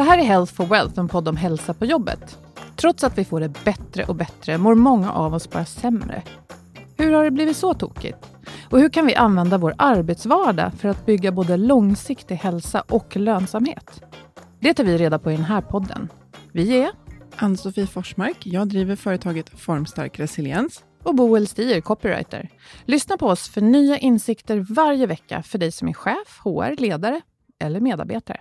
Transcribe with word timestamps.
Det 0.00 0.04
här 0.04 0.18
är 0.18 0.22
Health 0.22 0.54
for 0.54 0.66
Wealth, 0.66 0.98
en 0.98 1.08
podd 1.08 1.28
om 1.28 1.36
hälsa 1.36 1.74
på 1.74 1.86
jobbet. 1.86 2.38
Trots 2.76 3.04
att 3.04 3.18
vi 3.18 3.24
får 3.24 3.40
det 3.40 3.64
bättre 3.64 4.04
och 4.04 4.14
bättre 4.14 4.58
mår 4.58 4.74
många 4.74 5.12
av 5.12 5.34
oss 5.34 5.50
bara 5.50 5.64
sämre. 5.64 6.22
Hur 6.96 7.12
har 7.12 7.24
det 7.24 7.30
blivit 7.30 7.56
så 7.56 7.74
tokigt? 7.74 8.18
Och 8.70 8.80
hur 8.80 8.88
kan 8.88 9.06
vi 9.06 9.14
använda 9.14 9.58
vår 9.58 9.74
arbetsvardag 9.78 10.72
för 10.78 10.88
att 10.88 11.06
bygga 11.06 11.32
både 11.32 11.56
långsiktig 11.56 12.34
hälsa 12.34 12.80
och 12.88 13.16
lönsamhet? 13.16 14.02
Det 14.60 14.74
tar 14.74 14.84
vi 14.84 14.98
reda 14.98 15.18
på 15.18 15.32
i 15.32 15.36
den 15.36 15.44
här 15.44 15.60
podden. 15.60 16.08
Vi 16.52 16.82
är 16.82 16.90
Ann-Sofie 17.36 17.86
Forsmark. 17.86 18.46
Jag 18.46 18.68
driver 18.68 18.96
företaget 18.96 19.60
Formstark 19.60 20.18
Resiliens. 20.18 20.84
och 21.02 21.14
Boel 21.14 21.46
Stier, 21.46 21.80
copywriter. 21.80 22.48
Lyssna 22.84 23.16
på 23.16 23.26
oss 23.26 23.48
för 23.48 23.60
nya 23.60 23.98
insikter 23.98 24.66
varje 24.74 25.06
vecka 25.06 25.42
för 25.42 25.58
dig 25.58 25.72
som 25.72 25.88
är 25.88 25.92
chef, 25.92 26.40
HR-ledare 26.44 27.20
eller 27.58 27.80
medarbetare. 27.80 28.40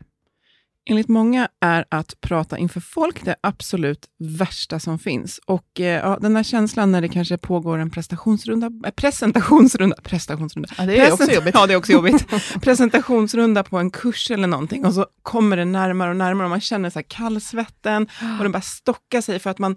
Enligt 0.89 1.07
många 1.07 1.50
är 1.59 1.85
att 1.89 2.22
prata 2.22 2.57
inför 2.57 2.79
folk 2.79 3.25
det 3.25 3.35
absolut 3.41 4.05
värsta 4.19 4.79
som 4.79 5.00
finns. 5.00 5.39
Och 5.45 5.79
eh, 5.79 5.85
ja, 5.85 6.17
Den 6.22 6.35
här 6.35 6.44
känslan 6.44 6.91
när 6.91 7.01
det 7.01 7.07
kanske 7.07 7.38
pågår 7.38 7.77
en 7.77 7.89
prestationsrunda, 7.89 8.72
äh, 8.85 8.91
presentationsrunda, 8.91 9.95
prestationsrunda. 10.03 10.69
Ja, 10.77 10.85
det 10.85 11.00
är 11.00 11.13
också 11.13 11.31
jobbigt. 11.31 11.55
Ja, 11.55 11.67
det 11.67 11.73
är 11.73 11.77
också 11.77 11.91
jobbigt. 11.91 12.27
presentationsrunda 12.61 13.63
på 13.63 13.77
en 13.77 13.91
kurs 13.91 14.31
eller 14.31 14.47
någonting 14.47 14.85
och 14.85 14.94
så 14.94 15.05
kommer 15.22 15.57
det 15.57 15.66
närmare 15.66 16.09
och 16.09 16.16
närmare 16.16 16.45
och 16.45 16.50
man 16.50 16.61
känner 16.61 16.89
så 16.89 17.00
här 17.00 17.06
kallsvetten 17.09 18.07
och 18.38 18.44
den 18.44 18.51
bara 18.51 18.61
stockar 18.61 19.21
sig 19.21 19.39
för 19.39 19.50
att 19.50 19.59
man 19.59 19.75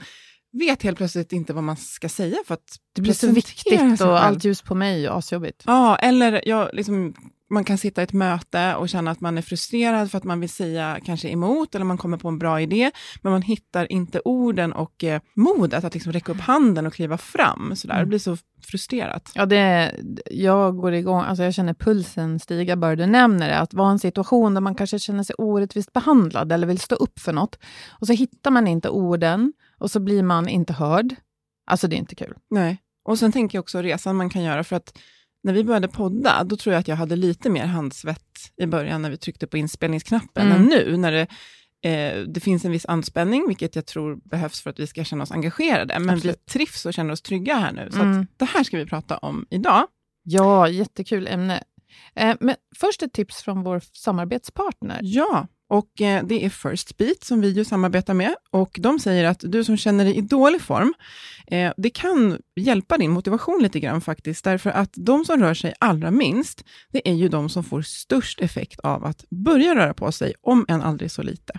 vet 0.52 0.82
helt 0.82 0.96
plötsligt 0.96 1.32
inte 1.32 1.52
vad 1.52 1.64
man 1.64 1.76
ska 1.76 2.08
säga 2.08 2.36
för 2.46 2.54
att 2.54 2.76
Det 2.94 3.02
blir 3.02 3.12
så 3.12 3.26
viktigt 3.26 4.00
och 4.00 4.24
allt 4.24 4.44
ljus 4.44 4.62
på 4.62 4.74
mig 4.74 5.08
och 5.08 5.18
asjobbigt. 5.18 5.62
Ja, 5.66 5.96
eller 5.96 6.48
jag, 6.48 6.70
liksom, 6.72 7.14
man 7.52 7.64
kan 7.64 7.78
sitta 7.78 8.00
i 8.00 8.04
ett 8.04 8.12
möte 8.12 8.74
och 8.74 8.88
känna 8.88 9.10
att 9.10 9.20
man 9.20 9.38
är 9.38 9.42
frustrerad 9.42 10.10
för 10.10 10.18
att 10.18 10.24
man 10.24 10.40
vill 10.40 10.48
säga 10.48 10.98
kanske 11.04 11.28
emot, 11.28 11.74
eller 11.74 11.84
man 11.84 11.98
kommer 11.98 12.16
på 12.16 12.28
en 12.28 12.38
bra 12.38 12.60
idé, 12.60 12.90
men 13.22 13.32
man 13.32 13.42
hittar 13.42 13.92
inte 13.92 14.20
orden 14.24 14.72
och 14.72 15.04
eh, 15.04 15.20
modet 15.34 15.84
att 15.84 15.94
liksom 15.94 16.12
räcka 16.12 16.32
upp 16.32 16.40
handen 16.40 16.86
och 16.86 16.94
kliva 16.94 17.18
fram. 17.18 17.76
Sådär. 17.76 17.98
Det 17.98 18.06
blir 18.06 18.18
så 18.18 18.36
frustrerat. 18.62 19.32
Ja, 19.34 19.46
det, 19.46 19.94
jag 20.30 20.76
går 20.76 20.92
igång, 20.92 21.20
alltså 21.20 21.42
jag 21.42 21.54
känner 21.54 21.74
pulsen 21.74 22.38
stiga 22.38 22.76
bara 22.76 22.96
du 22.96 23.06
nämner 23.06 23.48
det. 23.48 23.58
Att 23.58 23.74
vara 23.74 23.90
en 23.90 23.98
situation 23.98 24.54
där 24.54 24.60
man 24.60 24.74
kanske 24.74 24.98
känner 24.98 25.22
sig 25.22 25.34
orättvist 25.38 25.92
behandlad 25.92 26.52
eller 26.52 26.66
vill 26.66 26.78
stå 26.78 26.94
upp 26.94 27.18
för 27.18 27.32
något. 27.32 27.58
Och 28.00 28.06
så 28.06 28.12
hittar 28.12 28.50
man 28.50 28.66
inte 28.66 28.88
orden 28.88 29.52
och 29.78 29.90
så 29.90 30.00
blir 30.00 30.22
man 30.22 30.48
inte 30.48 30.72
hörd. 30.72 31.14
Alltså 31.66 31.88
det 31.88 31.96
är 31.96 31.98
inte 31.98 32.14
kul. 32.14 32.34
Nej. 32.50 32.78
Och 33.04 33.18
sen 33.18 33.32
tänker 33.32 33.58
jag 33.58 33.62
också 33.62 33.82
resan 33.82 34.16
man 34.16 34.30
kan 34.30 34.42
göra, 34.42 34.64
för 34.64 34.76
att 34.76 34.98
när 35.42 35.52
vi 35.52 35.64
började 35.64 35.88
podda, 35.88 36.44
då 36.44 36.56
tror 36.56 36.72
jag 36.72 36.80
att 36.80 36.88
jag 36.88 36.96
hade 36.96 37.16
lite 37.16 37.50
mer 37.50 37.66
handsvett 37.66 38.52
i 38.56 38.66
början 38.66 39.02
när 39.02 39.10
vi 39.10 39.16
tryckte 39.16 39.46
på 39.46 39.56
inspelningsknappen, 39.56 40.46
Mm. 40.46 40.56
än 40.62 40.64
nu 40.68 40.96
när 40.96 41.12
det, 41.12 41.26
eh, 41.90 42.22
det 42.22 42.40
finns 42.40 42.64
en 42.64 42.70
viss 42.72 42.86
anspänning, 42.86 43.48
vilket 43.48 43.76
jag 43.76 43.86
tror 43.86 44.16
behövs 44.24 44.60
för 44.60 44.70
att 44.70 44.78
vi 44.80 44.86
ska 44.86 45.04
känna 45.04 45.22
oss 45.22 45.32
engagerade. 45.32 45.98
Men 45.98 46.14
Absolut. 46.14 46.36
vi 46.46 46.52
trivs 46.52 46.86
och 46.86 46.94
känner 46.94 47.12
oss 47.12 47.22
trygga 47.22 47.54
här 47.56 47.72
nu. 47.72 47.88
Så 47.90 48.00
Mm. 48.02 48.26
det 48.36 48.44
här 48.44 48.64
ska 48.64 48.76
vi 48.78 48.86
prata 48.86 49.16
om 49.18 49.46
idag. 49.50 49.86
Ja, 50.22 50.68
jättekul 50.68 51.26
ämne. 51.26 51.62
Eh, 52.14 52.36
men 52.40 52.54
först 52.76 53.02
ett 53.02 53.12
tips 53.12 53.42
från 53.42 53.62
vår 53.62 53.82
samarbetspartner. 53.92 54.98
Ja, 55.02 55.46
och 55.72 56.00
eh, 56.00 56.24
det 56.24 56.44
är 56.44 56.48
First 56.50 56.96
Beat 56.96 57.24
som 57.24 57.40
vi 57.40 57.48
ju 57.50 57.64
samarbetar 57.64 58.14
med. 58.14 58.34
Och 58.50 58.78
de 58.82 58.98
säger 58.98 59.24
att 59.24 59.40
du 59.42 59.64
som 59.64 59.76
känner 59.76 60.04
dig 60.04 60.16
i 60.16 60.20
dålig 60.20 60.60
form, 60.62 60.94
eh, 61.46 61.72
det 61.76 61.90
kan 61.90 62.38
hjälpa 62.56 62.98
din 62.98 63.10
motivation 63.10 63.62
lite 63.62 63.80
grann 63.80 64.00
faktiskt. 64.00 64.44
Därför 64.44 64.70
att 64.70 64.90
de 64.96 65.24
som 65.24 65.40
rör 65.40 65.54
sig 65.54 65.74
allra 65.78 66.10
minst, 66.10 66.64
det 66.92 67.08
är 67.08 67.14
ju 67.14 67.28
de 67.28 67.48
som 67.48 67.64
får 67.64 67.82
störst 67.82 68.40
effekt 68.40 68.80
av 68.80 69.04
att 69.04 69.24
börja 69.30 69.74
röra 69.74 69.94
på 69.94 70.12
sig, 70.12 70.34
om 70.42 70.64
än 70.68 70.82
aldrig 70.82 71.10
så 71.10 71.22
lite. 71.22 71.52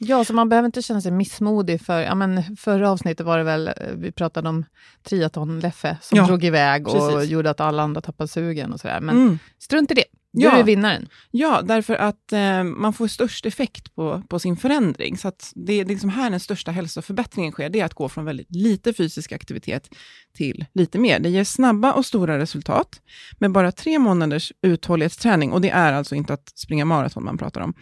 Ja, 0.00 0.24
så 0.24 0.32
man 0.34 0.48
behöver 0.48 0.66
inte 0.66 0.82
känna 0.82 1.00
sig 1.00 1.10
missmodig. 1.12 1.80
För, 1.80 2.00
ja, 2.00 2.14
men 2.14 2.56
förra 2.56 2.90
avsnittet 2.90 3.26
var 3.26 3.38
det 3.38 3.44
väl, 3.44 3.68
eh, 3.68 3.74
vi 3.96 4.12
pratade 4.12 4.48
om 4.48 4.64
triathlon-Leffe 5.08 5.96
som 6.02 6.18
Ja, 6.18 6.26
drog 6.26 6.44
iväg 6.44 6.88
och 6.88 6.94
precis. 7.14 7.30
gjorde 7.30 7.50
att 7.50 7.60
alla 7.60 7.82
andra 7.82 8.00
tappade 8.00 8.28
sugen 8.28 8.72
och 8.72 8.80
sådär. 8.80 9.00
Men 9.00 9.16
Mm. 9.16 9.38
strunt 9.58 9.90
i 9.90 9.94
det. 9.94 10.04
Du 10.32 10.44
Ja. 10.44 10.58
är 10.58 10.64
vinnaren. 10.64 11.08
Ja, 11.30 11.62
därför 11.62 11.94
att 11.94 12.32
eh, 12.32 12.64
man 12.64 12.92
får 12.92 13.08
störst 13.08 13.46
effekt 13.46 13.94
på, 13.94 14.22
på 14.28 14.38
sin 14.38 14.56
förändring. 14.56 15.18
Så 15.18 15.32
det 15.54 15.72
är 15.72 15.84
liksom 15.84 16.10
här 16.10 16.30
den 16.30 16.40
största 16.40 16.70
hälsoförbättringen 16.70 17.52
sker, 17.52 17.68
det 17.70 17.80
är 17.80 17.84
att 17.84 17.94
gå 17.94 18.08
från 18.08 18.24
väldigt 18.24 18.50
lite 18.50 18.92
fysisk 18.92 19.32
aktivitet 19.32 19.88
till 20.34 20.64
lite 20.74 20.98
mer. 20.98 21.18
Det 21.20 21.28
ger 21.28 21.44
snabba 21.44 21.92
och 21.92 22.06
stora 22.06 22.38
resultat 22.38 23.00
med 23.38 23.52
bara 23.52 23.72
tre 23.72 23.98
månaders 23.98 24.52
uthållighetsträning, 24.62 25.52
och 25.52 25.60
det 25.60 25.70
är 25.70 25.92
alltså 25.92 26.14
inte 26.14 26.32
att 26.32 26.52
springa 26.58 26.84
maraton 26.84 27.24
man 27.24 27.38
pratar 27.38 27.60
om, 27.60 27.74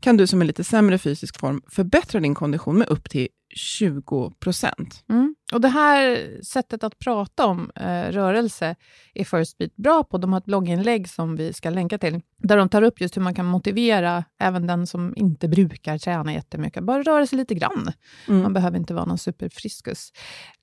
kan 0.00 0.16
du 0.16 0.26
som 0.26 0.40
är 0.40 0.44
lite 0.44 0.64
sämre 0.64 0.98
fysisk 0.98 1.40
form 1.40 1.62
förbättra 1.70 2.20
din 2.20 2.34
kondition 2.34 2.78
med 2.78 2.88
upp 2.88 3.10
till 3.10 3.28
20 3.54 4.30
procent. 4.38 5.04
Mm. 5.08 5.34
Och 5.52 5.60
det 5.60 5.68
här 5.68 6.30
sättet 6.42 6.84
att 6.84 6.98
prata 6.98 7.46
om 7.46 7.70
eh, 7.74 8.12
rörelse 8.12 8.76
är 9.14 9.24
First 9.24 9.58
Beat 9.58 9.76
bra 9.76 10.04
på. 10.04 10.18
De 10.18 10.32
har 10.32 10.40
ett 10.40 10.44
blogginlägg 10.44 11.08
som 11.08 11.36
vi 11.36 11.52
ska 11.52 11.70
länka 11.70 11.98
till, 11.98 12.20
där 12.36 12.56
de 12.56 12.68
tar 12.68 12.82
upp 12.82 13.00
just 13.00 13.16
hur 13.16 13.22
man 13.22 13.34
kan 13.34 13.46
motivera 13.46 14.24
även 14.38 14.66
den 14.66 14.86
som 14.86 15.12
inte 15.16 15.48
brukar 15.48 15.98
träna 15.98 16.32
jättemycket. 16.32 16.84
Bara 16.84 17.02
röra 17.02 17.26
sig 17.26 17.38
lite 17.38 17.54
grann. 17.54 17.92
Mm. 18.28 18.42
Man 18.42 18.52
behöver 18.52 18.78
inte 18.78 18.94
vara 18.94 19.04
någon 19.04 19.18
superfriskus. 19.18 20.12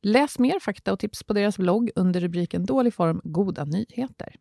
Läs 0.01 0.39
mer 0.39 0.59
fakta 0.59 0.93
och 0.93 0.99
tips 0.99 1.23
på 1.23 1.33
deras 1.33 1.57
blogg 1.57 1.89
under 1.95 2.19
rubriken 2.19 2.65
Dålig 2.65 2.93
form, 2.93 3.21
goda 3.23 3.65
nyheter. 3.65 4.35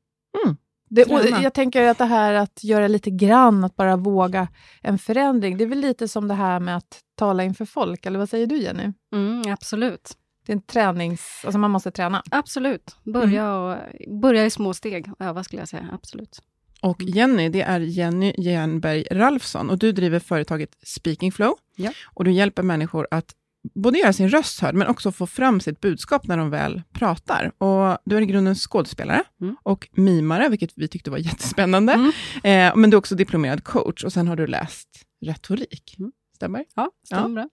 Det, 0.93 1.07
jag 1.43 1.55
tänker 1.55 1.89
att 1.89 1.99
det 1.99 2.05
här 2.05 2.35
att 2.35 2.65
göra 2.65 2.89
lite 2.89 3.11
grann, 3.11 3.65
att 3.65 3.77
bara 3.77 3.97
våga 3.97 4.49
en 4.83 4.99
förändring, 4.99 5.57
det 5.57 5.65
är 5.65 5.69
väl 5.69 5.81
lite 5.81 6.09
som 6.09 6.29
det 6.29 6.35
här 6.35 6.61
med 6.61 6.77
att 6.77 7.01
tala 7.15 7.45
inför 7.45 7.65
folk, 7.65 8.07
eller 8.07 8.19
vad 8.19 8.29
säger 8.29 8.47
du 8.47 8.59
Jenny? 8.59 8.93
Mm, 9.13 9.43
absolut. 9.53 10.17
Det 10.47 10.53
är 10.53 10.57
en 10.57 10.63
tränings... 10.63 11.43
Alltså 11.45 11.59
man 11.59 11.71
måste 11.71 11.91
träna. 11.91 12.23
Absolut. 12.31 12.97
Börja, 13.05 13.45
mm. 13.45 13.61
och, 13.61 13.77
börja 14.21 14.47
i 14.47 14.51
små 14.51 14.75
steg 14.75 15.11
och 15.13 15.25
öva 15.25 15.45
skulle 15.45 15.63
jag 15.63 15.69
säga. 15.69 15.89
Absolut. 15.93 16.43
Och 16.81 17.03
mm. 17.03 17.15
Jenny, 17.15 17.49
det 17.49 17.63
är 17.63 17.81
Jenny 17.81 18.35
Jernberg 18.39 19.05
Ralfsson 19.11 19.71
och 19.71 19.79
du 19.79 19.93
driver 19.93 20.19
företaget 20.19 20.71
Speaking 20.83 21.33
Flow. 21.33 21.55
Ja. 21.77 21.93
Och 22.15 22.25
du 22.25 22.33
hjälper 22.33 22.63
människor 22.63 23.09
att 23.11 23.35
både 23.75 23.99
göra 23.99 24.13
sin 24.13 24.29
röst 24.29 24.61
hörd, 24.61 24.75
men 24.75 24.89
också 24.89 25.13
få 25.13 25.27
fram 25.27 25.61
sitt 25.61 25.81
budskap 25.81 26.27
när 26.27 26.37
de 26.37 26.51
väl 26.51 26.83
pratar. 26.93 27.53
Och 27.59 27.99
du 28.05 28.17
är 28.17 28.21
i 28.21 28.27
grunden 28.27 28.55
skådespelare 28.55 29.23
mm. 29.41 29.57
och 29.63 29.89
mimare, 29.93 30.49
vilket 30.49 30.73
vi 30.77 30.89
tyckte 30.89 31.11
var 31.11 31.19
jättespännande. 31.29 31.93
Mm. 31.93 32.11
Eh, 32.43 32.77
men 32.77 32.91
du 32.91 32.95
är 32.95 32.99
också 32.99 33.15
diplomerad 33.15 33.65
coach 33.65 34.05
och 34.05 34.13
sen 34.13 34.29
har 34.29 34.37
du 34.37 34.47
läst 34.47 34.89
retorik. 35.27 35.97
Mm. 35.99 36.13
Stämmer? 36.37 36.65
Ja, 36.75 36.91
stämmer 37.05 37.41
ja. 37.41 37.49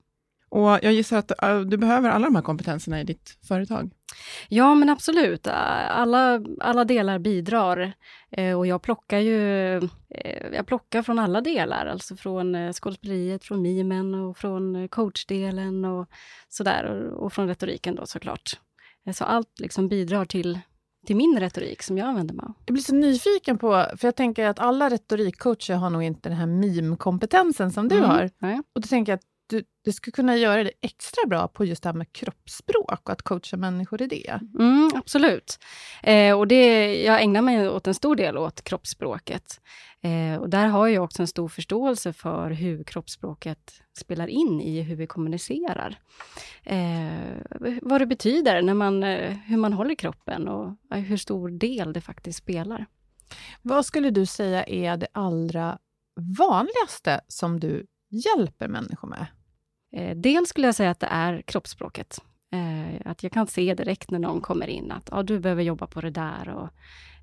Och 0.50 0.70
jag 0.70 0.94
gissar 0.94 1.18
att 1.18 1.32
uh, 1.44 1.60
du 1.60 1.78
behöver 1.78 2.10
alla 2.10 2.26
de 2.26 2.36
här 2.36 2.44
kompetenserna 2.44 3.02
i 3.02 3.04
ditt 3.04 3.38
företag? 3.48 3.92
Ja, 4.50 4.76
men 4.76 4.90
absolut. 4.90 5.48
Alla, 5.48 6.42
alla 6.60 6.86
delar 6.86 7.20
bidrar. 7.20 7.94
Eh, 8.32 8.58
och 8.58 8.68
jag 8.68 8.82
plockar 8.82 9.20
ju 9.20 9.76
eh, 10.10 10.54
jag 10.54 10.68
plockar 10.68 11.02
från 11.02 11.20
alla 11.20 11.42
delar, 11.42 11.86
alltså 11.86 12.16
från 12.16 12.56
eh, 12.56 12.74
skådespeleriet, 12.74 13.44
från 13.44 13.62
mimen 13.62 14.14
och 14.16 14.38
från 14.38 14.88
coachdelen 14.90 15.86
och 15.86 16.10
sådär. 16.50 16.84
Och, 16.86 17.26
och 17.26 17.34
från 17.34 17.48
retoriken 17.48 17.96
då 17.96 18.06
såklart. 18.06 18.60
Så 19.14 19.24
allt 19.24 19.60
liksom 19.60 19.88
bidrar 19.88 20.26
till, 20.26 20.60
till 21.06 21.16
min 21.16 21.40
retorik 21.40 21.84
som 21.84 21.98
jag 21.98 22.08
använder 22.08 22.36
mig 22.36 22.44
av. 22.44 22.54
Jag 22.66 22.74
blir 22.74 22.84
så 22.84 22.96
nyfiken 22.96 23.58
på, 23.58 23.86
för 23.98 24.08
jag 24.08 24.16
tänker 24.16 24.46
att 24.46 24.60
alla 24.60 24.90
retorikcoacher 24.90 25.74
har 25.74 25.90
nog 25.90 26.04
inte 26.04 26.30
den 26.30 26.38
här 26.38 26.46
mimkompetensen 26.46 27.72
som 27.72 27.88
du 27.88 27.96
mm, 27.96 28.10
har. 28.10 28.30
Nej. 28.38 28.62
Och 28.74 28.82
då 28.82 28.88
tänker 28.88 29.12
jag 29.12 29.18
att 29.18 29.26
du, 29.48 29.64
du 29.84 29.92
skulle 29.92 30.12
kunna 30.12 30.38
göra 30.38 30.64
det 30.64 30.72
extra 30.82 31.28
bra 31.28 31.48
på 31.48 31.66
just 31.66 31.84
det 31.84 31.90
här 31.90 31.94
med 31.94 32.14
kroppsspråk 32.14 33.02
och 33.04 33.10
att 33.10 33.22
coacha 33.22 33.58
människor 33.58 34.02
i 34.02 34.08
det. 34.08 34.40
Mm, 34.60 34.92
absolut. 34.96 35.60
Eh, 36.04 36.38
och 36.38 36.48
det, 36.48 36.96
jag 37.04 37.22
ägnar 37.22 37.42
mig 37.42 37.70
åt 37.70 37.88
en 37.88 37.94
stor 37.94 38.16
del 38.16 38.38
åt 38.38 38.64
kroppsspråket. 38.64 39.62
Eh, 40.02 40.42
och 40.42 40.50
där 40.50 40.68
har 40.68 40.88
jag 40.88 41.04
också 41.04 41.24
en 41.24 41.28
stor 41.28 41.48
förståelse 41.48 42.14
för 42.14 42.52
hur 42.52 42.84
kroppsspråket 42.84 43.82
spelar 43.98 44.28
in 44.28 44.62
i 44.62 44.82
hur 44.82 44.96
vi 44.96 45.08
kommunicerar. 45.08 46.00
Eh, 46.64 47.78
vad 47.82 48.02
det 48.02 48.06
betyder, 48.06 48.62
när 48.62 48.74
man, 48.74 49.04
eh, 49.04 49.38
hur 49.38 49.58
man 49.58 49.74
håller 49.74 49.96
kroppen 49.96 50.48
och 50.48 50.68
eh, 50.94 51.00
hur 51.00 51.18
stor 51.18 51.50
del 51.50 51.94
det 51.94 52.02
faktiskt 52.02 52.40
spelar. 52.40 52.86
Vad 53.62 53.86
skulle 53.86 54.10
du 54.10 54.26
säga 54.26 54.64
är 54.64 54.98
det 54.98 55.08
allra 55.12 55.78
vanligaste 56.38 57.22
som 57.28 57.60
du 57.60 57.86
hjälper 58.10 58.68
människor 58.68 59.08
med? 59.08 59.26
Eh, 59.96 60.18
dels 60.18 60.50
skulle 60.50 60.68
jag 60.68 60.76
säga 60.76 60.90
att 60.90 61.00
det 61.00 61.08
är 61.08 61.42
kroppsspråket. 61.42 62.22
Eh, 62.52 63.12
att 63.12 63.24
jag 63.24 63.32
kan 63.32 63.48
se 63.48 63.74
direkt 63.74 64.12
när 64.12 64.20
någon 64.20 64.42
kommer 64.42 64.68
in 64.68 64.92
att 64.92 65.14
ah, 65.14 65.24
du 65.24 65.40
behöver 65.40 65.64
jobba 65.64 65.88
på 65.88 66.02
det 66.02 66.10
där 66.10 66.50
och 66.50 66.70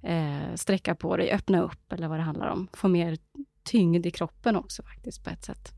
eh, 0.09 0.55
sträcka 0.55 0.95
på 0.95 1.17
dig, 1.17 1.33
öppna 1.33 1.63
upp 1.63 1.93
eller 1.93 2.09
vad 2.09 2.19
det 2.19 2.23
handlar 2.23 2.49
om. 2.49 2.69
Få 2.73 2.89
mer 2.89 3.19
tyngd 3.65 4.07
i 4.07 4.11
kroppen 4.11 4.57
också 4.57 4.83
faktiskt 4.83 5.25
på 5.25 5.31
ett 5.31 5.45
sätt. 5.45 5.73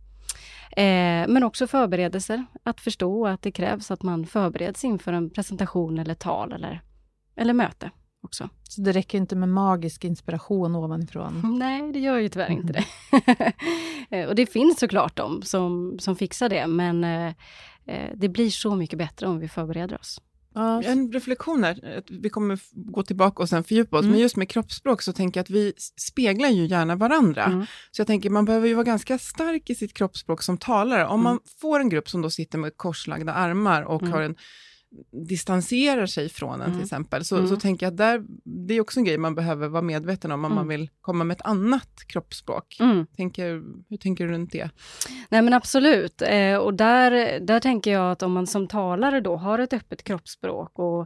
Eh, 0.73 1.29
men 1.29 1.43
också 1.43 1.67
förberedelser, 1.67 2.45
att 2.63 2.81
förstå 2.81 3.27
att 3.27 3.43
det 3.43 3.53
krävs 3.53 3.91
att 3.91 4.03
man 4.03 4.27
förbereds 4.27 4.85
inför 4.85 5.13
en 5.13 5.31
presentation 5.31 5.99
eller 5.99 6.15
tal 6.15 6.53
eller, 6.53 6.83
eller 7.37 7.53
möte 7.53 7.91
också. 8.27 8.49
Så 8.69 8.81
det 8.81 8.93
räcker 8.93 9.19
inte 9.19 9.37
med 9.37 9.49
magisk 9.49 10.05
inspiration 10.05 10.77
ovanifrån? 10.77 11.57
Nej, 11.59 11.93
det 11.93 11.99
gör 11.99 12.19
ju 12.19 12.29
tyvärr 12.29 12.51
inte 12.51 12.73
det. 12.73 12.85
Eh, 14.11 14.29
och 14.29 14.35
det 14.35 14.47
finns 14.47 14.79
såklart 14.79 15.17
de 15.17 15.43
som, 15.43 15.99
som 15.99 16.17
fixar 16.17 16.49
det, 16.49 16.67
men 16.67 17.05
eh, 17.05 17.27
eh, 17.87 18.11
det 18.15 18.29
blir 18.29 18.51
så 18.51 18.75
mycket 18.75 18.99
bättre 18.99 19.27
om 19.27 19.39
vi 19.39 19.49
förbereder 19.49 20.01
oss. 20.01 20.21
En 20.85 21.13
reflektion 21.13 21.65
här, 21.65 22.03
vi 22.09 22.31
kommer 22.31 22.59
gå 22.73 23.03
tillbaka 23.03 23.43
och 23.43 23.49
sen 23.49 23.65
fördjupa 23.65 23.97
oss, 23.97 24.03
mm. 24.03 24.13
men 24.13 24.21
just 24.21 24.37
med 24.37 24.49
kroppsspråk 24.49 25.03
så 25.03 25.13
tänker 25.13 25.39
jag 25.39 25.43
att 25.43 25.51
vi 25.51 25.73
speglar 25.97 26.49
ju 26.49 26.67
gärna 26.67 26.97
varandra. 26.97 27.45
Mm. 27.45 27.67
Så 27.91 28.01
jag 28.01 28.07
tänker 28.07 28.31
man 28.31 28.45
behöver 28.45 28.69
ju 28.69 28.75
vara 28.75 28.85
ganska 28.85 29.19
stark 29.19 29.71
i 29.71 29.75
sitt 29.75 29.95
kroppsspråk 29.95 30.43
som 30.43 30.59
talare. 30.59 31.07
Om 31.07 31.21
mm. 31.21 31.23
man 31.23 31.41
får 31.61 31.81
en 31.81 31.89
grupp 31.89 32.09
som 32.09 32.23
då 32.23 32.31
sitter 32.31 32.59
med 32.59 32.77
korslagda 32.77 33.33
armar 33.33 33.83
och 33.83 34.03
mm. 34.03 34.13
har 34.13 34.23
en 34.23 34.35
distanserar 35.29 36.07
sig 36.07 36.29
från 36.29 36.55
en 36.55 36.61
mm. 36.61 36.73
till 36.73 36.83
exempel, 36.83 37.25
så, 37.25 37.37
mm. 37.37 37.49
så 37.49 37.57
tänker 37.57 37.87
jag 37.87 37.91
att 37.91 37.97
där, 37.97 38.23
det 38.67 38.75
är 38.75 38.81
också 38.81 39.01
en 39.01 39.05
grej 39.05 39.19
man 39.19 39.35
behöver 39.35 39.69
vara 39.69 39.83
medveten 39.83 40.33
om, 40.33 40.45
om 40.45 40.45
mm. 40.45 40.57
man 40.57 40.69
vill 40.69 40.91
komma 41.01 41.25
med 41.25 41.35
ett 41.35 41.47
annat 41.47 42.05
kroppsspråk. 42.07 42.77
Mm. 42.81 43.07
Tänker, 43.07 43.63
hur 43.89 43.97
tänker 43.97 44.27
du 44.27 44.33
runt 44.33 44.53
det? 44.53 44.71
Nej 45.29 45.43
men 45.43 45.53
absolut, 45.53 46.23
eh, 46.23 46.57
och 46.57 46.75
där, 46.75 47.41
där 47.41 47.61
tänker 47.61 47.93
jag 47.93 48.13
att 48.13 48.23
om 48.23 48.33
man 48.33 48.47
som 48.47 48.69
talare 48.69 49.21
då 49.21 49.37
har 49.37 49.59
ett 49.59 49.73
öppet 49.73 50.03
kroppsspråk 50.03 50.79
och 50.79 51.01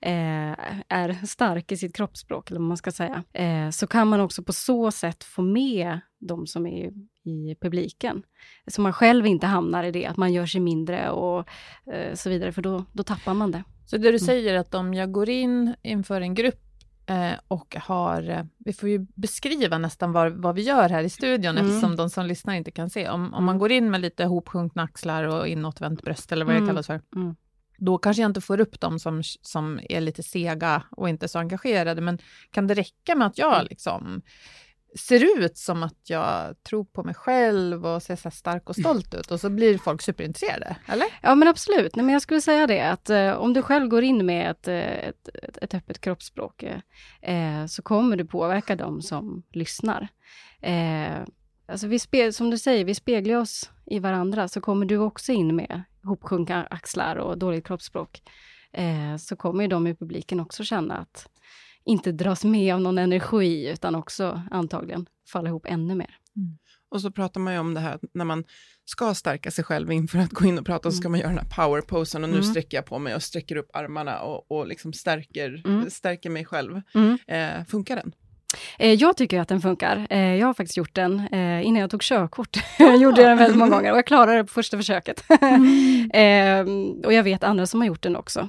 eh, 0.00 0.54
är 0.88 1.26
stark 1.26 1.72
i 1.72 1.76
sitt 1.76 1.96
kroppsspråk, 1.96 2.50
eller 2.50 2.60
vad 2.60 2.68
man 2.68 2.76
ska 2.76 2.92
säga, 2.92 3.22
eh, 3.32 3.70
så 3.70 3.86
kan 3.86 4.08
man 4.08 4.20
också 4.20 4.42
på 4.42 4.52
så 4.52 4.90
sätt 4.90 5.24
få 5.24 5.42
med 5.42 6.00
de 6.18 6.46
som 6.46 6.66
är 6.66 6.92
i 7.24 7.56
publiken. 7.60 8.22
Så 8.66 8.80
man 8.80 8.92
själv 8.92 9.26
inte 9.26 9.46
hamnar 9.46 9.84
i 9.84 9.90
det, 9.90 10.06
att 10.06 10.16
man 10.16 10.32
gör 10.32 10.46
sig 10.46 10.60
mindre 10.60 11.10
och 11.10 11.48
eh, 11.92 12.14
så 12.14 12.30
vidare, 12.30 12.52
för 12.52 12.62
då, 12.62 12.84
då 12.92 13.02
tappar 13.02 13.34
man 13.34 13.50
det. 13.50 13.64
Så 13.86 13.96
det 13.96 14.02
du 14.02 14.08
mm. 14.08 14.18
säger 14.18 14.54
är 14.54 14.58
att 14.58 14.74
om 14.74 14.94
jag 14.94 15.12
går 15.12 15.28
in 15.28 15.74
inför 15.82 16.20
en 16.20 16.34
grupp 16.34 16.62
eh, 17.06 17.32
och 17.48 17.76
har, 17.76 18.30
eh, 18.30 18.44
vi 18.58 18.72
får 18.72 18.88
ju 18.88 19.06
beskriva 19.14 19.78
nästan 19.78 20.12
vad, 20.12 20.32
vad 20.32 20.54
vi 20.54 20.62
gör 20.62 20.88
här 20.88 21.02
i 21.02 21.10
studion, 21.10 21.58
mm. 21.58 21.66
eftersom 21.66 21.96
de 21.96 22.10
som 22.10 22.26
lyssnar 22.26 22.54
inte 22.54 22.70
kan 22.70 22.90
se. 22.90 23.08
Om, 23.08 23.34
om 23.34 23.44
man 23.44 23.54
mm. 23.54 23.58
går 23.58 23.72
in 23.72 23.90
med 23.90 24.00
lite 24.00 24.24
hopsjunkna 24.24 24.82
axlar 24.82 25.24
och 25.24 25.48
inåtvänt 25.48 26.02
bröst, 26.02 26.32
eller 26.32 26.44
vad 26.44 26.54
det 26.54 26.58
mm. 26.58 26.68
kallas 26.68 26.86
för, 26.86 27.00
mm. 27.16 27.36
då 27.78 27.98
kanske 27.98 28.22
jag 28.22 28.28
inte 28.28 28.40
får 28.40 28.60
upp 28.60 28.80
dem 28.80 28.98
som, 28.98 29.22
som 29.42 29.80
är 29.88 30.00
lite 30.00 30.22
sega 30.22 30.82
och 30.90 31.08
inte 31.08 31.28
så 31.28 31.38
engagerade, 31.38 32.00
men 32.00 32.18
kan 32.50 32.66
det 32.66 32.74
räcka 32.74 33.14
med 33.14 33.26
att 33.26 33.38
jag 33.38 33.54
mm. 33.54 33.66
liksom 33.70 34.22
ser 34.98 35.42
ut 35.42 35.58
som 35.58 35.82
att 35.82 35.98
jag 36.04 36.62
tror 36.62 36.84
på 36.84 37.04
mig 37.04 37.14
själv 37.14 37.86
och 37.86 38.02
ser 38.02 38.16
så 38.16 38.30
stark 38.30 38.68
och 38.68 38.76
stolt 38.76 39.14
ut 39.14 39.30
och 39.30 39.40
så 39.40 39.50
blir 39.50 39.78
folk 39.78 40.02
superintresserade, 40.02 40.76
eller? 40.86 41.06
Ja 41.22 41.34
men 41.34 41.48
absolut, 41.48 41.96
Nej, 41.96 42.04
men 42.04 42.12
jag 42.12 42.22
skulle 42.22 42.40
säga 42.40 42.66
det 42.66 42.80
att 42.80 43.10
eh, 43.10 43.32
om 43.32 43.52
du 43.52 43.62
själv 43.62 43.88
går 43.88 44.02
in 44.02 44.26
med 44.26 44.50
ett, 44.50 44.68
eh, 44.68 45.08
ett, 45.08 45.28
ett, 45.42 45.58
ett 45.62 45.74
öppet 45.74 46.00
kroppsspråk 46.00 46.62
eh, 46.62 47.60
eh, 47.60 47.66
så 47.66 47.82
kommer 47.82 48.16
du 48.16 48.24
påverka 48.24 48.76
dem 48.76 49.02
som 49.02 49.42
lyssnar. 49.52 50.08
Eh, 50.62 51.18
alltså 51.68 51.86
vi 51.86 51.98
spe, 51.98 52.32
som 52.32 52.50
du 52.50 52.58
säger, 52.58 52.84
vi 52.84 52.94
speglar 52.94 53.36
oss 53.36 53.70
i 53.86 53.98
varandra, 53.98 54.48
så 54.48 54.60
kommer 54.60 54.86
du 54.86 54.98
också 54.98 55.32
in 55.32 55.56
med 55.56 55.82
hopsjunkna 56.04 56.66
axlar 56.70 57.16
och 57.16 57.38
dåligt 57.38 57.66
kroppsspråk, 57.66 58.22
eh, 58.72 59.16
så 59.18 59.36
kommer 59.36 59.68
de 59.68 59.86
i 59.86 59.94
publiken 59.94 60.40
också 60.40 60.64
känna 60.64 60.96
att 60.96 61.28
inte 61.86 62.12
dras 62.12 62.44
med 62.44 62.74
av 62.74 62.80
någon 62.80 62.98
energi, 62.98 63.68
utan 63.68 63.94
också 63.94 64.42
antagligen 64.50 65.06
falla 65.32 65.48
ihop 65.48 65.66
ännu 65.66 65.94
mer. 65.94 66.16
Mm. 66.36 66.58
Och 66.88 67.00
så 67.00 67.10
pratar 67.10 67.40
man 67.40 67.52
ju 67.52 67.58
om 67.58 67.74
det 67.74 67.80
här 67.80 67.98
när 68.14 68.24
man 68.24 68.44
ska 68.84 69.14
stärka 69.14 69.50
sig 69.50 69.64
själv 69.64 69.92
inför 69.92 70.18
att 70.18 70.30
gå 70.30 70.44
in 70.44 70.58
och 70.58 70.66
prata, 70.66 70.88
mm. 70.88 70.92
så 70.92 71.00
ska 71.00 71.08
man 71.08 71.20
göra 71.20 71.28
den 71.28 71.38
här 71.38 71.50
powerposen 71.56 72.24
och 72.24 72.30
nu 72.30 72.36
mm. 72.36 72.46
sträcker 72.46 72.76
jag 72.76 72.86
på 72.86 72.98
mig 72.98 73.14
och 73.14 73.22
sträcker 73.22 73.56
upp 73.56 73.70
armarna 73.76 74.20
och, 74.20 74.50
och 74.50 74.66
liksom 74.66 74.92
stärker, 74.92 75.62
mm. 75.66 75.90
stärker 75.90 76.30
mig 76.30 76.44
själv. 76.44 76.82
Mm. 76.94 77.18
Eh, 77.26 77.64
funkar 77.64 77.96
den? 77.96 78.12
Eh, 78.78 78.92
jag 78.92 79.16
tycker 79.16 79.40
att 79.40 79.48
den 79.48 79.60
funkar. 79.60 80.06
Eh, 80.10 80.34
jag 80.34 80.46
har 80.46 80.54
faktiskt 80.54 80.76
gjort 80.76 80.94
den 80.94 81.20
eh, 81.20 81.66
innan 81.66 81.80
jag 81.80 81.90
tog 81.90 82.02
körkort. 82.02 82.56
jag 82.78 82.96
gjorde 82.96 83.22
den 83.22 83.38
väldigt 83.38 83.58
många 83.58 83.70
gånger 83.70 83.92
och 83.92 83.98
jag 83.98 84.06
klarade 84.06 84.36
det 84.36 84.44
på 84.44 84.52
första 84.52 84.76
försöket. 84.76 85.24
Mm. 85.40 86.10
Ehm, 86.14 86.90
och 87.04 87.12
jag 87.12 87.22
vet 87.22 87.44
andra 87.44 87.66
som 87.66 87.80
har 87.80 87.86
gjort 87.86 88.02
den 88.02 88.16
också. 88.16 88.48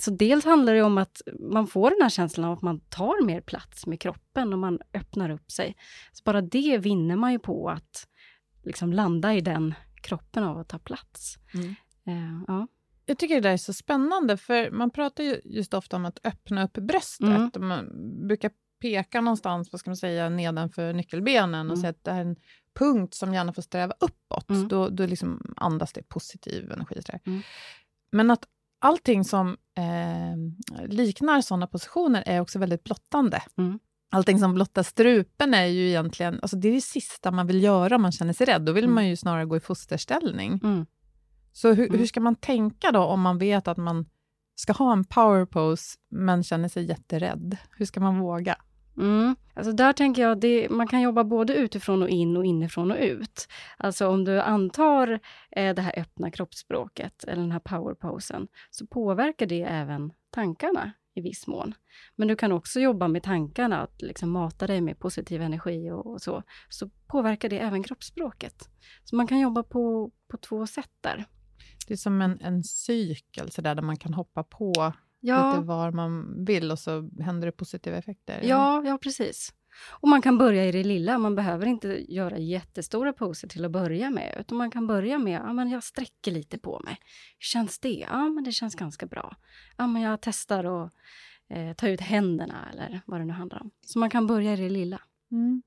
Så 0.00 0.10
dels 0.10 0.44
handlar 0.44 0.74
det 0.74 0.82
om 0.82 0.98
att 0.98 1.22
man 1.40 1.66
får 1.66 1.90
den 1.90 2.02
här 2.02 2.08
känslan 2.08 2.46
av 2.46 2.52
att 2.52 2.62
man 2.62 2.80
tar 2.80 3.24
mer 3.24 3.40
plats 3.40 3.86
med 3.86 4.00
kroppen 4.00 4.52
och 4.52 4.58
man 4.58 4.80
öppnar 4.94 5.30
upp 5.30 5.50
sig. 5.50 5.76
Så 6.12 6.22
bara 6.24 6.40
det 6.40 6.78
vinner 6.78 7.16
man 7.16 7.32
ju 7.32 7.38
på 7.38 7.70
att 7.70 8.08
liksom 8.64 8.92
landa 8.92 9.34
i 9.34 9.40
den 9.40 9.74
kroppen 10.02 10.44
av 10.44 10.58
att 10.58 10.68
ta 10.68 10.78
plats. 10.78 11.38
Mm. 11.54 11.74
Ja. 12.46 12.66
Jag 13.06 13.18
tycker 13.18 13.34
det 13.34 13.40
där 13.40 13.52
är 13.52 13.56
så 13.56 13.72
spännande, 13.72 14.36
för 14.36 14.70
man 14.70 14.90
pratar 14.90 15.24
ju 15.24 15.40
just 15.44 15.74
ofta 15.74 15.96
om 15.96 16.04
att 16.04 16.18
öppna 16.24 16.64
upp 16.64 16.72
bröstet. 16.72 17.56
Mm. 17.56 17.68
Man 17.68 17.90
brukar 18.28 18.50
peka 18.80 19.20
någonstans, 19.20 19.72
vad 19.72 19.80
ska 19.80 19.90
man 19.90 19.96
säga, 19.96 20.28
nedanför 20.28 20.92
nyckelbenen 20.92 21.70
och 21.70 21.76
mm. 21.76 21.76
säga 21.76 21.90
att 21.90 22.04
det 22.04 22.10
är 22.10 22.20
en 22.20 22.36
punkt 22.74 23.14
som 23.14 23.34
gärna 23.34 23.52
får 23.52 23.62
sträva 23.62 23.94
uppåt. 24.00 24.50
Mm. 24.50 24.68
Då, 24.68 24.88
då 24.88 25.06
liksom 25.06 25.54
andas 25.56 25.92
det 25.92 26.02
positiv 26.08 26.72
energi. 26.72 27.00
Mm. 27.24 27.42
Men 28.10 28.30
att 28.30 28.48
allting 28.78 29.24
som 29.24 29.56
eh, 29.76 30.86
liknar 30.88 31.40
sådana 31.40 31.66
positioner 31.66 32.22
är 32.26 32.40
också 32.40 32.58
väldigt 32.58 32.84
blottande. 32.84 33.42
Mm. 33.58 33.78
Allting 34.10 34.38
som 34.38 34.54
blottar 34.54 34.82
strupen 34.82 35.54
är 35.54 35.66
ju 35.66 35.88
egentligen, 35.88 36.38
alltså 36.42 36.56
det 36.56 36.68
är 36.68 36.72
det 36.72 36.80
sista 36.80 37.30
man 37.30 37.46
vill 37.46 37.62
göra 37.62 37.96
om 37.96 38.02
man 38.02 38.12
känner 38.12 38.32
sig 38.32 38.46
rädd. 38.46 38.62
Då 38.62 38.72
vill 38.72 38.84
mm. 38.84 38.94
man 38.94 39.08
ju 39.08 39.16
snarare 39.16 39.44
gå 39.44 39.56
i 39.56 39.60
fosterställning. 39.60 40.60
Mm. 40.64 40.86
Så 41.52 41.72
hur, 41.72 41.90
hur, 41.98 42.06
ska 42.06 42.20
man 42.20 42.34
tänka 42.34 42.92
då 42.92 43.04
om 43.04 43.20
man 43.20 43.38
vet 43.38 43.68
att 43.68 43.76
man 43.76 44.06
ska 44.54 44.72
ha 44.72 44.92
en 44.92 45.04
power 45.04 45.44
pose 45.44 45.98
men 46.10 46.42
känner 46.42 46.68
sig 46.68 46.84
jätterädd? 46.84 47.56
Hur 47.70 47.86
ska 47.86 48.00
man 48.00 48.18
våga? 48.18 48.56
Mm. 48.98 49.36
Alltså 49.54 49.72
där 49.72 49.92
tänker 49.92 50.22
jag 50.22 50.44
att 50.44 50.70
man 50.70 50.88
kan 50.88 51.00
jobba 51.00 51.24
både 51.24 51.54
utifrån 51.54 52.02
och 52.02 52.08
in 52.08 52.36
och 52.36 52.44
inifrån 52.44 52.90
och 52.90 52.98
ut. 53.00 53.48
Alltså 53.76 54.08
om 54.08 54.24
du 54.24 54.40
antar 54.40 55.20
eh, 55.50 55.74
det 55.74 55.82
här 55.82 55.98
öppna 55.98 56.30
kroppsspråket 56.30 57.24
eller 57.24 57.42
den 57.42 57.52
här 57.52 57.58
powerposen 57.58 58.48
så 58.70 58.86
påverkar 58.86 59.46
det 59.46 59.62
även 59.62 60.12
tankarna 60.30 60.92
i 61.14 61.20
viss 61.20 61.46
mån. 61.46 61.74
Men 62.16 62.28
du 62.28 62.36
kan 62.36 62.52
också 62.52 62.80
jobba 62.80 63.08
med 63.08 63.22
tankarna, 63.22 63.82
att 63.82 64.02
liksom 64.02 64.30
mata 64.30 64.66
dig 64.66 64.80
med 64.80 64.98
positiv 64.98 65.42
energi 65.42 65.90
och, 65.90 66.06
och, 66.06 66.22
så. 66.22 66.42
Så 66.68 66.88
påverkar 67.06 67.48
det 67.48 67.58
även 67.58 67.82
kroppsspråket. 67.82 68.68
Så 69.04 69.16
man 69.16 69.26
kan 69.26 69.40
jobba 69.40 69.62
på, 69.62 70.10
på 70.28 70.36
två 70.36 70.66
sätt 70.66 70.90
där. 71.00 71.24
Det 71.86 71.94
är 71.94 71.96
som 71.96 72.22
en, 72.22 72.40
en 72.40 72.64
cykel 72.64 73.50
så 73.50 73.62
där, 73.62 73.74
där 73.74 73.82
man 73.82 73.96
kan 73.96 74.14
hoppa 74.14 74.42
på 74.42 74.92
ja. 75.26 75.50
lite 75.50 75.66
var 75.66 75.92
man 75.92 76.44
vill 76.44 76.70
och 76.70 76.78
så 76.78 77.10
händer 77.20 77.46
det 77.46 77.52
positiva 77.52 77.96
effekter. 77.96 78.40
Ja, 78.42 78.82
ja 78.84 78.98
precis. 78.98 79.52
Och 79.90 80.08
man 80.08 80.22
kan 80.22 80.38
börja 80.38 80.64
i 80.64 80.72
det 80.72 80.84
lilla. 80.84 81.18
Man 81.18 81.34
behöver 81.34 81.66
inte 81.66 82.12
göra 82.14 82.38
jättestora 82.38 83.12
poser 83.12 83.48
till 83.48 83.64
att 83.64 83.70
börja 83.70 84.10
med. 84.10 84.36
Utan 84.40 84.58
man 84.58 84.70
kan 84.70 84.86
börja 84.86 85.18
med, 85.18 85.40
ja 85.40 85.52
men 85.52 85.70
jag 85.70 85.84
sträcker 85.84 86.32
lite 86.32 86.58
på 86.58 86.80
mig. 86.84 86.98
Hur 87.38 87.44
känns 87.44 87.78
det? 87.78 88.06
Ja 88.10 88.28
men 88.28 88.44
det 88.44 88.52
känns 88.52 88.74
ganska 88.74 89.06
bra. 89.06 89.36
Ja 89.76 89.86
men 89.86 90.02
jag 90.02 90.20
testar 90.20 90.84
att 90.84 90.92
eh, 91.50 91.72
ta 91.72 91.88
ut 91.88 92.00
händerna 92.00 92.68
eller 92.72 93.00
vad 93.06 93.20
det 93.20 93.24
nu 93.24 93.32
handlar 93.32 93.62
om. 93.62 93.70
Så 93.86 93.98
man 93.98 94.10
kan 94.10 94.26
börja 94.26 94.52
i 94.52 94.56
det 94.56 94.68
lilla. 94.68 95.00
Mm. 95.30 95.62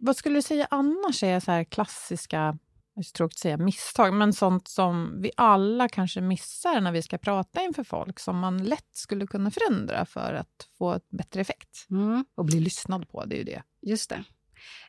Vad 0.00 0.16
skulle 0.16 0.38
du 0.38 0.42
säga 0.42 0.66
annars 0.70 1.22
är 1.22 1.40
så 1.40 1.64
klassiska 1.70 2.58
det 2.94 3.00
är 3.00 3.12
tråkigt 3.12 3.36
att 3.36 3.40
säga 3.40 3.56
misstag, 3.56 4.14
men 4.14 4.32
sånt 4.32 4.68
som 4.68 5.22
vi 5.22 5.30
alla 5.36 5.88
kanske 5.88 6.20
missar 6.20 6.80
när 6.80 6.92
vi 6.92 7.02
ska 7.02 7.18
prata 7.18 7.62
inför 7.62 7.84
folk, 7.84 8.20
som 8.20 8.38
man 8.38 8.64
lätt 8.64 8.90
skulle 8.92 9.26
kunna 9.26 9.50
förändra 9.50 10.06
för 10.06 10.34
att 10.34 10.68
få 10.78 10.92
ett 10.92 11.10
bättre 11.10 11.40
effekt. 11.40 11.86
Mm. 11.90 12.24
Och 12.34 12.44
bli 12.44 12.60
lyssnad 12.60 13.08
på, 13.08 13.24
det 13.24 13.34
är 13.34 13.38
ju 13.38 13.44
det. 13.44 13.62
Just 13.82 14.10
det. 14.10 14.24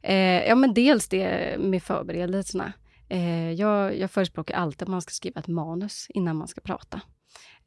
Eh, 0.03 0.47
ja, 0.47 0.55
men 0.55 0.73
dels 0.73 1.07
det 1.07 1.55
med 1.59 1.83
förberedelserna. 1.83 2.73
Eh, 3.09 3.51
jag, 3.51 3.97
jag 3.97 4.11
förespråkar 4.11 4.55
alltid 4.55 4.81
att 4.81 4.87
man 4.87 5.01
ska 5.01 5.11
skriva 5.11 5.39
ett 5.39 5.47
manus 5.47 6.07
innan 6.09 6.35
man 6.35 6.47
ska 6.47 6.61
prata. 6.61 7.01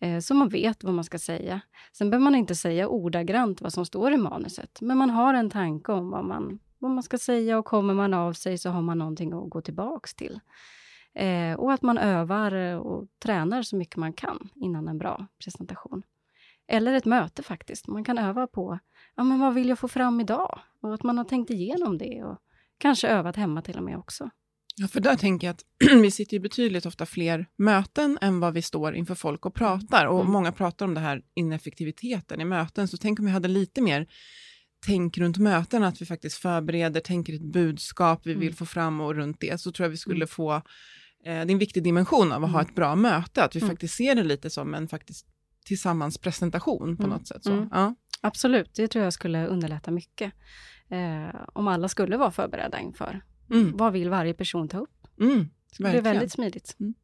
Eh, 0.00 0.18
så 0.18 0.34
man 0.34 0.48
vet 0.48 0.84
vad 0.84 0.94
man 0.94 1.04
ska 1.04 1.18
säga. 1.18 1.60
Sen 1.92 2.10
behöver 2.10 2.25
man 2.25 2.34
inte 2.34 2.54
säga 2.54 2.88
ordagrant 2.88 3.60
vad 3.60 3.72
som 3.72 3.87
står 3.87 4.12
i 4.12 4.16
manuset, 4.16 4.78
men 4.80 4.98
man 4.98 5.10
har 5.10 5.34
en 5.34 5.50
tanke 5.50 5.92
om 5.92 6.10
vad 6.10 6.25
man 6.25 6.58
vad 6.78 6.90
man 6.90 7.02
ska 7.02 7.18
säga 7.18 7.58
och 7.58 7.64
kommer 7.64 7.94
man 7.94 8.14
av 8.14 8.32
sig 8.32 8.58
så 8.58 8.70
har 8.70 8.82
man 8.82 8.98
någonting 8.98 9.32
att 9.32 9.50
gå 9.50 9.60
tillbaks 9.60 10.14
till. 10.14 10.40
Eh, 11.14 11.54
och 11.54 11.72
att 11.72 11.82
man 11.82 11.98
övar 11.98 12.54
och 12.76 13.08
tränar 13.22 13.62
så 13.62 13.76
mycket 13.76 13.96
man 13.96 14.12
kan 14.12 14.48
innan 14.54 14.88
en 14.88 14.98
bra 14.98 15.26
presentation. 15.44 16.02
Eller 16.68 16.92
ett 16.92 17.04
möte 17.04 17.42
faktiskt. 17.42 17.87
Man 17.87 18.04
kan 18.04 18.18
öva 18.18 18.46
på 18.46 18.78
ja, 19.14 19.25
men 19.25 19.40
vad 19.40 19.54
vill 19.54 19.68
jag 19.68 19.78
få 19.78 19.88
fram 19.88 20.20
idag? 20.20 20.60
Och 20.80 20.94
att 20.94 21.02
man 21.02 21.18
har 21.18 21.25
tänkt 21.25 21.50
igenom 21.50 21.98
det 21.98 22.25
och 22.25 22.38
kanske 22.78 23.08
övat 23.08 23.37
hemma 23.37 23.62
till 23.62 23.76
och 23.76 23.82
med 23.82 23.98
också. 23.98 24.30
Ja, 24.80 24.88
för 24.88 25.00
där 25.00 25.16
tänker 25.16 25.47
jag 25.47 25.54
att 25.54 25.64
vi 26.02 26.11
sitter 26.11 26.35
ju 26.35 26.40
betydligt 26.40 26.87
ofta 26.87 27.06
fler 27.06 27.47
möten 27.56 28.18
än 28.20 28.40
vad 28.40 28.54
vi 28.54 28.62
står 28.62 28.94
inför 28.94 29.14
folk 29.14 29.47
och 29.47 29.54
pratar. 29.54 30.06
Och 30.06 30.20
mm. 30.20 30.32
många 30.32 30.52
pratar 30.52 30.87
om 30.87 30.94
det 30.94 31.00
här 31.00 31.23
ineffektiviteten 31.35 32.40
i 32.40 32.44
möten. 32.44 32.88
Så 32.88 32.97
tänk 32.97 33.18
om 33.18 33.25
vi 33.25 33.30
hade 33.30 33.49
lite 33.49 33.80
mer 33.80 34.06
tänk 34.87 35.18
runt 35.18 35.38
möten, 35.38 35.85
att 35.85 36.02
vi 36.02 36.06
faktiskt 36.06 36.37
förbereder, 36.37 37.00
tänker 37.00 37.35
ett 37.35 37.52
budskap 37.52 38.20
vi 38.25 38.35
vill 38.35 38.42
mm. 38.42 38.54
få 38.54 38.66
fram 38.66 39.00
och 39.00 39.14
runt 39.14 39.40
det, 39.40 39.61
så 39.61 39.73
tror 39.73 39.85
jag 39.85 39.90
vi 39.90 39.97
skulle 39.97 40.16
mm. 40.16 40.28
få, 40.28 40.54
eh, 40.54 40.61
det 41.23 41.30
är 41.30 41.50
en 41.50 41.58
viktig 41.58 41.82
dimension 41.82 42.32
av 42.32 42.44
att 42.44 42.50
ha 42.50 42.58
mm. 42.58 42.68
ett 42.68 42.76
bra 42.76 42.97
möte, 42.97 43.44
att 43.44 43.56
vi 43.56 43.61
mm. 43.61 43.70
faktiskt 43.70 43.94
ser 43.94 44.14
det 44.14 44.25
lite 44.25 44.50
som 44.50 44.75
en 44.75 44.88
faktiskt 44.88 45.26
tillsammans 45.64 46.18
presentation 46.18 46.97
på 46.97 47.06
något 47.06 47.28
sätt. 47.28 47.44
Så. 47.44 47.68
Ja. 47.70 47.94
Absolut, 48.20 48.75
det 48.75 48.88
tror 48.88 49.04
jag 49.04 49.12
skulle 49.12 49.47
underlätta 49.47 49.90
mycket. 49.90 50.32
Eh, 50.90 51.40
om 51.52 51.68
alla 51.68 51.88
skulle 51.88 52.16
vara 52.16 52.30
förberedda 52.30 52.80
inför. 52.80 53.23
Mm. 53.50 53.76
Vad 53.76 53.92
vill 53.92 54.10
varje 54.10 54.34
person 54.34 54.68
ta 54.68 54.78
upp? 54.78 55.06
Mm, 55.20 55.48
det 55.78 55.90
blir 55.90 56.00
väldigt 56.00 56.32
smidigt. 56.32 56.76
Mm. 56.80 56.94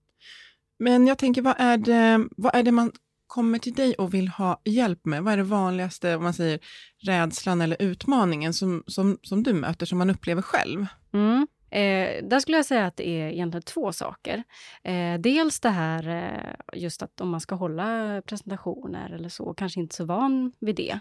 Men 0.79 1.07
jag 1.07 1.19
tänker, 1.19 1.43
vad 1.43 1.55
är, 1.59 1.79
det, 1.79 2.29
vad 2.37 2.55
är 2.55 2.63
det 2.63 2.73
man 2.73 2.93
kommer 3.27 3.59
till 3.59 3.73
dig 3.73 3.95
och 3.95 4.15
vill 4.15 4.29
ha 4.29 4.61
hjälp 4.65 5.05
med? 5.05 5.23
Vad 5.23 5.33
är 5.33 5.37
det 5.37 5.43
vanligaste, 5.43 6.17
om 6.17 6.23
man 6.23 6.35
säger 6.35 6.61
rädslan 7.03 7.61
eller 7.61 7.83
utmaningen 7.83 8.55
som, 8.55 8.85
som, 8.87 9.19
som 9.23 9.43
du 9.43 9.53
möter, 9.53 9.87
som 9.87 9.99
man 9.99 10.11
upplever 10.11 10.43
själv? 10.43 10.87
Mm. 11.13 11.47
Eh, 11.71 12.25
där 12.25 12.41
skulle 12.41 12.57
jag 12.57 12.67
säga 12.67 12.87
att 12.87 12.97
det 12.97 13.09
är 13.09 13.29
egentligen 13.29 13.63
två 13.63 13.93
saker. 13.93 14.43
Eh, 14.83 15.21
dels 15.21 15.61
det 15.61 15.71
här 15.71 16.09
eh, 16.09 16.81
just 16.81 17.03
att 17.03 17.21
om 17.21 17.29
man 17.29 17.41
ska 17.41 17.55
hålla 17.55 18.23
presentationer 18.23 19.11
eller 19.11 19.29
så, 19.29 19.55
kanske 19.55 19.81
inte 19.81 19.95
så 19.95 20.05
van 20.05 20.53
vid 20.61 20.77
det, 20.77 21.01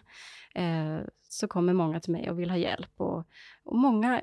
eh, 0.55 0.99
så 1.29 1.47
kommer 1.47 1.73
många 1.73 1.99
till 1.99 2.11
mig 2.11 2.29
och 2.29 2.39
vill 2.39 2.49
ha 2.49 2.57
hjälp. 2.57 2.91
Och, 2.97 3.27
och 3.63 3.75
många 3.75 4.21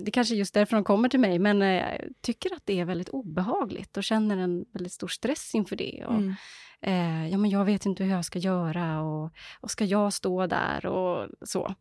det 0.00 0.10
kanske 0.10 0.34
är 0.34 0.36
just 0.36 0.54
därför 0.54 0.76
de 0.76 0.84
kommer 0.84 1.08
till 1.08 1.20
mig, 1.20 1.38
men 1.38 1.62
eh, 1.62 2.00
tycker 2.20 2.54
att 2.54 2.62
det 2.64 2.80
är 2.80 2.84
väldigt 2.84 3.08
obehagligt 3.08 3.96
och 3.96 4.04
känner 4.04 4.36
en 4.36 4.64
väldigt 4.72 4.92
stor 4.92 5.08
stress 5.08 5.54
inför 5.54 5.76
det. 5.76 6.04
Och, 6.06 6.14
mm. 6.14 6.34
eh, 6.80 7.28
ja, 7.28 7.38
men 7.38 7.50
jag 7.50 7.64
vet 7.64 7.86
inte 7.86 8.04
hur 8.04 8.10
jag 8.10 8.24
ska 8.24 8.38
göra 8.38 9.02
och, 9.02 9.32
och 9.60 9.70
ska 9.70 9.84
jag 9.84 10.12
stå 10.12 10.46
där 10.46 10.86
och 10.86 11.28
så. 11.42 11.74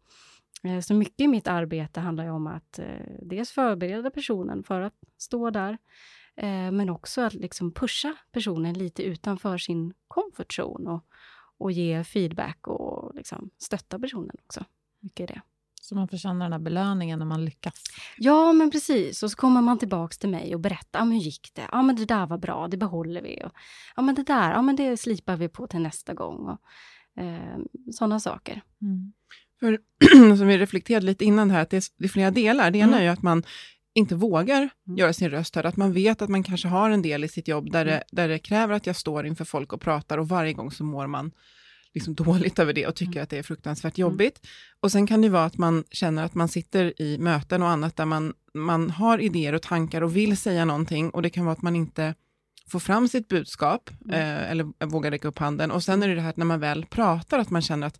Eh, 0.63 0.79
så 0.79 0.93
mycket 0.93 1.21
i 1.21 1.27
mitt 1.27 1.47
arbete 1.47 1.99
handlar 1.99 2.27
om 2.27 2.47
att 2.47 2.79
eh, 2.79 3.15
dels 3.21 3.51
förbereda 3.51 4.09
personen 4.09 4.63
för 4.63 4.81
att 4.81 4.93
stå 5.17 5.49
där, 5.49 5.77
eh, 6.35 6.71
men 6.71 6.89
också 6.89 7.21
att 7.21 7.33
liksom 7.33 7.73
pusha 7.73 8.15
personen 8.31 8.73
lite 8.73 9.03
utanför 9.03 9.57
sin 9.57 9.93
comfort 10.07 10.59
zone 10.59 10.89
och, 10.89 11.05
och 11.57 11.71
ge 11.71 12.03
feedback 12.03 12.67
och 12.67 13.15
liksom 13.15 13.49
stötta 13.57 13.99
personen 13.99 14.35
också. 14.45 14.65
Mycket 14.99 15.29
i 15.29 15.33
det. 15.33 15.41
Så 15.83 15.95
man 15.95 16.07
får 16.07 16.17
känna 16.17 16.45
den 16.45 16.51
här 16.51 16.59
belöningen 16.59 17.19
när 17.19 17.25
man 17.25 17.45
lyckas. 17.45 17.73
Ja, 18.17 18.53
men 18.53 18.71
precis. 18.71 19.23
Och 19.23 19.31
så 19.31 19.37
kommer 19.37 19.61
man 19.61 19.79
tillbaks 19.79 20.17
till 20.17 20.29
mig 20.29 20.55
och 20.55 20.61
berättar, 20.61 20.99
ja, 20.99 21.05
men 21.05 21.13
hur 21.13 21.23
gick 21.23 21.51
det? 21.53 21.67
Ja, 21.71 21.81
men 21.81 21.95
det 21.95 22.05
där 22.05 22.27
var 22.27 22.37
bra, 22.37 22.67
det 22.67 22.77
behåller 22.77 23.21
vi. 23.21 23.41
Och, 23.45 23.51
ja, 23.95 24.01
men 24.01 24.15
det 24.15 24.23
där, 24.23 24.51
ja, 24.51 24.61
men 24.61 24.75
det 24.75 24.97
slipar 24.97 25.37
vi 25.37 25.49
på 25.49 25.67
till 25.67 25.79
nästa 25.79 26.13
gång. 26.13 26.47
Och, 26.47 26.59
eh, 27.23 27.57
sådana 27.91 28.19
saker. 28.19 28.61
Mm. 28.81 29.13
För, 29.59 29.79
som 30.37 30.47
vi 30.47 30.57
reflekterade 30.57 31.05
lite 31.05 31.25
innan 31.25 31.51
här, 31.51 31.61
att 31.61 31.69
det 31.69 31.77
är, 31.77 31.83
det 31.97 32.05
är 32.05 32.09
flera 32.09 32.31
delar. 32.31 32.71
Det 32.71 32.77
ena 32.77 32.87
mm. 32.87 32.99
är 32.99 33.03
ju 33.03 33.09
att 33.09 33.21
man 33.21 33.43
inte 33.93 34.15
vågar 34.15 34.69
mm. 34.87 34.97
göra 34.97 35.13
sin 35.13 35.29
röst 35.29 35.55
hörd, 35.55 35.65
att 35.65 35.77
man 35.77 35.93
vet 35.93 36.21
att 36.21 36.29
man 36.29 36.43
kanske 36.43 36.67
har 36.67 36.89
en 36.89 37.01
del 37.01 37.23
i 37.23 37.27
sitt 37.27 37.47
jobb 37.47 37.71
där, 37.71 37.85
mm. 37.85 37.93
det, 37.93 38.03
där 38.11 38.27
det 38.27 38.39
kräver 38.39 38.75
att 38.75 38.87
jag 38.87 38.95
står 38.95 39.25
inför 39.25 39.45
folk 39.45 39.73
och 39.73 39.81
pratar 39.81 40.17
och 40.17 40.27
varje 40.27 40.53
gång 40.53 40.71
så 40.71 40.83
mår 40.83 41.07
man 41.07 41.31
liksom 41.93 42.13
dåligt 42.15 42.59
över 42.59 42.73
det 42.73 42.87
och 42.87 42.95
tycker 42.95 43.11
mm. 43.11 43.23
att 43.23 43.29
det 43.29 43.37
är 43.37 43.43
fruktansvärt 43.43 43.97
mm. 43.97 44.11
jobbigt. 44.11 44.39
Mm. 44.43 44.49
Och 44.79 44.91
sen 44.91 45.07
kan 45.07 45.21
det 45.21 45.29
vara 45.29 45.45
att 45.45 45.57
man 45.57 45.83
känner 45.91 46.23
att 46.23 46.35
man 46.35 46.47
sitter 46.47 47.01
i 47.01 47.17
möten 47.17 47.63
och 47.63 47.69
annat 47.69 47.95
där 47.95 48.05
man, 48.05 48.33
man 48.53 48.89
har 48.89 49.17
idéer 49.17 49.53
och 49.53 49.61
tankar 49.61 50.01
och 50.01 50.15
vill 50.15 50.37
säga 50.37 50.65
någonting 50.65 51.09
och 51.09 51.21
det 51.21 51.29
kan 51.29 51.45
vara 51.45 51.53
att 51.53 51.61
man 51.61 51.75
inte 51.75 52.15
får 52.71 52.79
fram 52.79 53.07
sitt 53.07 53.27
budskap 53.27 53.89
mm. 54.05 54.19
eh, 54.19 54.51
eller 54.51 54.85
vågar 54.85 55.11
räcka 55.11 55.27
upp 55.27 55.39
handen. 55.39 55.71
Och 55.71 55.83
sen 55.83 56.03
är 56.03 56.07
det 56.07 56.15
det 56.15 56.21
här 56.21 56.29
att 56.29 56.37
när 56.37 56.45
man 56.45 56.59
väl 56.59 56.85
pratar 56.85 57.39
att 57.39 57.49
man 57.49 57.61
känner 57.61 57.87
att 57.87 57.99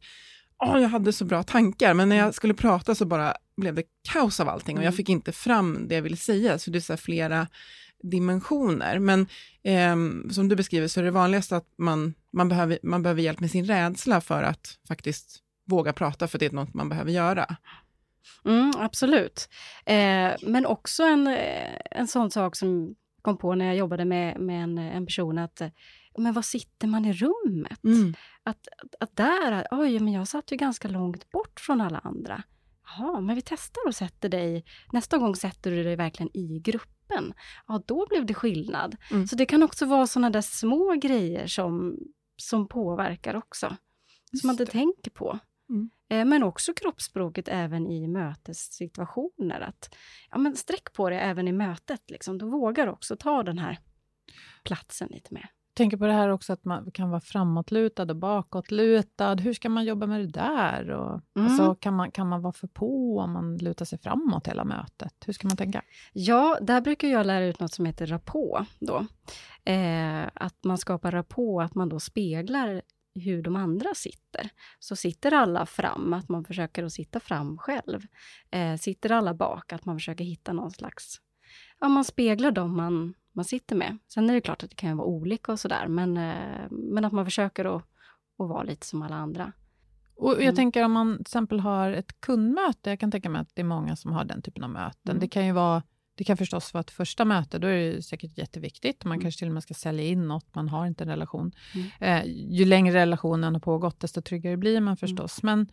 oh, 0.60 0.82
jag 0.82 0.90
hade 0.90 1.14
så 1.14 1.26
bra 1.26 1.44
tankar, 1.44 1.94
men 1.94 2.10
när 2.10 2.16
jag 2.16 2.36
skulle 2.36 2.54
prata 2.54 2.96
så 2.96 3.06
bara 3.06 3.34
blev 3.58 3.76
det 3.76 3.84
kaos 4.14 4.40
av 4.40 4.50
allting 4.50 4.78
och 4.78 4.84
jag 4.84 4.88
mm. 4.88 4.98
fick 4.98 5.10
inte 5.10 5.32
fram 5.32 5.88
det 5.88 5.96
jag 5.96 6.02
ville 6.02 6.18
säga. 6.18 6.60
Så 6.60 6.72
det 6.72 6.78
är 6.78 6.82
så 6.82 6.98
flera 6.98 7.48
dimensioner. 8.04 9.00
Men 9.00 9.28
eh, 9.64 9.96
som 10.32 10.50
du 10.50 10.56
beskriver 10.56 10.88
så 10.88 11.00
är 11.00 11.04
det 11.04 11.12
vanligast 11.12 11.52
att 11.52 11.68
man, 11.78 12.14
man, 12.32 12.50
behöver, 12.50 12.80
man 12.84 13.04
behöver 13.04 13.22
hjälp 13.22 13.40
med 13.40 13.52
sin 13.52 13.66
rädsla 13.66 14.22
för 14.22 14.44
att 14.44 14.78
faktiskt 14.88 15.40
våga 15.66 15.94
prata, 15.94 16.28
för 16.28 16.40
det 16.40 16.46
är 16.46 16.52
något 16.52 16.74
man 16.74 16.90
behöver 16.90 17.12
göra. 17.12 17.56
Mm, 18.46 18.74
absolut. 18.78 19.50
Eh, 19.86 20.32
men 20.42 20.66
också 20.66 21.04
en, 21.04 21.28
en 21.92 22.08
sån 22.08 22.32
sak 22.32 22.56
som 22.56 22.96
kom 23.22 23.38
på 23.38 23.56
när 23.56 23.66
jag 23.66 23.76
jobbade 23.76 24.06
med, 24.06 24.40
med 24.40 24.64
en, 24.64 24.78
en 24.78 25.06
person, 25.06 25.38
att 25.38 25.62
men 26.18 26.34
var 26.34 26.42
sitter 26.42 26.88
man 26.88 27.06
i 27.06 27.14
rummet? 27.14 27.84
Mm. 27.84 28.14
Att, 28.44 28.68
att, 29.00 29.16
där, 29.16 29.68
oj, 29.72 30.00
men 30.00 30.14
jag 30.14 30.28
satt 30.28 30.52
ju 30.52 30.56
ganska 30.56 30.88
långt 30.88 31.32
bort 31.32 31.60
från 31.60 31.82
alla 31.82 32.00
andra. 32.00 32.44
Jaha, 32.86 33.22
men 33.22 33.36
vi 33.36 33.42
testar 33.42 33.88
och 33.88 33.96
sätter 33.96 34.30
dig, 34.30 34.66
nästa 34.92 35.18
gång 35.18 35.36
sätter 35.36 35.72
du 35.72 35.84
dig 35.84 35.96
verkligen 35.96 36.38
i 36.38 36.60
gruppen. 37.04 37.34
Ja, 37.68 37.84
då 37.86 38.08
blev 38.10 38.26
det 38.26 38.34
skillnad. 38.34 38.96
Mm. 39.12 39.28
Så 39.28 39.36
det 39.36 39.46
kan 39.46 39.64
också 39.64 39.86
vara 39.86 40.08
såna 40.08 40.30
där 40.30 40.42
små 40.42 40.94
grejer 40.94 41.48
som, 41.48 41.98
som 42.38 42.68
påverkar 42.68 43.36
också. 43.36 43.78
Just 44.32 44.42
som 44.42 44.48
man 44.48 44.54
inte 44.54 44.66
det. 44.66 44.72
tänker 44.72 45.12
på. 45.12 45.40
Mm. 45.70 45.90
Eh, 46.10 46.26
men 46.26 46.44
också 46.44 46.74
kroppsspråket 46.74 47.48
även 47.48 47.88
i 47.88 48.08
mötessituationer. 48.08 49.62
Att, 49.62 49.96
ja, 50.32 50.38
men 50.38 50.56
sträck 50.56 50.94
på 50.94 51.10
det 51.10 51.20
även 51.20 51.48
i 51.48 51.52
mötet. 51.52 52.10
Liksom. 52.10 52.38
Du 52.38 52.46
vågar 52.46 52.88
också 52.88 53.16
ta 53.16 53.44
den 53.44 53.58
här 53.58 53.80
platsen 54.64 55.08
lite 55.12 55.34
mer 55.34 55.50
tänker 55.74 55.98
på 55.98 56.06
det 56.06 56.14
här 56.14 56.30
också 56.30 56.54
att 56.54 56.66
man 56.66 56.92
kan 56.92 57.10
vara 57.10 57.22
framåtlutad 57.22 58.04
och 58.04 58.16
bakåtlutad. 58.16 59.36
Hur 59.36 59.54
ska 59.54 59.70
man 59.70 59.86
jobba 59.86 60.08
med 60.08 60.20
det 60.20 60.28
där? 60.28 60.90
Och, 60.90 61.22
mm. 61.36 61.48
alltså, 61.48 61.76
kan, 61.76 61.96
man, 61.96 62.12
kan 62.12 62.30
man 62.30 62.42
vara 62.42 62.54
för 62.54 62.68
på 62.68 63.20
om 63.20 63.32
man 63.32 63.58
lutar 63.58 63.86
sig 63.86 64.00
framåt 64.00 64.48
hela 64.48 64.64
mötet? 64.64 65.14
Hur 65.26 65.34
ska 65.34 65.48
man 65.48 65.58
tänka? 65.58 65.82
Ja, 66.14 66.58
där 66.62 66.82
brukar 66.82 67.08
jag 67.08 67.26
lära 67.26 67.46
ut 67.46 67.60
något 67.60 67.74
som 67.74 67.86
heter 67.86 68.06
rapport. 68.06 68.68
Då. 68.80 69.06
Eh, 69.72 70.24
att 70.34 70.64
man 70.64 70.78
skapar 70.78 71.12
rapport, 71.12 71.64
att 71.64 71.76
man 71.76 71.90
då 71.90 72.00
speglar 72.00 72.82
hur 73.16 73.42
de 73.42 73.56
andra 73.56 73.94
sitter. 73.96 74.50
Så 74.80 74.96
sitter 74.96 75.34
alla 75.34 75.66
fram, 75.66 76.14
att 76.14 76.30
man 76.30 76.46
försöker 76.46 76.84
att 76.84 76.94
sitta 76.94 77.20
fram 77.20 77.58
själv. 77.58 78.02
Eh, 78.52 78.78
sitter 78.78 79.12
alla 79.12 79.34
bak, 79.34 79.74
att 79.74 79.86
man 79.86 79.96
försöker 79.96 80.24
hitta 80.24 80.54
någon 80.54 80.72
slags... 80.72 81.22
Ja, 81.80 81.88
man 81.88 82.04
speglar 82.04 82.52
dem 82.52 82.76
man, 82.76 83.14
man 83.34 83.46
sitter 83.46 83.76
med. 83.76 83.98
Sen 84.08 84.30
är 84.30 84.34
det 84.34 84.42
klart 84.42 84.64
att 84.64 84.70
det 84.70 84.76
kan 84.76 84.98
vara 84.98 85.08
olika 85.08 85.52
och 85.52 85.60
sådär, 85.60 85.88
men, 85.88 86.18
eh, 86.18 86.68
men 86.70 87.06
att 87.06 87.14
man 87.14 87.26
försöker 87.26 87.76
att, 87.76 87.82
att 88.40 88.50
vara 88.50 88.64
lite 88.64 88.86
som 88.88 89.02
alla 89.02 89.16
andra. 89.16 89.52
Och 90.16 90.32
jag 90.32 90.42
Mm. 90.42 90.56
tänker 90.56 90.86
om 90.86 90.92
man 90.92 91.14
till 91.16 91.22
exempel 91.22 91.60
har 91.60 91.92
ett 91.92 92.22
kundmöte, 92.22 92.90
jag 92.90 93.00
kan 93.00 93.12
tänka 93.12 93.30
mig 93.30 93.42
att 93.42 93.56
det 93.56 93.62
är 93.62 93.66
många 93.66 93.96
som 93.96 94.12
har 94.12 94.26
den 94.26 94.42
typen 94.42 94.64
av 94.64 94.70
möten. 94.70 95.12
Mm. 95.12 95.20
Det 95.20 95.28
kan 95.28 95.46
ju 95.46 95.52
vara 95.52 95.84
det 96.16 96.24
kan 96.24 96.38
förstås 96.38 96.74
vara 96.74 96.82
ett 96.82 96.92
första 96.92 97.26
möte, 97.26 97.60
då 97.60 97.68
är 97.68 97.94
det 97.96 98.02
säkert 98.04 98.38
jätteviktigt. 98.38 99.04
Man 99.06 99.12
Mm. 99.12 99.22
kanske 99.22 99.40
till 99.40 99.48
och 99.48 99.54
med 99.54 99.64
ska 99.64 99.74
sälja 99.74 100.04
in 100.06 100.28
något, 100.28 100.56
man 100.56 100.70
har 100.70 100.86
inte 100.86 101.04
en 101.04 101.10
relation. 101.10 101.52
Mm. 101.76 101.88
Eh, 102.00 102.32
ju 102.52 102.66
längre 102.66 102.96
relationen 102.96 103.54
har 103.54 103.62
pågått, 103.62 104.00
desto 104.00 104.22
tryggare 104.22 104.58
blir 104.58 104.82
man 104.82 104.98
förstås. 104.98 105.44
Men 105.44 105.68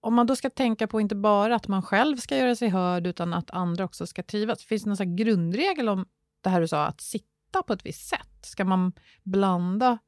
om 0.00 0.14
man 0.14 0.26
då 0.26 0.36
ska 0.36 0.50
tänka 0.50 0.86
på 0.86 1.00
inte 1.00 1.14
bara 1.14 1.54
att 1.54 1.68
man 1.68 1.82
själv 1.82 2.16
ska 2.16 2.36
göra 2.36 2.56
sig 2.56 2.68
hörd, 2.68 3.06
utan 3.06 3.34
att 3.34 3.50
andra 3.50 3.84
också 3.84 4.06
ska 4.06 4.22
trivas. 4.22 4.62
Finns 4.64 4.82
det 4.84 4.90
någon 4.90 5.16
grundregel 5.16 5.88
om 5.88 6.06
det 6.42 6.50
här 6.50 6.60
du 6.60 6.68
sa, 6.68 6.86
att 6.86 7.00
sitta 7.00 7.62
på 7.66 7.72
ett 7.72 7.86
visst 7.86 8.08
sätt? 8.08 8.38
Ska 8.42 8.64
man 8.64 8.92
blanda 9.22 9.98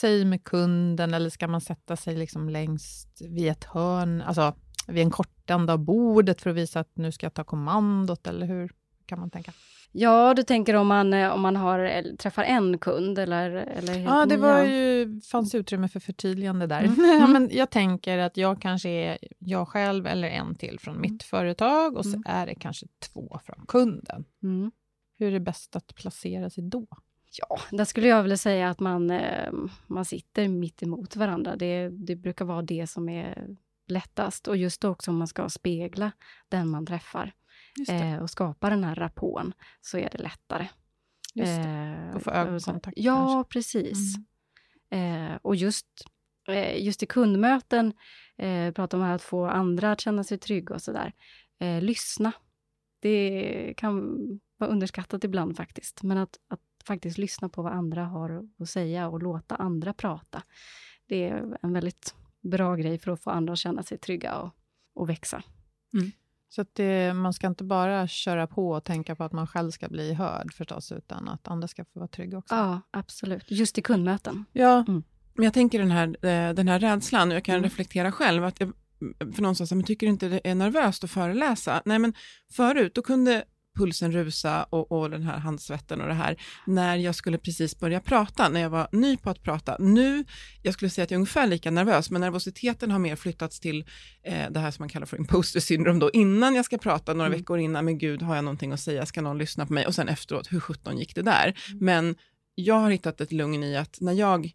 sig 0.00 0.24
med 0.24 0.44
kunden 0.44 1.14
eller 1.14 1.30
ska 1.30 1.48
man 1.48 1.60
sätta 1.60 1.96
sig 1.96 2.16
liksom 2.16 2.48
längst 2.48 3.22
vid 3.30 3.48
ett 3.48 3.64
hörn, 3.64 4.22
alltså 4.22 4.54
vid 4.88 5.02
en 5.02 5.10
kortända 5.10 5.72
av 5.72 5.78
bordet 5.78 6.40
för 6.42 6.50
att 6.50 6.56
visa 6.56 6.80
att 6.80 6.96
nu 6.96 7.12
ska 7.12 7.26
jag 7.26 7.34
ta 7.34 7.44
kommandot, 7.44 8.26
eller 8.26 8.46
hur 8.46 8.72
kan 9.06 9.20
man 9.20 9.30
tänka? 9.30 9.52
Ja, 9.92 10.34
du 10.34 10.42
tänker 10.42 10.74
om 10.74 10.86
man, 10.86 11.14
eh, 11.14 11.30
om 11.32 11.40
man 11.40 11.56
har, 11.56 11.78
eller, 11.78 12.16
träffar 12.16 12.42
en 12.42 12.78
kund 12.78 13.18
eller, 13.18 13.50
eller 13.50 13.98
Ja, 13.98 14.26
det 14.26 14.36
var 14.36 14.64
ju, 14.64 15.20
fanns 15.20 15.54
utrymme 15.54 15.88
för 15.88 16.00
förtydligande 16.00 16.66
där. 16.66 16.82
Mm. 16.82 16.96
ja, 17.20 17.26
men 17.26 17.48
jag 17.52 17.70
tänker 17.70 18.18
att 18.18 18.36
jag 18.36 18.62
kanske 18.62 18.88
är 18.88 19.18
jag 19.38 19.68
själv 19.68 20.06
eller 20.06 20.28
en 20.28 20.54
till 20.54 20.78
från 20.80 21.00
mitt 21.00 21.22
företag 21.22 21.96
och 21.96 22.04
så 22.04 22.10
Mm. 22.10 22.22
är 22.26 22.46
det 22.46 22.54
kanske 22.54 22.86
två 23.12 23.40
från 23.44 23.64
kunden. 23.68 24.24
Mm. 24.42 24.70
Hur 25.18 25.26
är 25.28 25.32
det 25.32 25.40
bäst 25.40 25.76
att 25.76 25.94
placera 25.94 26.50
sig 26.50 26.64
då? 26.64 26.86
Ja, 27.38 27.58
där 27.76 27.84
skulle 27.84 28.08
jag 28.08 28.22
vilja 28.22 28.36
säga 28.36 28.70
att 28.70 28.80
man, 28.80 29.10
eh, 29.10 29.52
man 29.86 30.04
sitter 30.04 30.48
mitt 30.48 30.82
emot 30.82 31.16
varandra. 31.16 31.56
Det, 31.56 31.88
det 31.88 32.16
brukar 32.16 32.44
vara 32.44 32.62
det 32.62 32.86
som 32.86 33.08
är 33.08 33.48
lättast. 33.88 34.48
Och 34.48 34.56
just 34.56 34.84
också 34.84 35.10
om 35.10 35.16
man 35.16 35.26
ska 35.28 35.48
spegla 35.48 36.12
den 36.48 36.68
man 36.68 36.86
träffar 36.86 37.32
eh, 37.88 38.16
och 38.18 38.30
skapa 38.30 38.70
den 38.70 38.84
här 38.84 38.94
rapporten 38.94 39.52
så 39.80 39.98
är 39.98 40.08
det 40.12 40.18
lättare. 40.18 40.68
Just 41.34 41.56
det. 41.62 41.68
Eh, 42.10 42.16
Och 42.16 42.22
få 42.22 42.30
ögonkontakt 42.30 42.98
Ja, 42.98 43.16
kanske. 43.34 43.52
precis. 43.52 44.16
Eh, 44.90 45.34
och 45.42 45.56
just, 45.56 45.86
eh, 46.48 46.84
just 46.84 47.02
i 47.02 47.06
kundmöten, 47.06 47.92
eh, 48.36 48.70
pratar 48.72 48.98
om 48.98 49.04
att 49.04 49.22
få 49.22 49.46
andra 49.46 49.92
att 49.92 50.00
känna 50.00 50.24
sig 50.24 50.38
trygga 50.38 50.74
och 50.74 50.82
sådär. 50.82 51.12
Eh, 51.58 51.82
lyssna. 51.82 52.32
Det 53.00 53.74
kan 53.76 54.16
vara 54.64 54.72
underskattat 54.72 55.24
ibland 55.24 55.56
faktiskt, 55.56 56.02
men 56.02 56.18
att, 56.18 56.38
att 56.48 56.60
faktiskt 56.84 57.18
lyssna 57.18 57.48
på 57.48 57.62
vad 57.62 57.72
andra 57.72 58.04
har 58.04 58.48
att 58.58 58.68
säga 58.70 59.08
och 59.08 59.22
låta 59.22 59.56
andra 59.56 59.92
prata. 59.94 60.42
Det 61.08 61.28
är 61.28 61.58
en 61.62 61.72
väldigt 61.72 62.14
bra 62.40 62.76
grej 62.76 62.98
för 62.98 63.10
att 63.10 63.22
få 63.22 63.30
andra 63.30 63.52
att 63.52 63.58
känna 63.58 63.82
sig 63.82 63.98
trygga 63.98 64.36
och, 64.36 64.50
och 64.94 65.08
växa. 65.08 65.42
Så 66.48 66.60
att 66.60 66.74
det, 66.74 67.14
man 67.14 67.32
ska 67.34 67.46
inte 67.46 67.64
bara 67.64 68.08
köra 68.08 68.46
på 68.46 68.70
och 68.70 68.84
tänka 68.84 69.16
på 69.16 69.24
att 69.24 69.32
man 69.32 69.46
själv 69.46 69.70
ska 69.70 69.88
bli 69.88 70.14
hörd 70.14 70.52
förstås, 70.52 70.92
utan 70.92 71.28
att 71.28 71.48
andra 71.48 71.68
ska 71.68 71.84
få 71.84 71.98
vara 71.98 72.08
trygga 72.08 72.38
också. 72.38 72.54
Ja, 72.54 72.80
absolut. 72.90 73.50
Just 73.50 73.78
i 73.78 73.82
kundmöten. 73.82 74.44
Ja, 74.52 74.84
Men 75.34 75.44
jag 75.44 75.54
tänker 75.54 75.78
den 75.78 75.90
här, 75.90 76.06
eh, 76.08 76.54
den 76.54 76.68
här 76.68 76.78
rädslan, 76.80 77.28
och 77.30 77.34
jag 77.36 77.44
kan 77.44 77.54
Mm. 77.54 77.64
reflektera 77.64 78.12
själv, 78.12 78.44
att 78.44 78.60
jag, 78.60 78.72
för 79.34 79.42
någon 79.42 79.56
sa 79.56 79.66
så 79.66 79.74
här, 79.74 79.76
men 79.76 79.84
tycker 79.86 80.06
du 80.06 80.10
inte 80.10 80.28
det 80.28 80.48
är 80.50 80.54
nervöst 80.54 81.04
att 81.04 81.10
föreläsa? 81.10 81.82
Nej, 81.84 81.98
men 81.98 82.14
förut, 82.52 82.94
då 82.94 83.02
kunde 83.02 83.44
pulsen 83.74 84.12
rusa 84.12 84.64
och, 84.64 84.92
och 84.92 85.10
den 85.10 85.22
här 85.22 85.38
handsvetten 85.38 86.00
och 86.00 86.08
det 86.08 86.14
här, 86.14 86.36
när 86.66 86.96
jag 86.96 87.14
skulle 87.14 87.38
precis 87.38 87.78
börja 87.78 88.00
prata, 88.00 88.48
när 88.48 88.60
jag 88.60 88.70
var 88.70 88.88
ny 88.92 89.16
på 89.16 89.30
att 89.30 89.42
prata. 89.42 89.76
Nu, 89.78 90.24
jag 90.62 90.74
skulle 90.74 90.90
säga 90.90 91.02
att 91.02 91.10
jag 91.10 91.16
är 91.16 91.20
ungefär 91.20 91.46
lika 91.46 91.70
nervös, 91.70 92.10
men 92.10 92.20
nervositeten 92.20 92.90
har 92.90 92.98
mer 92.98 93.16
flyttats 93.16 93.60
till 93.60 93.84
eh, 94.24 94.50
det 94.50 94.60
här 94.60 94.70
som 94.70 94.82
man 94.82 94.88
kallar 94.88 95.06
för 95.06 95.16
imposter 95.16 95.60
syndrome 95.60 96.00
då, 96.00 96.10
innan 96.10 96.54
jag 96.54 96.64
ska 96.64 96.78
prata, 96.78 97.14
några 97.14 97.26
Mm. 97.26 97.38
veckor 97.38 97.58
innan, 97.58 97.84
men 97.84 97.98
gud, 97.98 98.22
har 98.22 98.34
jag 98.34 98.44
någonting 98.44 98.72
att 98.72 98.80
säga, 98.80 99.06
ska 99.06 99.22
någon 99.22 99.38
lyssna 99.38 99.66
på 99.66 99.72
mig? 99.72 99.86
Och 99.86 99.94
sen 99.94 100.08
efteråt, 100.08 100.52
hur 100.52 100.60
sjutton 100.60 100.98
gick 100.98 101.14
det 101.14 101.22
där? 101.22 101.54
Men 101.80 102.14
jag 102.54 102.74
har 102.74 102.90
hittat 102.90 103.20
ett 103.20 103.32
lugn 103.32 103.62
i 103.64 103.76
att 103.76 103.98
när 104.00 104.12
jag 104.12 104.52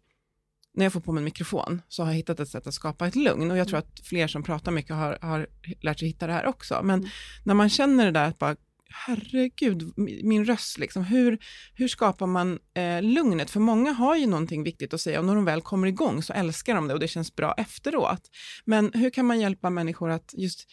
när 0.74 0.84
jag 0.84 0.92
får 0.92 1.00
på 1.00 1.12
mig 1.12 1.20
en 1.20 1.24
mikrofon 1.24 1.82
så 1.88 2.02
har 2.02 2.10
jag 2.10 2.16
hittat 2.16 2.40
ett 2.40 2.48
sätt 2.48 2.66
att 2.66 2.74
skapa 2.74 3.06
ett 3.06 3.16
lugn 3.16 3.50
och 3.50 3.56
jag 3.56 3.68
tror 3.68 3.78
att 3.78 4.00
fler 4.04 4.28
som 4.28 4.42
pratar 4.42 4.72
mycket 4.72 4.96
har, 4.96 5.18
har 5.22 5.46
lärt 5.80 5.98
sig 5.98 6.08
hitta 6.08 6.26
det 6.26 6.32
här 6.32 6.46
också. 6.46 6.80
Men 6.82 7.08
när 7.44 7.54
man 7.54 7.70
känner 7.70 8.04
det 8.04 8.10
där 8.10 8.28
att 8.28 8.38
bara, 8.38 8.56
herregud, 8.90 9.92
min 10.24 10.44
röst, 10.44 10.78
liksom, 10.78 11.04
hur, 11.04 11.38
hur 11.74 11.88
skapar 11.88 12.26
man 12.26 12.58
eh, 12.74 13.02
lugnet? 13.02 13.50
För 13.50 13.60
många 13.60 13.92
har 13.92 14.16
ju 14.16 14.26
någonting 14.26 14.62
viktigt 14.62 14.94
att 14.94 15.00
säga 15.00 15.18
och 15.18 15.24
när 15.24 15.34
de 15.34 15.44
väl 15.44 15.62
kommer 15.62 15.86
igång 15.86 16.22
så 16.22 16.32
älskar 16.32 16.74
de 16.74 16.88
det 16.88 16.94
och 16.94 17.00
det 17.00 17.08
känns 17.08 17.36
bra 17.36 17.54
efteråt. 17.56 18.30
Men 18.64 18.90
hur 18.94 19.10
kan 19.10 19.26
man 19.26 19.40
hjälpa 19.40 19.70
människor 19.70 20.10
att 20.10 20.34
just 20.36 20.66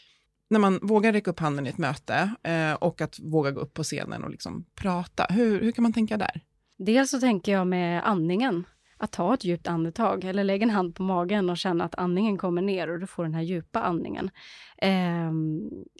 när 0.49 0.59
man 0.59 0.79
vågar 0.81 1.13
räcka 1.13 1.31
upp 1.31 1.39
handen 1.39 1.67
i 1.67 1.69
ett 1.69 1.77
möte 1.77 2.33
eh, 2.43 2.73
och 2.73 3.01
att 3.01 3.19
våga 3.19 3.51
gå 3.51 3.59
upp 3.61 3.73
på 3.73 3.83
scenen 3.83 4.23
och 4.23 4.29
liksom 4.29 4.65
prata, 4.75 5.25
hur, 5.29 5.61
hur 5.61 5.71
kan 5.71 5.83
man 5.83 5.93
tänka 5.93 6.17
där? 6.17 6.41
Dels 6.77 7.09
så 7.09 7.19
tänker 7.19 7.51
jag 7.51 7.67
med 7.67 8.07
andningen. 8.07 8.63
Att 8.99 9.11
ta 9.11 9.33
ett 9.33 9.43
djupt 9.43 9.67
andetag 9.67 10.23
eller 10.23 10.43
lägga 10.43 10.63
en 10.63 10.69
hand 10.69 10.95
på 10.95 11.03
magen 11.03 11.49
och 11.49 11.57
känna 11.57 11.83
att 11.83 11.95
andningen 11.95 12.37
kommer 12.37 12.61
ner 12.61 12.89
och 12.89 12.99
du 12.99 13.07
får 13.07 13.23
den 13.23 13.33
här 13.33 13.41
djupa 13.41 13.81
andningen. 13.81 14.29
Eh, 14.77 15.31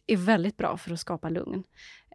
är 0.08 0.18
väldigt 0.18 0.58
bra 0.58 0.78
för 0.78 0.94
att 0.94 1.00
skapa 1.00 1.30
lugn. 1.30 1.64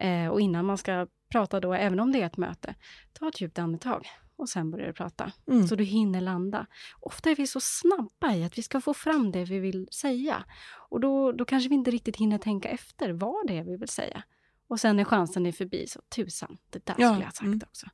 Eh, 0.03 0.27
och 0.27 0.41
innan 0.41 0.65
man 0.65 0.77
ska 0.77 1.07
prata 1.31 1.59
då, 1.59 1.73
även 1.73 1.99
om 1.99 2.11
det 2.11 2.21
är 2.21 2.25
ett 2.25 2.37
möte, 2.37 2.75
ta 3.13 3.27
ett 3.27 3.41
djupt 3.41 3.59
andetag 3.59 4.07
och 4.35 4.49
sen 4.49 4.71
börjar 4.71 4.87
du 4.87 4.93
prata. 4.93 5.31
Mm. 5.47 5.67
Så 5.67 5.75
du 5.75 5.83
hinner 5.83 6.21
landa. 6.21 6.67
Ofta 6.99 7.29
är 7.29 7.35
vi 7.35 7.47
så 7.47 7.59
snabba 7.59 8.33
i 8.35 8.43
att 8.43 8.57
vi 8.57 8.61
ska 8.61 8.81
få 8.81 8.93
fram 8.93 9.31
det 9.31 9.45
vi 9.45 9.59
vill 9.59 9.87
säga. 9.91 10.45
Och 10.89 10.99
då, 10.99 11.31
då 11.31 11.45
kanske 11.45 11.69
vi 11.69 11.75
inte 11.75 11.91
riktigt 11.91 12.17
hinner 12.17 12.37
tänka 12.37 12.69
efter 12.69 13.11
vad 13.11 13.47
det 13.47 13.57
är 13.57 13.63
vi 13.63 13.77
vill 13.77 13.89
säga. 13.89 14.23
Och 14.67 14.79
sen 14.79 14.95
när 14.95 15.03
chansen 15.03 15.45
är 15.45 15.51
förbi, 15.51 15.87
så 15.87 16.01
tusan, 16.15 16.57
det 16.69 16.85
där 16.85 16.95
Ja, 16.97 17.07
skulle 17.07 17.21
jag 17.21 17.27
ha 17.27 17.31
sagt 17.31 17.41
mm. 17.43 17.59
också. 17.67 17.87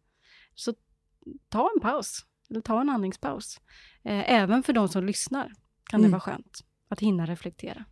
Så 0.55 0.73
ta 1.49 1.69
en 1.75 1.81
paus, 1.81 2.25
eller 2.49 2.61
ta 2.61 2.81
en 2.81 2.89
andningspaus. 2.89 3.61
Eh, 4.03 4.31
även 4.33 4.63
för 4.63 4.73
de 4.73 4.87
som 4.89 5.03
lyssnar 5.05 5.53
kan 5.89 6.01
det 6.01 6.07
Mm. 6.07 6.11
vara 6.11 6.21
skönt 6.21 6.59
att 6.89 6.99
hinna 6.99 7.25
reflektera. 7.25 7.85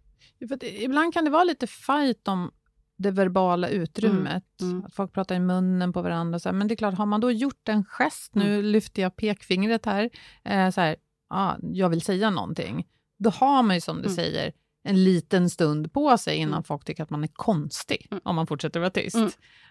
För 0.47 0.55
att 0.55 0.63
ibland 0.63 1.13
kan 1.13 1.25
det 1.25 1.31
vara 1.31 1.43
lite 1.43 1.67
fight 1.67 2.27
om 2.27 2.51
det 2.97 3.11
verbala 3.11 3.69
utrymmet. 3.69 4.43
Mm, 4.61 4.73
mm. 4.73 4.85
Att 4.85 4.93
folk 4.93 5.13
pratar 5.13 5.35
i 5.35 5.39
munnen 5.39 5.93
på 5.93 6.01
varandra. 6.01 6.35
och 6.35 6.41
Så 6.41 6.49
här. 6.49 6.53
Men 6.53 6.67
det 6.67 6.73
är 6.73 6.75
klart, 6.75 6.93
har 6.97 7.05
man 7.05 7.21
då 7.21 7.31
gjort 7.31 7.69
en 7.69 7.85
gest, 7.85 8.35
nu 8.35 8.53
Mm. 8.53 8.65
lyfter 8.65 9.01
jag 9.01 9.15
pekfingret 9.15 9.85
här, 9.85 10.09
eh, 10.45 10.69
så 10.69 10.81
här, 10.81 10.95
ah, 11.29 11.55
jag 11.61 11.89
vill 11.89 12.01
säga 12.01 12.29
någonting. 12.29 12.87
Då 13.19 13.29
har 13.29 13.63
man 13.63 13.75
ju 13.75 13.81
som 13.81 13.95
du 13.97 14.03
Mm. 14.03 14.15
säger 14.15 14.51
en 14.83 15.03
liten 15.03 15.49
stund 15.49 15.93
på 15.93 16.17
sig 16.17 16.37
innan 16.37 16.53
Mm. 16.53 16.63
folk 16.63 16.85
tycker 16.85 17.03
att 17.03 17.09
man 17.09 17.23
är 17.23 17.29
konstig, 17.33 18.07
om 18.23 18.35
man 18.35 18.47
fortsätter 18.47 18.79
vara 18.79 18.89
tyst. 18.89 19.17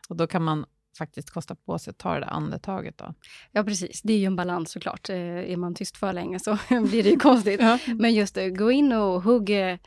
Och 0.08 0.16
då 0.16 0.26
kan 0.26 0.42
man 0.42 0.64
faktiskt 0.98 1.30
kosta 1.30 1.54
på 1.54 1.78
sig 1.78 1.90
att 1.90 1.98
ta 1.98 2.14
det 2.14 2.20
där 2.20 2.26
andetaget. 2.32 2.98
Då. 2.98 3.14
Ja, 3.52 3.64
precis. 3.64 4.02
Det 4.02 4.12
är 4.12 4.18
ju 4.18 4.24
en 4.24 4.36
balans 4.36 4.70
såklart. 4.70 5.08
Eh, 5.10 5.16
är 5.16 5.56
man 5.56 5.74
tyst 5.74 5.96
för 5.96 6.12
länge 6.12 6.38
så 6.40 6.58
blir 6.68 7.02
det 7.02 7.10
ju 7.10 7.16
konstigt. 7.16 7.60
Ja. 7.60 7.78
Men 7.86 8.14
just 8.14 8.34
det, 8.34 8.50
gå 8.50 8.70
in 8.70 8.92
och 8.92 9.22
hugg, 9.22 9.50
eh, 9.50 9.78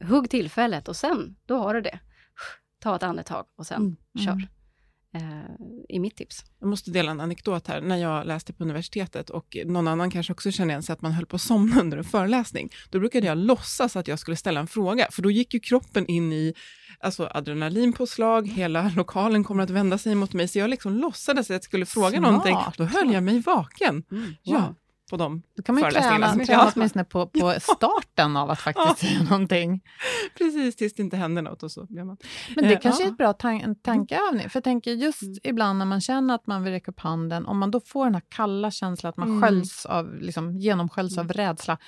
hugg 0.00 0.30
tillfället 0.30 0.88
och 0.88 0.96
sen, 0.96 1.36
då 1.46 1.58
har 1.58 1.74
du 1.74 1.80
det. 1.80 1.98
Ta 2.82 2.96
ett 2.96 3.02
andetag 3.02 3.44
och 3.58 3.66
sen 3.66 3.82
Mm. 3.82 3.96
kör. 4.26 4.48
Eh, 5.14 5.22
I 5.88 5.98
mitt 5.98 6.16
tips. 6.16 6.44
Jag 6.60 6.68
måste 6.68 6.90
dela 6.90 7.10
en 7.10 7.20
anekdot 7.20 7.66
här. 7.66 7.80
När 7.80 7.96
jag 7.96 8.26
läste 8.26 8.52
på 8.52 8.64
universitetet 8.64 9.30
och 9.30 9.56
någon 9.66 9.88
annan 9.88 10.10
kanske 10.10 10.32
också 10.32 10.50
känner 10.50 10.70
igen 10.70 10.82
sig 10.82 10.92
att 10.92 11.02
man 11.02 11.12
höll 11.12 11.26
på 11.26 11.36
att 11.36 11.42
somna 11.42 11.80
under 11.80 11.98
en 11.98 12.04
föreläsning. 12.04 12.68
Då 12.90 12.98
brukade 12.98 13.26
jag 13.26 13.38
låtsas 13.38 13.96
att 13.96 14.08
jag 14.08 14.18
skulle 14.18 14.36
ställa 14.36 14.60
en 14.60 14.66
fråga, 14.66 15.06
för 15.10 15.22
då 15.22 15.30
gick 15.30 15.54
ju 15.54 15.60
kroppen 15.60 16.06
in 16.06 16.32
i 16.32 16.54
alltså 17.00 17.28
adrenalinpåslag, 17.34 18.48
hela 18.48 18.92
lokalen 18.96 19.44
kommer 19.44 19.62
att 19.62 19.70
vända 19.70 19.98
sig 19.98 20.14
mot 20.14 20.32
mig, 20.32 20.48
så 20.48 20.58
jag 20.58 20.70
liksom 20.70 20.92
låtsades 20.92 21.46
att 21.50 21.54
jag 21.54 21.62
skulle 21.64 21.86
fråga 21.86 22.08
Smart. 22.18 22.22
någonting. 22.22 22.56
Då 22.76 22.84
höll 22.84 23.12
jag 23.12 23.22
mig 23.22 23.40
vaken. 23.40 24.04
Mm. 24.10 24.34
Ja, 24.42 24.74
på 25.10 25.16
de 25.16 25.42
Då 25.56 25.62
kan 25.62 25.74
man 25.74 25.84
ju 25.84 25.90
träna, 25.90 26.28
träna 26.34 26.44
Ja. 26.48 26.72
åtminstone 26.74 27.04
på, 27.04 27.26
på 27.26 27.54
starten 27.60 28.36
av 28.36 28.50
att 28.50 28.60
faktiskt 28.60 28.98
säga 29.08 29.22
någonting. 29.22 29.80
Precis, 30.38 30.76
tills 30.76 30.94
det 30.94 31.02
inte 31.02 31.16
händer 31.16 31.42
något 31.42 31.62
och 31.62 31.72
så 31.72 31.86
blir 31.86 32.04
man... 32.04 32.16
Men 32.56 32.64
det 32.64 32.74
Eh, 32.74 32.80
kanske 32.80 33.02
är 33.02 33.06
ja. 33.06 33.10
ett 33.12 33.18
bra 33.18 33.32
tan- 33.32 33.74
tankeövning. 33.82 34.50
För 34.50 34.56
jag 34.56 34.64
tänker 34.64 34.90
just 34.92 35.22
Mm. 35.22 35.34
ibland 35.42 35.78
när 35.78 35.86
man 35.86 36.00
känner 36.00 36.34
att 36.34 36.46
man 36.46 36.62
vill 36.64 36.72
räcka 36.72 36.90
upp 36.90 37.00
handen, 37.00 37.46
om 37.46 37.58
man 37.58 37.70
då 37.70 37.80
får 37.80 38.04
den 38.04 38.14
här 38.14 38.22
kalla 38.28 38.70
känslan 38.70 39.10
att 39.10 39.16
man 39.16 39.28
Mm. 39.28 39.42
sköljs 39.42 39.86
av, 39.86 40.14
liksom, 40.14 40.56
genomsköljs 40.58 41.18
av 41.18 41.28
rädsla, 41.32 41.78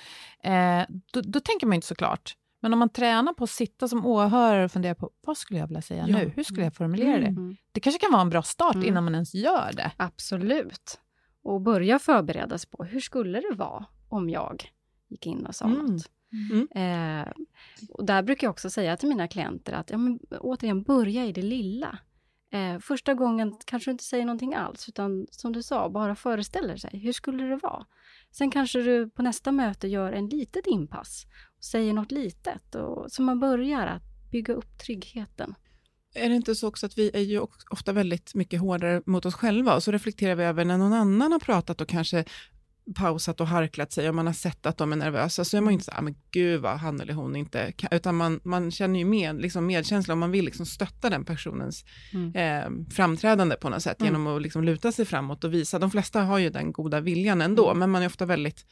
eh, 0.43 0.81
då, 1.13 1.21
då 1.21 1.39
tänker 1.39 1.67
man 1.67 1.73
inte 1.75 1.87
så 1.87 1.95
klart. 1.95 2.33
Men 2.63 2.73
om 2.73 2.79
man 2.79 2.89
tränar 2.89 3.33
på 3.33 3.43
att 3.43 3.49
sitta 3.49 3.87
som 3.87 4.05
åhörare 4.05 4.65
och 4.65 4.71
fundera 4.71 4.95
på 4.95 5.09
vad 5.27 5.37
skulle 5.37 5.59
jag 5.59 5.67
vilja 5.67 5.81
säga 5.81 6.05
Ja. 6.07 6.17
nu? 6.17 6.31
Hur 6.35 6.43
skulle 6.43 6.63
jag 6.63 6.75
formulera 6.75 7.17
det? 7.19 7.27
Mm. 7.27 7.55
Det 7.71 7.79
kanske 7.79 7.99
kan 7.99 8.11
vara 8.11 8.21
en 8.21 8.29
bra 8.29 8.41
start 8.43 8.75
Mm. 8.75 8.87
innan 8.87 9.03
man 9.03 9.13
ens 9.13 9.33
gör 9.33 9.71
det. 9.73 9.91
Absolut. 9.97 10.99
Och 11.43 11.61
börja 11.61 11.99
förbereda 11.99 12.57
sig 12.57 12.69
på 12.69 12.83
hur 12.83 12.99
skulle 12.99 13.39
det 13.41 13.55
vara 13.55 13.85
om 14.09 14.29
jag 14.29 14.63
gick 15.07 15.27
in 15.27 15.45
och 15.45 15.55
sa 15.55 15.65
Mm. 15.65 15.85
något. 15.85 16.11
Mm. 16.51 16.67
Eh, 16.75 17.33
och 17.89 18.05
där 18.05 18.23
brukar 18.23 18.47
jag 18.47 18.51
också 18.51 18.69
säga 18.69 18.97
till 18.97 19.09
mina 19.09 19.27
klienter 19.27 19.73
att 19.73 19.89
ja, 19.89 19.97
men, 19.97 20.19
återigen, 20.39 20.83
börja 20.83 21.25
i 21.25 21.31
det 21.31 21.41
lilla. 21.41 21.97
Eh, 22.53 22.79
första 22.79 23.13
gången 23.13 23.55
kanske 23.65 23.89
du 23.89 23.91
inte 23.91 24.03
säger 24.03 24.25
någonting 24.25 24.53
alls, 24.55 24.89
utan 24.89 25.27
som 25.31 25.53
du 25.53 25.63
sa, 25.63 25.89
bara 25.89 26.15
föreställer 26.15 26.77
sig. 26.77 26.99
Hur 26.99 27.13
skulle 27.13 27.43
det 27.43 27.55
vara? 27.55 27.85
Sen 28.31 28.51
kanske 28.51 28.79
du 28.81 29.09
på 29.09 29.21
nästa 29.21 29.51
möte 29.51 29.87
gör 29.87 30.13
en 30.13 30.27
litet 30.29 30.67
inpass 30.67 31.25
och 31.57 31.63
säger 31.63 31.93
något 31.93 32.11
litet. 32.11 32.75
Och, 32.75 33.11
så 33.11 33.21
man 33.21 33.39
börjar 33.39 33.87
att 33.87 34.03
bygga 34.31 34.53
upp 34.53 34.77
tryggheten. 34.77 35.55
Är 36.15 36.29
det 36.29 36.35
inte 36.35 36.55
så 36.55 36.67
också 36.67 36.85
att 36.85 36.97
vi 36.97 37.11
är 37.13 37.19
ju 37.21 37.39
ofta 37.69 37.93
väldigt 37.93 38.35
mycket 38.35 38.59
hårdare 38.59 39.01
mot 39.05 39.25
oss 39.25 39.33
själva 39.35 39.75
och 39.75 39.83
så 39.83 39.91
reflekterar 39.91 40.35
vi 40.35 40.43
över 40.43 40.65
när 40.65 40.77
någon 40.77 40.93
annan 40.93 41.31
har 41.31 41.39
pratat 41.39 41.81
och 41.81 41.87
kanske 41.87 42.25
pausat 42.95 43.41
och 43.41 43.47
harklat 43.47 43.91
sig 43.91 44.09
och 44.09 44.15
man 44.15 44.25
har 44.27 44.33
sett 44.33 44.65
att 44.65 44.77
de 44.77 44.91
är 44.91 44.95
nervösa 44.95 45.45
så 45.45 45.57
är 45.57 45.61
man 45.61 45.71
ju 45.71 45.73
inte 45.73 45.85
så 45.85 45.91
här, 45.91 45.99
"Ah, 45.99 46.01
men 46.01 46.15
gud 46.31 46.61
vad 46.61 46.77
han 46.79 47.01
eller 47.01 47.13
hon 47.13 47.35
inte 47.35 47.71
kan, 47.71 47.89
utan 47.91 48.15
man, 48.15 48.39
man 48.43 48.71
känner 48.71 48.99
ju 48.99 49.05
med, 49.05 49.41
liksom 49.41 49.65
medkänsla 49.65 50.13
och 50.13 50.17
man 50.17 50.31
vill 50.31 50.45
liksom 50.45 50.65
stötta 50.65 51.09
den 51.09 51.25
personens 51.25 51.85
Mm. 52.13 52.35
eh, 52.35 52.93
framträdande 52.93 53.55
på 53.55 53.69
något 53.69 53.83
sätt 53.83 54.01
Mm. 54.01 54.13
genom 54.13 54.27
att 54.35 54.41
liksom 54.41 54.63
luta 54.63 54.91
sig 54.91 55.05
framåt 55.05 55.43
och 55.43 55.53
visa. 55.53 55.79
De 55.79 55.91
flesta 55.91 56.21
har 56.21 56.37
ju 56.37 56.49
den 56.49 56.71
goda 56.71 56.99
viljan 56.99 57.41
ändå, 57.41 57.65
Mm. 57.67 57.79
men 57.79 57.89
man 57.89 58.01
är 58.01 58.07
ofta 58.07 58.25
väldigt, 58.25 58.65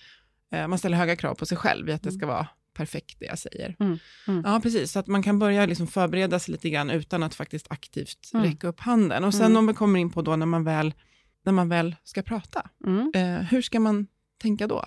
eh, 0.53 0.67
man 0.67 0.79
ställer 0.79 0.97
höga 0.97 1.15
krav 1.15 1.35
på 1.35 1.45
sig 1.45 1.57
själv 1.57 1.89
i 1.89 1.93
att 1.93 2.03
det 2.03 2.09
Mm. 2.09 2.19
ska 2.19 2.27
vara 2.27 2.47
perfekt 2.79 3.19
det 3.19 3.25
jag 3.25 3.39
säger. 3.39 3.75
Mm. 3.79 3.97
Mm. 4.27 4.43
Ja, 4.45 4.59
precis. 4.63 4.91
Så 4.91 4.99
att 4.99 5.07
man 5.07 5.23
kan 5.23 5.39
börja 5.39 5.65
liksom 5.65 5.87
förbereda 5.87 6.39
sig 6.39 6.51
lite 6.51 6.69
grann 6.69 6.89
utan 6.89 7.23
att 7.23 7.35
faktiskt 7.35 7.67
aktivt 7.69 8.29
Mm. 8.33 8.45
räcka 8.45 8.67
upp 8.67 8.79
handen. 8.79 9.23
Och 9.23 9.33
sen 9.33 9.45
Mm. 9.45 9.57
om 9.57 9.67
vi 9.67 9.73
kommer 9.73 9.99
in 9.99 10.11
på 10.11 10.21
då 10.21 10.35
när 10.35 10.45
man 10.45 10.63
väl, 10.63 10.93
när 11.45 11.53
man 11.53 11.69
väl 11.69 11.95
ska 12.03 12.21
prata, 12.21 12.69
Mm. 12.85 13.11
eh, 13.15 13.41
hur 13.51 13.61
ska 13.61 13.79
man 13.79 14.07
tänka 14.41 14.67
då? 14.67 14.85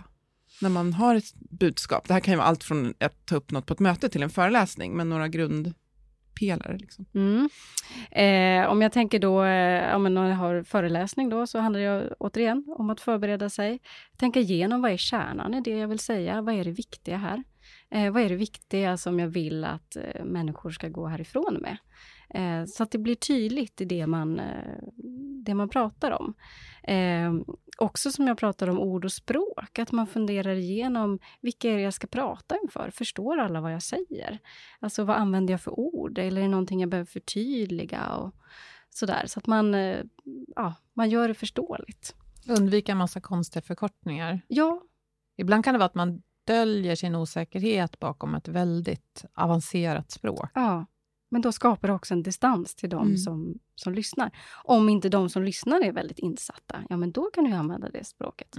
När 0.63 0.71
man 0.71 0.93
har 0.93 1.15
ett 1.15 1.35
budskap. 1.35 2.09
Det 2.09 2.15
här 2.15 2.21
kan 2.21 2.33
ju 2.35 2.39
vara 2.39 2.47
allt 2.49 2.65
från 2.65 2.95
att 3.01 3.27
ta 3.27 3.37
upp 3.37 3.51
något 3.51 3.67
på 3.67 3.73
ett 3.75 3.81
möte 3.81 4.09
till 4.09 4.23
en 4.23 4.31
föreläsning, 4.31 4.97
men 4.97 5.09
några 5.09 5.29
grundpelare. 5.29 6.79
Liksom. 6.79 7.07
Mm. 7.15 7.49
Eh, 8.11 8.71
om 8.71 8.83
jag 8.83 8.93
tänker 8.93 9.19
då, 9.19 9.43
eh, 9.43 9.99
när 9.99 10.29
jag 10.29 10.37
har 10.37 10.63
föreläsning 10.63 11.29
då, 11.29 11.47
så 11.47 11.59
handlar 11.59 11.81
det 11.81 12.15
återigen 12.19 12.65
om 12.79 12.91
att 12.91 13.01
förbereda 13.01 13.51
sig. 13.51 13.81
Tänka 14.17 14.41
igenom 14.41 14.83
vad 14.83 14.93
är 14.93 14.97
kärnan 14.97 15.55
i 15.55 15.61
det 15.61 15.71
jag 15.79 15.89
vill 15.89 15.99
säga? 15.99 16.43
Vad 16.43 16.55
är 16.55 16.65
det 16.65 16.71
viktiga 16.71 17.17
här? 17.17 17.43
Eh, 17.93 18.13
vad 18.13 18.23
är 18.23 18.29
det 18.29 18.37
viktiga 18.37 18.97
som 18.97 19.19
jag 19.19 19.29
vill 19.29 19.65
att 19.65 19.97
eh, 19.97 20.25
människor 20.25 20.71
ska 20.71 20.89
gå 20.89 21.07
härifrån 21.07 21.59
med? 21.61 21.77
Eh, 22.35 22.67
så 22.67 22.83
att 22.83 22.91
det 22.91 22.99
blir 22.99 23.15
tydligt 23.15 23.81
i 23.81 23.85
det 23.85 24.07
man, 24.07 24.41
eh, 24.41 24.79
det 25.45 25.55
man 25.55 25.69
pratar 25.69 26.11
om. 26.11 26.35
Eh, 26.83 27.35
också 27.79 28.13
som 28.13 28.27
jag 28.27 28.39
pratar 28.39 28.69
om 28.69 28.81
ord 28.81 29.05
och 29.05 29.13
språk, 29.13 29.79
att 29.79 29.93
man 29.93 30.07
funderar 30.07 30.55
igenom 30.55 31.19
vilka 31.41 31.71
är 31.71 31.77
det 31.77 31.83
jag 31.83 31.95
ska 31.95 32.07
prata 32.07 32.57
inför? 32.63 32.91
Förstår 32.91 33.39
alla 33.39 33.61
vad 33.61 33.73
jag 33.73 33.83
säger? 33.83 34.39
Alltså 34.81 35.05
vad 35.05 35.17
använder 35.17 35.55
jag 35.55 35.61
för 35.61 35.81
ord? 35.81 36.19
Eller 36.19 36.41
är 36.41 36.45
det 36.45 36.51
någonting 36.51 36.81
jag 36.81 36.91
behöver 36.91 37.11
förtydliga? 37.11 38.15
Och 38.15 38.35
sådär. 38.91 39.25
Så 39.27 39.39
att 39.39 39.47
man, 39.47 39.75
eh, 39.75 39.99
ja, 40.57 40.75
man 40.95 41.11
gör 41.11 41.29
det 41.29 41.35
förståeligt. 41.35 42.15
Undvika 42.49 42.93
en 42.93 42.99
massa 42.99 43.21
konstiga 43.21 43.63
förkortningar. 43.63 44.41
Ja, 44.49 44.83
Ibland 45.37 45.65
kan 45.65 45.75
det 45.75 45.79
vara 45.79 45.87
att 45.87 45.95
man 45.95 46.23
döljer 46.45 46.95
sin 46.97 47.15
osäkerhet 47.15 47.99
bakom 47.99 48.35
ett 48.35 48.49
väldigt 48.49 49.25
avancerat 49.35 50.11
språk. 50.11 50.51
ja. 50.55 50.87
Men 51.31 51.43
då 51.43 51.53
skapar 51.53 51.89
det 51.89 51.95
också 51.95 52.15
en 52.15 52.23
distans 52.23 52.75
till 52.75 52.91
de 52.91 53.03
Mm. 53.07 53.17
som, 53.17 53.59
som 53.75 53.95
lyssnar. 53.95 54.31
Om 54.65 54.89
inte 54.89 55.09
de 55.09 55.29
som 55.31 55.43
lyssnar 55.43 55.81
är 55.85 55.93
väldigt 55.93 56.19
insatta, 56.19 56.85
ja 56.89 56.97
men 56.97 57.13
då 57.13 57.31
kan 57.35 57.45
du 57.45 57.53
använda 57.53 57.89
det 57.91 58.05
språket. 58.05 58.57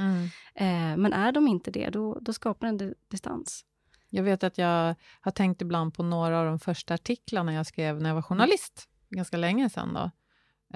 Eh, 0.55 0.97
men 0.97 1.13
är 1.13 1.31
de 1.31 1.47
inte 1.47 1.71
det, 1.71 1.89
då, 1.89 2.17
då 2.21 2.33
skapar 2.33 2.67
det 2.67 2.69
en 2.69 2.77
di- 2.77 2.93
distans. 3.07 3.65
Jag 4.09 4.23
vet 4.23 4.43
att 4.43 4.57
jag 4.57 4.95
har 5.21 5.31
tänkt 5.31 5.61
ibland 5.61 5.93
på 5.93 6.03
några 6.03 6.39
av 6.39 6.45
de 6.45 6.59
första 6.59 6.93
artiklarna 6.93 7.53
jag 7.53 7.65
skrev 7.65 8.01
när 8.01 8.09
jag 8.09 8.15
var 8.15 8.21
journalist, 8.21 8.89
ganska 9.09 9.37
länge 9.37 9.69
sedan. 9.69 9.93
Då. 9.93 10.11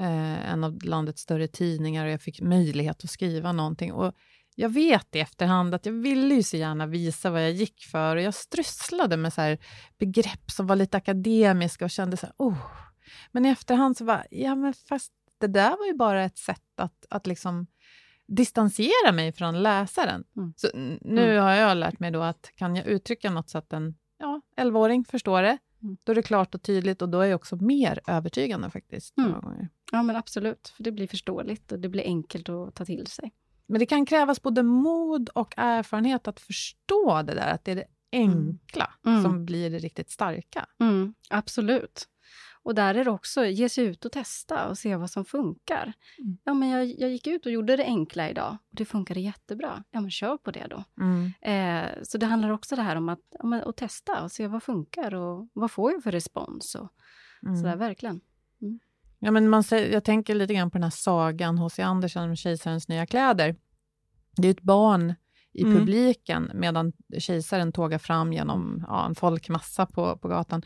Eh, 0.03 0.51
en 0.51 0.63
av 0.63 0.83
landets 0.83 1.21
större 1.21 1.47
tidningar 1.47 2.05
och 2.05 2.11
jag 2.11 2.21
fick 2.21 2.41
möjlighet 2.41 3.03
att 3.03 3.09
skriva 3.09 3.51
någonting. 3.51 3.93
Och 3.93 4.13
jag 4.59 4.69
vet 4.69 5.15
i 5.15 5.19
efterhand 5.19 5.75
att 5.75 5.85
jag 5.85 5.93
ville 5.93 6.35
ju 6.35 6.43
så 6.43 6.57
gärna 6.57 6.85
visa 6.85 7.29
vad 7.29 7.43
jag 7.43 7.51
gick 7.51 7.83
för 7.83 8.15
och 8.15 8.21
jag 8.21 8.33
strösslade 8.33 9.17
med 9.17 9.33
så 9.33 9.57
begrepp 9.97 10.51
som 10.51 10.67
var 10.67 10.75
lite 10.75 10.97
akademiska 10.97 11.85
och 11.85 11.91
kände 11.91 12.17
så 12.17 12.25
här, 12.25 12.35
oh. 12.37 12.57
Men 13.31 13.45
i 13.45 13.49
efterhand 13.49 13.97
så 13.97 14.05
var 14.05 14.27
ja 14.31 14.55
men 14.55 14.73
fast 14.73 15.13
det 15.39 15.47
där 15.47 15.69
var 15.69 15.85
ju 15.85 15.93
bara 15.93 16.23
ett 16.23 16.37
sätt 16.37 16.61
att, 16.77 17.05
att 17.09 17.27
liksom 17.27 17.67
distansera 18.27 19.11
mig 19.13 19.31
från 19.31 19.63
läsaren. 19.63 20.23
Mm. 20.37 20.53
Så 20.57 20.67
nu 21.01 21.37
har 21.37 21.51
jag 21.51 21.77
lärt 21.77 21.99
mig 21.99 22.11
då 22.11 22.21
att 22.21 22.51
kan 22.55 22.75
jag 22.75 22.85
uttrycka 22.85 23.29
något 23.29 23.49
så 23.49 23.57
att 23.57 23.73
en 23.73 23.95
ja, 24.19 24.41
11-åring 24.57 25.05
förstår 25.05 25.41
det, 25.41 25.57
Mm. 25.83 25.97
då 26.03 26.11
är 26.11 26.15
det 26.15 26.23
klart 26.23 26.55
och 26.55 26.61
tydligt 26.61 27.01
och 27.01 27.09
då 27.09 27.21
är 27.21 27.25
jag 27.25 27.35
också 27.35 27.55
mer 27.55 27.99
övertygande 28.07 28.69
faktiskt. 28.69 29.17
Mm. 29.17 29.67
Ja 29.91 30.03
men 30.03 30.15
absolut, 30.15 30.73
för 30.77 30.83
det 30.83 30.91
blir 30.91 31.07
förståeligt 31.07 31.71
och 31.71 31.79
det 31.79 31.89
blir 31.89 32.03
enkelt 32.03 32.49
att 32.49 32.75
ta 32.75 32.85
till 32.85 33.07
sig. 33.07 33.31
Men 33.67 33.79
det 33.79 33.85
kan 33.85 34.05
krävas 34.05 34.41
både 34.41 34.63
mod 34.63 35.29
och 35.29 35.53
erfarenhet 35.57 36.27
att 36.27 36.39
förstå 36.39 37.21
det 37.21 37.33
där, 37.33 37.53
att 37.53 37.65
det 37.65 37.71
är 37.71 37.75
det 37.75 37.85
enkla 38.11 38.93
Mm. 39.05 39.23
som 39.23 39.45
blir 39.45 39.69
det 39.69 39.79
riktigt 39.79 40.09
starka. 40.11 40.65
Mm, 40.79 41.13
absolut. 41.29 42.07
Och 42.63 42.75
där 42.75 42.95
är 42.95 43.05
det 43.05 43.11
också, 43.11 43.45
ge 43.45 43.69
sig 43.69 43.85
ut 43.85 44.05
och 44.05 44.11
testa 44.11 44.67
och 44.69 44.77
se 44.77 44.95
vad 44.95 45.09
som 45.11 45.25
funkar. 45.25 45.93
Mm. 46.19 46.37
Ja, 46.43 46.53
men 46.53 46.69
jag, 46.69 46.85
jag 46.85 47.09
gick 47.09 47.27
ut 47.27 47.45
och 47.45 47.51
gjorde 47.51 47.75
det 47.75 47.83
enkla 47.85 48.29
idag 48.29 48.57
och 48.69 48.75
det 48.75 48.85
funkade 48.85 49.19
jättebra. 49.19 49.83
Ja, 49.91 50.01
men 50.01 50.11
kör 50.11 50.37
på 50.37 50.51
det 50.51 50.67
då. 50.69 50.83
Eh, 51.51 52.03
så 52.03 52.17
det 52.17 52.25
handlar 52.25 52.49
också 52.49 52.75
det 52.75 52.81
här 52.81 52.95
om 52.95 53.09
att, 53.09 53.19
ja, 53.31 53.45
men, 53.45 53.63
att 53.63 53.77
testa 53.77 54.23
och 54.23 54.31
se 54.31 54.47
vad 54.47 54.63
funkar 54.63 55.15
och 55.15 55.49
vad 55.53 55.71
får 55.71 55.91
jag 55.91 56.03
för 56.03 56.11
respons 56.11 56.75
och 56.75 56.89
Mm. 57.43 57.57
sådär 57.57 57.75
verkligen. 57.75 58.21
Ja, 59.19 59.31
men 59.31 59.49
man 59.49 59.63
jag 59.69 60.03
tänker 60.03 60.35
lite 60.35 60.53
grann 60.53 60.71
på 60.71 60.77
den 60.77 60.83
här 60.83 60.89
sagan 60.89 61.57
H.C. 61.57 61.81
Andersen 61.81 62.29
om 62.29 62.35
kejsarens 62.35 62.87
nya 62.87 63.05
kläder. 63.05 63.55
Det 64.35 64.47
är 64.47 64.51
ett 64.51 64.61
barn 64.61 65.13
i 65.53 65.63
Mm. 65.63 65.77
publiken 65.77 66.51
medan 66.53 66.93
kejsaren 67.19 67.71
tågar 67.71 67.97
fram 67.97 68.33
genom 68.33 68.85
ja, 68.87 69.05
en 69.05 69.15
folkmassa 69.15 69.85
på, 69.85 70.17
på 70.17 70.27
gatan 70.27 70.61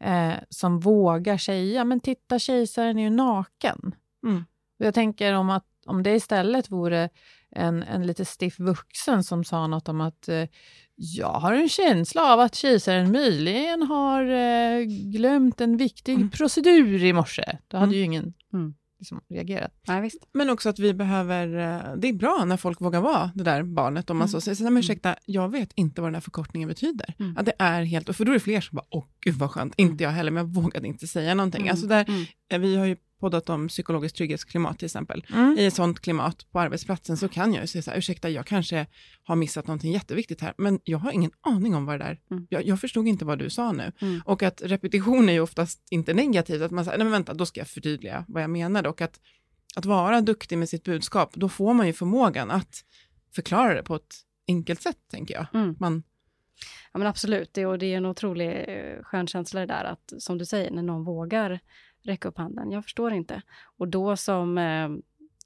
eh, 0.00 0.34
som 0.48 0.80
vågar 0.80 1.38
säga, 1.38 1.84
men 1.84 2.00
titta 2.00 2.38
kejsaren 2.38 2.98
är 2.98 3.02
ju 3.02 3.10
naken. 3.10 3.94
Mm. 4.26 4.44
Jag 4.76 4.94
tänker 4.94 5.32
om, 5.32 5.50
att, 5.50 5.66
om 5.86 6.02
det 6.02 6.14
istället 6.14 6.70
vore 6.70 7.08
en, 7.50 7.82
en 7.82 8.06
lite 8.06 8.24
stiff 8.24 8.58
vuxen 8.60 9.24
som 9.24 9.44
sa 9.44 9.66
något 9.66 9.88
om 9.88 10.00
att 10.00 10.28
eh, 10.28 10.44
jag 10.96 11.32
har 11.32 11.52
en 11.54 11.68
känsla 11.68 12.32
av 12.32 12.40
att 12.40 12.54
kejsaren 12.54 13.12
möjligen 13.12 13.82
har 13.82 14.24
eh, 14.24 14.80
glömt 14.86 15.60
en 15.60 15.76
viktig 15.76 16.14
Mm. 16.14 16.30
procedur 16.30 17.04
i 17.04 17.12
morse. 17.12 17.44
Då 17.68 17.76
hade 17.76 17.86
Mm. 17.90 17.98
ju 17.98 18.04
ingen 18.04 18.34
Mm. 18.52 18.74
liksom, 18.98 19.20
reagerat. 19.30 19.72
Ja, 19.86 20.00
visst. 20.00 20.28
Men 20.32 20.50
också 20.50 20.68
att 20.68 20.78
vi 20.78 20.94
behöver, 20.94 21.46
eh, 21.58 21.96
det 21.96 22.08
är 22.08 22.12
bra 22.12 22.44
när 22.46 22.56
folk 22.56 22.80
vågar 22.80 23.00
vara 23.00 23.30
det 23.34 23.44
där 23.44 23.62
barnet, 23.62 24.10
om 24.10 24.16
man 24.16 24.24
Mm. 24.28 24.32
så 24.32 24.40
säger, 24.40 24.54
så, 24.56 24.62
"Nej, 24.62 24.72
men 24.72 24.80
ursäkta, 24.80 25.16
jag 25.26 25.48
vet 25.48 25.72
inte 25.74 26.00
vad 26.00 26.08
den 26.08 26.14
här 26.14 26.20
förkortningen 26.20 26.68
betyder. 26.68 27.14
Mm. 27.18 27.36
Att 27.36 27.46
det 27.46 27.52
är 27.58 27.82
helt, 27.82 28.16
för 28.16 28.24
då 28.24 28.32
är 28.32 28.34
det 28.34 28.40
fler 28.40 28.60
som 28.60 28.76
bara, 28.76 28.86
åh 28.90 29.04
gud 29.20 29.34
vad 29.34 29.50
skönt, 29.50 29.74
inte 29.76 30.04
jag 30.04 30.10
heller, 30.10 30.30
men 30.30 30.46
jag 30.46 30.54
vågade 30.54 30.88
inte 30.88 31.06
säga 31.06 31.34
någonting. 31.34 31.60
Mm. 31.62 31.70
Alltså 31.70 31.86
där, 31.86 32.04
Mm. 32.08 32.24
eh, 32.52 32.58
vi 32.58 32.76
har 32.76 32.86
ju 32.86 32.96
poddat 33.20 33.48
om 33.50 33.68
psykologiskt 33.68 34.16
trygghetsklimat 34.16 34.78
till 34.78 34.86
exempel. 34.86 35.26
Mm. 35.32 35.58
I 35.58 35.66
ett 35.66 35.74
sånt 35.74 36.00
klimat 36.00 36.46
på 36.52 36.60
arbetsplatsen 36.60 37.16
så 37.16 37.28
kan 37.28 37.54
jag 37.54 37.60
ju 37.60 37.66
säga 37.66 37.82
så 37.82 37.90
här, 37.90 37.98
ursäkta, 37.98 38.30
jag 38.30 38.46
kanske 38.46 38.86
har 39.22 39.36
missat 39.36 39.66
någonting 39.66 39.92
jätteviktigt 39.92 40.40
här, 40.40 40.54
men 40.58 40.80
jag 40.84 40.98
har 40.98 41.12
ingen 41.12 41.30
aning 41.40 41.74
om 41.74 41.86
vad 41.86 42.00
det 42.00 42.04
är. 42.04 42.20
Mm. 42.30 42.46
Jag, 42.50 42.66
jag 42.66 42.80
förstod 42.80 43.08
inte 43.08 43.24
vad 43.24 43.38
du 43.38 43.50
sa 43.50 43.72
nu. 43.72 43.92
Mm. 44.00 44.22
Och 44.24 44.42
att 44.42 44.62
repetition 44.62 45.28
är 45.28 45.32
ju 45.32 45.40
oftast 45.40 45.86
inte 45.90 46.14
negativt, 46.14 46.62
att 46.62 46.70
man 46.70 46.84
säger, 46.84 46.98
nej 46.98 47.04
men 47.04 47.12
vänta, 47.12 47.34
då 47.34 47.46
ska 47.46 47.60
jag 47.60 47.68
förtydliga 47.68 48.24
vad 48.28 48.42
jag 48.42 48.50
menade. 48.50 48.88
Och 48.88 49.00
att, 49.00 49.20
att 49.76 49.84
vara 49.84 50.20
duktig 50.20 50.58
med 50.58 50.68
sitt 50.68 50.84
budskap, 50.84 51.34
då 51.34 51.48
får 51.48 51.74
man 51.74 51.86
ju 51.86 51.92
förmågan 51.92 52.50
att 52.50 52.84
förklara 53.34 53.74
det 53.74 53.82
på 53.82 53.94
ett 53.94 54.14
enkelt 54.48 54.82
sätt, 54.82 54.98
tänker 55.10 55.34
jag. 55.34 55.46
Mm. 55.54 55.76
Man, 55.80 56.02
Ja, 56.92 56.98
men 56.98 57.06
absolut, 57.06 57.54
det, 57.54 57.66
och 57.66 57.78
det 57.78 57.86
är 57.86 57.96
en 57.96 58.06
otrolig 58.06 58.64
eh, 58.68 59.02
skön 59.02 59.26
känsla 59.26 59.60
det 59.60 59.66
där 59.66 59.84
att, 59.84 60.12
som 60.18 60.38
du 60.38 60.44
säger, 60.44 60.70
när 60.70 60.82
någon 60.82 61.04
vågar 61.04 61.60
räcka 62.04 62.28
upp 62.28 62.38
handen. 62.38 62.70
Jag 62.70 62.84
förstår 62.84 63.12
inte. 63.12 63.42
Och 63.76 63.88
då 63.88 64.16
som, 64.16 64.58
eh, 64.58 64.90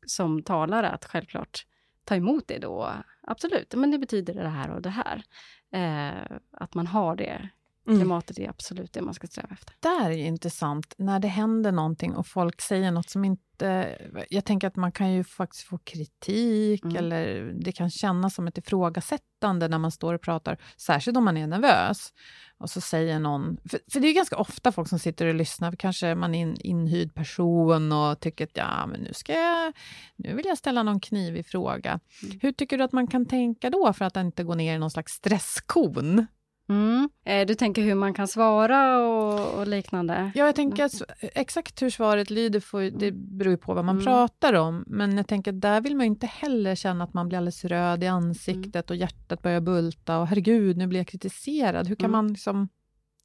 som 0.07 0.43
talare 0.43 0.91
att 0.91 1.05
självklart 1.05 1.67
ta 2.05 2.17
emot 2.17 2.49
det 2.49 2.59
då. 2.59 2.93
Absolut, 3.21 3.75
men 3.75 3.91
det 3.91 3.99
betyder 3.99 4.35
det 4.35 4.49
här 4.49 4.71
och 4.71 4.83
det 4.83 4.91
här. 4.91 5.23
Eh, 5.71 6.37
att 6.51 6.75
man 6.75 6.87
har 6.87 7.17
det 7.17 7.49
Mm. 7.89 8.01
Klimatet 8.01 8.39
är 8.39 8.49
absolut 8.49 8.93
det 8.93 9.03
man 9.03 9.15
ska 9.15 9.27
sträva 9.27 9.49
efter. 9.51 9.75
Där 9.81 10.11
är 10.11 10.17
ju 10.17 10.25
intressant, 10.25 10.95
när 10.99 11.21
det 11.21 11.29
händer 11.29 11.73
någonting 11.73 12.15
och 12.15 12.27
folk 12.27 12.61
säger 12.61 12.91
något 12.91 13.11
som 13.11 13.25
inte... 13.25 13.99
Jag 14.31 14.45
tänker 14.45 14.69
att 14.69 14.77
man 14.77 14.93
kan 14.93 15.13
ju 15.13 15.25
faktiskt 15.25 15.63
få 15.63 15.79
kritik 15.79 16.85
mm. 16.85 16.97
eller 16.97 17.53
det 17.61 17.73
kan 17.73 17.91
kännas 17.91 18.35
som 18.35 18.47
ett 18.47 18.59
ifrågasättande 18.59 19.69
när 19.69 19.79
man 19.79 19.91
står 19.91 20.15
och 20.15 20.23
pratar, 20.23 20.59
särskilt 20.77 21.17
om 21.17 21.25
man 21.25 21.37
är 21.37 21.47
nervös. 21.47 22.13
Och 22.59 22.71
så 22.71 22.81
säger 22.81 23.19
någon... 23.19 23.57
För, 23.71 23.81
för 23.93 24.01
det 24.01 24.09
är 24.09 24.15
ganska 24.15 24.37
ofta 24.37 24.73
folk 24.73 24.89
som 24.89 24.99
sitter 24.99 25.27
och 25.27 25.35
lyssnar, 25.35 25.73
kanske 25.73 26.15
man 26.15 26.35
är 26.35 26.43
en 26.43 26.61
inhyrd 26.61 27.15
person 27.15 27.93
och 27.93 28.21
tycker 28.21 28.45
att 28.45 28.57
ja, 28.57 28.87
men 28.87 29.01
nu, 29.01 29.13
ska 29.13 29.33
jag, 29.33 29.73
nu 30.17 30.35
vill 30.35 30.47
jag 30.47 30.59
ställa 30.59 30.83
någon 30.83 31.01
knivig 31.01 31.47
fråga. 31.47 32.01
Mm. 32.23 32.39
Hur 32.43 32.53
tycker 32.53 32.79
du 32.79 32.85
att 32.85 32.93
man 32.93 33.07
kan 33.07 33.27
tänka 33.27 33.71
då 33.71 33.93
för 33.93 34.05
att 34.05 34.17
inte 34.17 34.45
gå 34.45 34.55
ner 34.55 34.75
i 34.75 34.79
någon 34.79 34.91
slags 34.91 35.13
stresskon? 35.13 36.27
Mm. 36.69 37.09
Eh, 37.25 37.47
du 37.47 37.55
tänker 37.55 37.83
hur 37.83 37.95
man 37.95 38.15
kan 38.15 38.29
svara 38.29 38.99
och, 38.99 39.61
och, 39.61 39.67
liknande? 39.67 40.33
Ja, 40.35 40.47
jag 40.47 40.55
tänker 40.55 40.85
att 40.85 41.03
exakt 41.21 41.83
hur 41.83 41.91
svaret 41.91 42.31
lyder, 42.31 42.61
får, 42.61 42.81
det 42.81 43.13
beror 43.13 43.51
ju 43.51 43.57
på 43.57 43.75
vad 43.75 43.85
man 43.85 43.95
mm. 43.95 44.05
pratar 44.05 44.55
om. 44.55 44.85
Men 44.87 45.17
jag 45.17 45.27
tänker 45.27 45.53
att 45.53 45.61
där 45.61 45.81
vill 45.81 45.97
man 45.97 46.07
inte 46.07 46.27
heller 46.27 46.75
känna 46.75 47.05
att 47.05 47.15
man 47.15 47.29
blir 47.29 47.39
alldeles 47.39 47.65
röd 47.65 48.05
i 48.05 48.07
ansiktet 48.07 48.91
mm. 48.91 48.97
och 48.97 48.97
hjärtat 48.97 49.43
börjar 49.43 49.61
bulta 49.61 50.19
och 50.19 50.27
herregud, 50.27 50.77
nu 50.77 50.87
blir 50.87 51.01
jag 51.01 51.09
kritiserad. 51.09 51.89
Hur 51.89 51.97
kan 51.97 52.11
mm. 52.11 52.25
man 52.25 52.33
liksom 52.33 52.69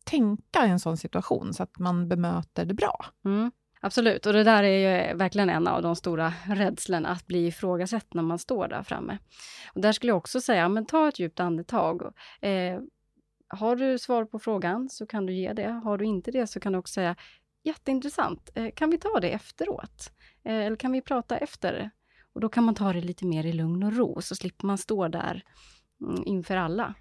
tänka 0.03 0.67
i 0.67 0.69
en 0.69 0.79
sån 0.79 0.97
situation 0.97 1.53
så 1.53 1.63
att 1.63 1.79
man 1.79 2.07
bemöter 2.07 2.65
det 2.65 2.73
bra? 2.73 3.05
Mm. 3.25 3.51
Absolut, 3.85 4.25
och 4.25 4.33
det 4.33 4.43
där 4.43 4.63
är 4.63 5.09
ju 5.09 5.17
verkligen 5.17 5.49
en 5.49 5.67
av 5.67 5.81
de 5.81 5.95
stora 5.95 6.33
rädslorna, 6.45 7.09
att 7.09 7.27
bli 7.27 7.47
ifrågasatt 7.47 8.13
när 8.13 8.23
man 8.23 8.39
står 8.39 8.67
där 8.67 8.83
framme. 8.83 9.17
Och 9.73 9.81
där 9.81 9.91
skulle 9.91 10.09
jag 10.09 10.17
också 10.17 10.41
säga, 10.41 10.69
men 10.69 10.85
ta 10.85 11.07
ett 11.07 11.19
djupt 11.19 11.39
andetag. 11.39 12.01
Eh, 12.41 12.79
har 13.55 13.75
du 13.75 13.99
svar 13.99 14.25
på 14.25 14.39
frågan 14.39 14.89
så 14.89 15.05
kan 15.05 15.25
du 15.25 15.33
ge 15.33 15.53
det. 15.53 15.81
Har 15.83 15.97
du 15.97 16.05
inte 16.05 16.31
det 16.31 16.47
så 16.47 16.59
kan 16.59 16.71
du 16.71 16.79
också 16.79 16.93
säga 16.93 17.15
jätteintressant, 17.63 18.49
eh, 18.55 18.71
kan 18.75 18.89
vi 18.89 18.97
ta 18.97 19.19
det 19.19 19.29
efteråt? 19.29 20.11
Eh, 20.43 20.55
eller 20.55 20.75
kan 20.75 20.91
vi 20.91 21.01
prata 21.01 21.37
efter? 21.37 21.89
Och 22.33 22.41
då 22.41 22.49
kan 22.49 22.63
man 22.63 22.75
ta 22.75 22.93
det 22.93 23.01
lite 23.01 23.25
mer 23.25 23.45
i 23.45 23.53
lugn 23.53 23.83
och 23.83 23.93
ro, 23.93 24.21
så 24.21 24.35
slipper 24.35 24.67
man 24.67 24.77
stå 24.77 25.07
där 25.07 25.43
mm, 26.01 26.23
inför 26.25 26.57
alla 26.57 26.93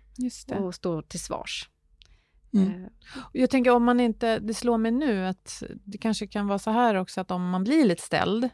och 0.59 0.75
stå 0.75 1.03
till 1.03 1.21
svars. 1.21 1.69
Mm. 2.55 2.85
Eh. 2.85 2.91
Jag 3.33 3.51
tänker 3.51 3.71
om 3.71 3.85
man 3.85 4.01
inte, 4.01 4.39
det 4.39 4.55
slår 4.55 4.79
mig 4.79 4.93
nu 4.93 5.27
att 5.27 5.63
det 5.85 5.99
kanske 5.99 6.27
kan 6.27 6.47
vara 6.47 6.59
så 6.59 6.71
här 6.71 6.95
också 6.95 7.21
att 7.21 7.31
om 7.31 7.51
man 7.51 7.65
blir 7.65 7.85
lite 7.85 8.03
ställd 8.03 8.49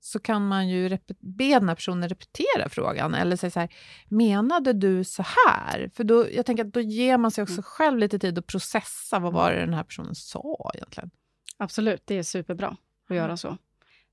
så 0.00 0.18
kan 0.18 0.48
man 0.48 0.68
ju 0.68 0.98
be 1.20 1.44
den 1.44 1.68
här 1.68 1.74
personen 1.74 2.08
repetera 2.08 2.68
frågan 2.68 3.14
eller 3.14 3.36
säga 3.36 3.50
så 3.50 3.60
här, 3.60 3.74
menade 4.08 4.72
du 4.72 5.04
så 5.04 5.22
här? 5.22 5.90
För 5.94 6.04
då, 6.04 6.26
jag 6.32 6.46
tänker 6.46 6.64
att 6.64 6.72
då 6.72 6.80
ger 6.80 7.18
man 7.18 7.30
sig 7.30 7.42
också 7.42 7.54
mm. 7.54 7.62
själv 7.62 7.98
lite 7.98 8.18
tid 8.18 8.38
att 8.38 8.46
processa, 8.46 9.18
vad 9.18 9.32
var 9.32 9.52
det 9.52 9.60
den 9.60 9.74
här 9.74 9.84
personen 9.84 10.14
sa 10.14 10.70
egentligen? 10.74 11.10
Absolut, 11.56 12.02
det 12.06 12.18
är 12.18 12.22
superbra 12.22 12.76
att 13.08 13.16
göra 13.16 13.36
så. 13.36 13.56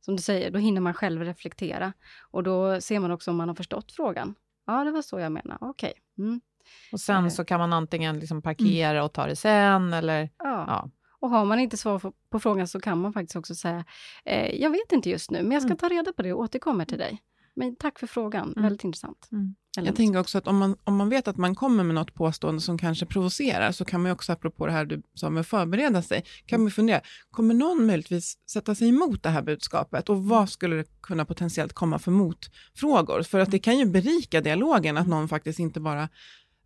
Som 0.01 0.15
du 0.15 0.21
säger, 0.21 0.51
då 0.51 0.59
hinner 0.59 0.81
man 0.81 0.93
själv 0.93 1.21
reflektera 1.21 1.93
och 2.31 2.43
då 2.43 2.81
ser 2.81 2.99
man 2.99 3.11
också 3.11 3.31
om 3.31 3.37
man 3.37 3.47
har 3.47 3.55
förstått 3.55 3.91
frågan. 3.91 4.35
Ja, 4.67 4.83
det 4.83 4.91
var 4.91 5.01
så 5.01 5.19
jag 5.19 5.31
menade, 5.31 5.57
okej. 5.61 5.93
Okay. 6.15 6.25
Mm. 6.25 6.41
Och 6.91 6.99
sen 6.99 7.31
så 7.31 7.45
kan 7.45 7.59
man 7.59 7.73
antingen 7.73 8.19
liksom 8.19 8.41
parkera 8.41 9.03
och 9.03 9.13
ta 9.13 9.25
det 9.27 9.35
sen 9.35 9.93
eller... 9.93 10.29
Ja. 10.37 10.65
ja. 10.67 10.89
Och 11.25 11.31
har 11.31 11.45
man 11.45 11.59
inte 11.59 11.77
svar 11.77 12.11
på 12.29 12.39
frågan 12.39 12.67
så 12.67 12.79
kan 12.79 13.01
man 13.01 13.13
faktiskt 13.13 13.35
också 13.35 13.55
säga, 13.55 13.85
eh, 14.25 14.55
jag 14.61 14.69
vet 14.69 14.91
inte 14.91 15.09
just 15.09 15.31
nu, 15.31 15.43
men 15.43 15.51
jag 15.51 15.61
ska 15.61 15.67
mm. 15.67 15.77
ta 15.77 15.89
reda 15.89 16.13
på 16.13 16.21
det 16.21 16.33
och 16.33 16.39
återkommer 16.39 16.85
till 16.85 16.97
dig. 16.97 17.21
Men 17.55 17.75
tack 17.75 17.99
för 17.99 18.07
frågan, 18.07 18.51
mm. 18.51 18.63
väldigt 18.63 18.83
intressant. 18.83 19.27
Mm. 19.31 19.55
Jag 19.77 19.95
tänker 19.95 20.19
också 20.19 20.37
att 20.37 20.47
om 20.47 20.57
man, 20.57 20.75
om 20.83 20.95
man 20.95 21.09
vet 21.09 21.27
att 21.27 21.37
man 21.37 21.55
kommer 21.55 21.83
med 21.83 21.95
något 21.95 22.13
påstående 22.13 22.61
som 22.61 22.77
kanske 22.77 23.05
provocerar, 23.05 23.71
så 23.71 23.85
kan 23.85 24.01
man 24.01 24.11
också, 24.11 24.31
apropå 24.31 24.65
det 24.65 24.71
här 24.71 24.85
du 24.85 25.01
sa 25.13 25.29
med 25.29 25.41
att 25.41 25.47
förbereda 25.47 26.01
sig, 26.01 26.23
kan 26.45 26.61
man 26.61 26.71
fundera, 26.71 27.01
kommer 27.31 27.53
någon 27.53 27.85
möjligtvis 27.85 28.37
sätta 28.49 28.75
sig 28.75 28.89
emot 28.89 29.23
det 29.23 29.29
här 29.29 29.41
budskapet 29.41 30.09
och 30.09 30.23
vad 30.23 30.49
skulle 30.49 30.75
det 30.75 31.01
kunna 31.01 31.25
potentiellt 31.25 31.73
komma 31.73 31.99
för 31.99 32.11
motfrågor? 32.11 33.23
För 33.23 33.39
att 33.39 33.51
det 33.51 33.59
kan 33.59 33.77
ju 33.77 33.85
berika 33.85 34.41
dialogen 34.41 34.97
att 34.97 35.07
någon 35.07 35.27
faktiskt 35.27 35.59
inte 35.59 35.79
bara 35.79 36.09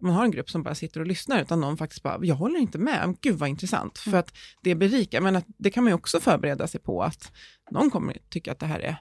man 0.01 0.13
har 0.13 0.23
en 0.23 0.31
grupp 0.31 0.49
som 0.49 0.63
bara 0.63 0.75
sitter 0.75 0.99
och 0.99 1.07
lyssnar, 1.07 1.41
utan 1.41 1.61
någon 1.61 1.77
faktiskt 1.77 2.03
bara, 2.03 2.25
jag 2.25 2.35
håller 2.35 2.59
inte 2.59 2.77
med, 2.77 3.17
gud 3.21 3.35
vad 3.35 3.49
intressant, 3.49 4.01
mm. 4.05 4.11
för 4.11 4.19
att 4.19 4.37
det 4.63 4.75
berikar, 4.75 5.21
men 5.21 5.35
att 5.35 5.45
det 5.57 5.69
kan 5.69 5.83
man 5.83 5.91
ju 5.91 5.95
också 5.95 6.19
förbereda 6.19 6.67
sig 6.67 6.81
på, 6.81 7.03
att 7.03 7.31
någon 7.71 7.91
kommer 7.91 8.17
tycka 8.29 8.51
att 8.51 8.59
det 8.59 8.65
här 8.65 8.79
är 8.79 8.97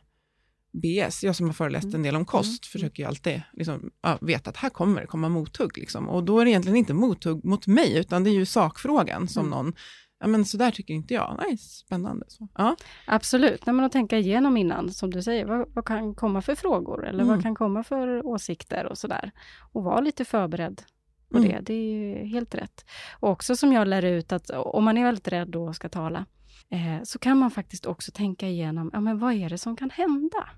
BS. 0.73 1.25
Jag 1.25 1.37
som 1.37 1.47
har 1.47 1.53
föreläst 1.53 1.95
en 1.95 2.03
del 2.03 2.17
om 2.17 2.25
kost 2.25 2.65
mm. 2.65 2.71
försöker 2.73 3.03
ju 3.03 3.09
alltid 3.09 3.43
liksom, 3.53 3.91
ja, 4.03 4.19
veta 4.21 4.51
att 4.51 4.57
här 4.57 4.71
kommer 4.71 5.01
det 5.01 5.07
komma 5.07 5.29
mothugg. 5.29 5.79
Liksom. 5.79 6.09
Och 6.09 6.25
då 6.25 6.41
är 6.41 6.45
det 6.45 6.51
egentligen 6.51 6.77
inte 6.77 6.95
mothugg 6.95 7.45
mot 7.45 7.67
mig, 7.67 7.99
utan 7.99 8.25
det 8.25 8.31
är 8.31 8.35
ju 8.35 8.47
sakfrågan 8.47 9.29
som 9.29 9.47
mm. 9.47 9.51
någon 9.51 9.75
ja 10.20 10.26
men 10.26 10.44
så 10.44 10.57
där 10.57 10.70
tycker 10.70 10.94
inte 10.94 11.14
jag. 11.14 11.37
Nej, 11.38 11.59
spännande. 11.59 12.26
Så, 12.28 12.48
ja. 12.54 12.76
Absolut, 13.07 13.66
när 13.66 13.72
man 13.72 13.83
har 13.83 13.88
tänka 13.88 14.18
igenom 14.18 14.57
innan, 14.57 14.90
som 14.90 15.11
du 15.11 15.22
säger, 15.22 15.44
vad, 15.46 15.68
vad 15.74 15.85
kan 15.85 16.14
komma 16.14 16.42
för 16.42 16.54
frågor 16.54 17.07
eller 17.07 17.22
mm. 17.22 17.35
vad 17.35 17.42
kan 17.42 17.54
komma 17.54 17.85
för 17.85 18.26
åsikter 18.26 18.87
och 18.87 18.98
sådär. 18.98 19.31
Och 19.72 19.85
vara 19.85 20.00
lite 20.00 20.24
förberedd 20.24 20.83
på 21.31 21.38
mm. 21.38 21.48
det, 21.48 21.61
det 21.61 21.74
är 21.74 22.24
helt 22.24 22.54
rätt. 22.54 22.85
Och 23.20 23.31
också 23.31 23.57
som 23.57 23.72
jag 23.72 23.88
lär 23.88 24.04
ut 24.04 24.33
att 24.33 24.50
om 24.50 24.85
man 24.85 24.98
är 24.98 25.04
väldigt 25.04 25.28
rädd 25.28 25.57
och 25.57 25.76
ska 25.76 25.88
tala, 25.88 26.26
eh, 26.70 27.02
så 27.04 27.18
kan 27.18 27.38
man 27.38 27.50
faktiskt 27.50 27.87
också 27.87 28.12
tänka 28.12 28.48
igenom, 28.48 28.90
ja 28.92 29.00
men 29.00 29.18
vad 29.18 29.35
är 29.35 29.48
det 29.48 29.59
som 29.59 29.76
kan 29.76 29.90
hända? 29.90 30.48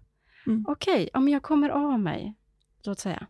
Mm. 0.46 0.64
Okej, 0.68 0.94
okay, 0.94 1.08
ja 1.12 1.20
men 1.20 1.32
jag 1.32 1.42
kommer 1.42 1.68
av 1.68 2.00
mig, 2.00 2.34
låt 2.84 2.98
säga. 2.98 3.26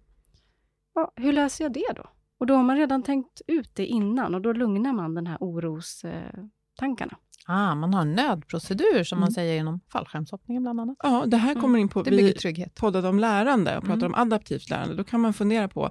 Ja, 0.95 1.13
hur 1.17 1.33
löser 1.33 1.65
jag 1.65 1.73
det 1.73 1.93
då? 1.97 2.11
Och 2.41 2.47
då 2.47 2.55
har 2.55 2.63
man 2.63 2.77
redan 2.77 3.03
tänkt 3.03 3.41
ut 3.47 3.71
det 3.75 3.87
innan 3.87 4.35
och 4.35 4.41
då 4.41 4.53
lugnar 4.53 4.93
man 4.93 5.15
den 5.15 5.27
här 5.27 5.37
orostankarna. 5.41 7.17
Ah, 7.47 7.75
man 7.75 7.95
har 7.95 8.01
en 8.01 8.15
nödprocedur 8.15 9.05
som 9.05 9.17
mm. 9.17 9.21
man 9.21 9.33
säger 9.33 9.61
inom 9.61 9.81
fallskärmshoppningen 9.93 10.63
bland 10.63 10.81
annat. 10.81 10.97
Ja, 11.03 11.25
det 11.27 11.37
här 11.37 11.55
kommer 11.55 11.79
in 11.79 11.89
på, 11.89 12.03
det 12.03 12.11
vi 12.11 12.33
trygghet. 12.33 12.75
poddade 12.75 13.09
om 13.09 13.19
lärande 13.19 13.77
och 13.77 13.85
pratade 13.85 14.07
mm. 14.07 14.15
om 14.15 14.21
adaptivt 14.21 14.71
lärande. 14.71 14.95
Då 14.95 15.05
kan 15.05 15.21
man 15.21 15.33
fundera 15.33 15.69
på 15.69 15.91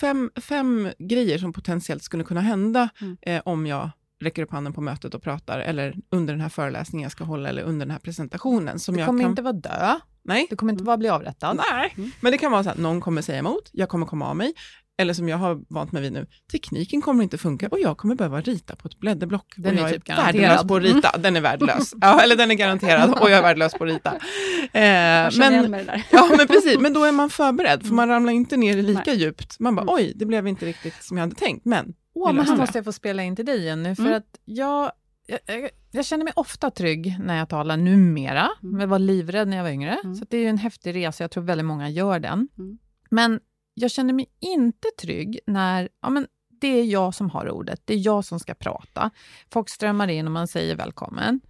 fem, 0.00 0.30
fem 0.36 0.90
grejer 0.98 1.38
som 1.38 1.52
potentiellt 1.52 2.02
skulle 2.02 2.24
kunna 2.24 2.40
hända 2.40 2.88
mm. 3.00 3.16
eh, 3.22 3.42
om 3.44 3.66
jag 3.66 3.90
räcker 4.20 4.42
upp 4.42 4.50
handen 4.50 4.72
på 4.72 4.80
mötet 4.80 5.14
och 5.14 5.22
pratar, 5.22 5.58
eller 5.58 5.96
under 6.10 6.34
den 6.34 6.40
här 6.40 6.48
föreläsningen 6.48 7.02
jag 7.02 7.12
ska 7.12 7.24
hålla, 7.24 7.48
eller 7.48 7.62
under 7.62 7.86
den 7.86 7.90
här 7.90 7.98
presentationen. 7.98 8.78
Som 8.78 8.96
du 8.96 9.06
kommer 9.06 9.22
kan... 9.22 9.30
inte 9.30 9.42
vara 9.42 9.52
död. 9.52 10.00
Nej. 10.22 10.46
Du 10.50 10.56
kommer 10.56 10.72
inte 10.72 10.84
bara 10.84 10.96
bli 10.96 11.08
avrättad. 11.08 11.60
Nej, 11.72 11.94
mm. 11.96 12.10
men 12.20 12.32
det 12.32 12.38
kan 12.38 12.52
vara 12.52 12.64
så 12.64 12.70
att 12.70 12.78
någon 12.78 13.00
kommer 13.00 13.22
säga 13.22 13.38
emot, 13.38 13.70
jag 13.72 13.88
kommer 13.88 14.06
komma 14.06 14.26
av 14.26 14.36
mig, 14.36 14.52
eller 14.98 15.14
som 15.14 15.28
jag 15.28 15.36
har 15.36 15.60
vant 15.68 15.92
mig 15.92 16.02
vid 16.02 16.12
nu, 16.12 16.26
tekniken 16.52 17.02
kommer 17.02 17.22
inte 17.22 17.38
funka 17.38 17.68
och 17.68 17.80
jag 17.80 17.98
kommer 17.98 18.14
behöva 18.14 18.40
rita 18.40 18.76
på 18.76 18.88
ett 18.88 18.98
blädderblock. 18.98 19.54
Den 19.56 19.74
och 19.74 19.80
jag 19.80 19.90
är, 19.90 19.94
typ 19.94 20.08
är 20.08 20.16
värdelös 20.16 20.62
på 20.62 20.76
att 20.76 20.82
rita. 20.82 21.18
Den 21.18 21.36
är 21.36 21.40
värdelös. 21.40 21.94
Ja, 22.00 22.22
eller 22.22 22.36
den 22.36 22.50
är 22.50 22.54
garanterad 22.54 23.10
och 23.10 23.30
jag 23.30 23.38
är 23.38 23.42
värdelös 23.42 23.74
på 23.74 23.84
att 23.84 23.90
rita. 23.90 24.14
Eh, 24.72 25.30
men, 25.38 25.76
ja, 26.10 26.28
men 26.36 26.46
precis. 26.46 26.78
Men 26.78 26.92
då 26.92 27.04
är 27.04 27.12
man 27.12 27.30
förberedd, 27.30 27.86
för 27.86 27.94
man 27.94 28.08
ramlar 28.08 28.32
inte 28.32 28.56
ner 28.56 28.82
lika 28.82 29.02
Nej. 29.06 29.16
djupt. 29.16 29.60
Man 29.60 29.74
bara, 29.74 29.82
mm. 29.82 29.94
oj, 29.94 30.12
det 30.16 30.26
blev 30.26 30.48
inte 30.48 30.66
riktigt 30.66 31.04
som 31.04 31.16
jag 31.16 31.24
hade 31.24 31.34
tänkt, 31.34 31.64
men 31.64 31.94
Åh, 32.14 32.32
men 32.32 32.46
här 32.46 32.56
måste 32.56 32.78
jag 32.78 32.84
få 32.84 32.92
spela 32.92 33.22
in 33.22 33.36
till 33.36 33.46
dig 33.46 33.58
igen 33.58 33.82
nu, 33.82 33.94
för 33.94 34.02
mm. 34.02 34.16
att 34.16 34.40
jag, 34.44 34.92
jag, 35.26 35.70
jag, 35.90 36.04
känner 36.04 36.24
mig 36.24 36.32
ofta 36.36 36.70
trygg 36.70 37.16
när 37.20 37.38
jag 37.38 37.48
talar 37.48 37.76
numera. 37.76 38.48
Mm. 38.62 38.80
Jag 38.80 38.88
var 38.88 38.98
livrädd 38.98 39.48
när 39.48 39.56
jag 39.56 39.64
var 39.64 39.70
yngre, 39.70 39.98
mm. 40.04 40.14
så 40.14 40.24
det 40.28 40.38
är 40.38 40.48
en 40.48 40.58
häftig 40.58 40.94
resa. 40.94 41.24
Jag 41.24 41.30
tror 41.30 41.44
väldigt 41.44 41.66
många 41.66 41.88
gör 41.88 42.18
den. 42.18 42.48
Mm. 42.58 42.78
Men 43.10 43.40
jag 43.80 43.90
känner 43.90 44.14
mig 44.14 44.26
inte 44.40 44.88
trygg 45.00 45.40
när 45.46 45.88
ja, 46.02 46.10
men 46.10 46.26
det 46.60 46.68
är 46.68 46.84
jag 46.84 47.14
som 47.14 47.30
har 47.30 47.50
ordet, 47.50 47.82
det 47.84 47.94
är 47.94 48.06
jag 48.06 48.24
som 48.24 48.40
ska 48.40 48.54
prata. 48.54 49.10
Folk 49.52 49.68
strömmar 49.68 50.08
in 50.08 50.26
och 50.26 50.32
man 50.32 50.48
säger 50.48 50.76
välkommen. 50.76 51.40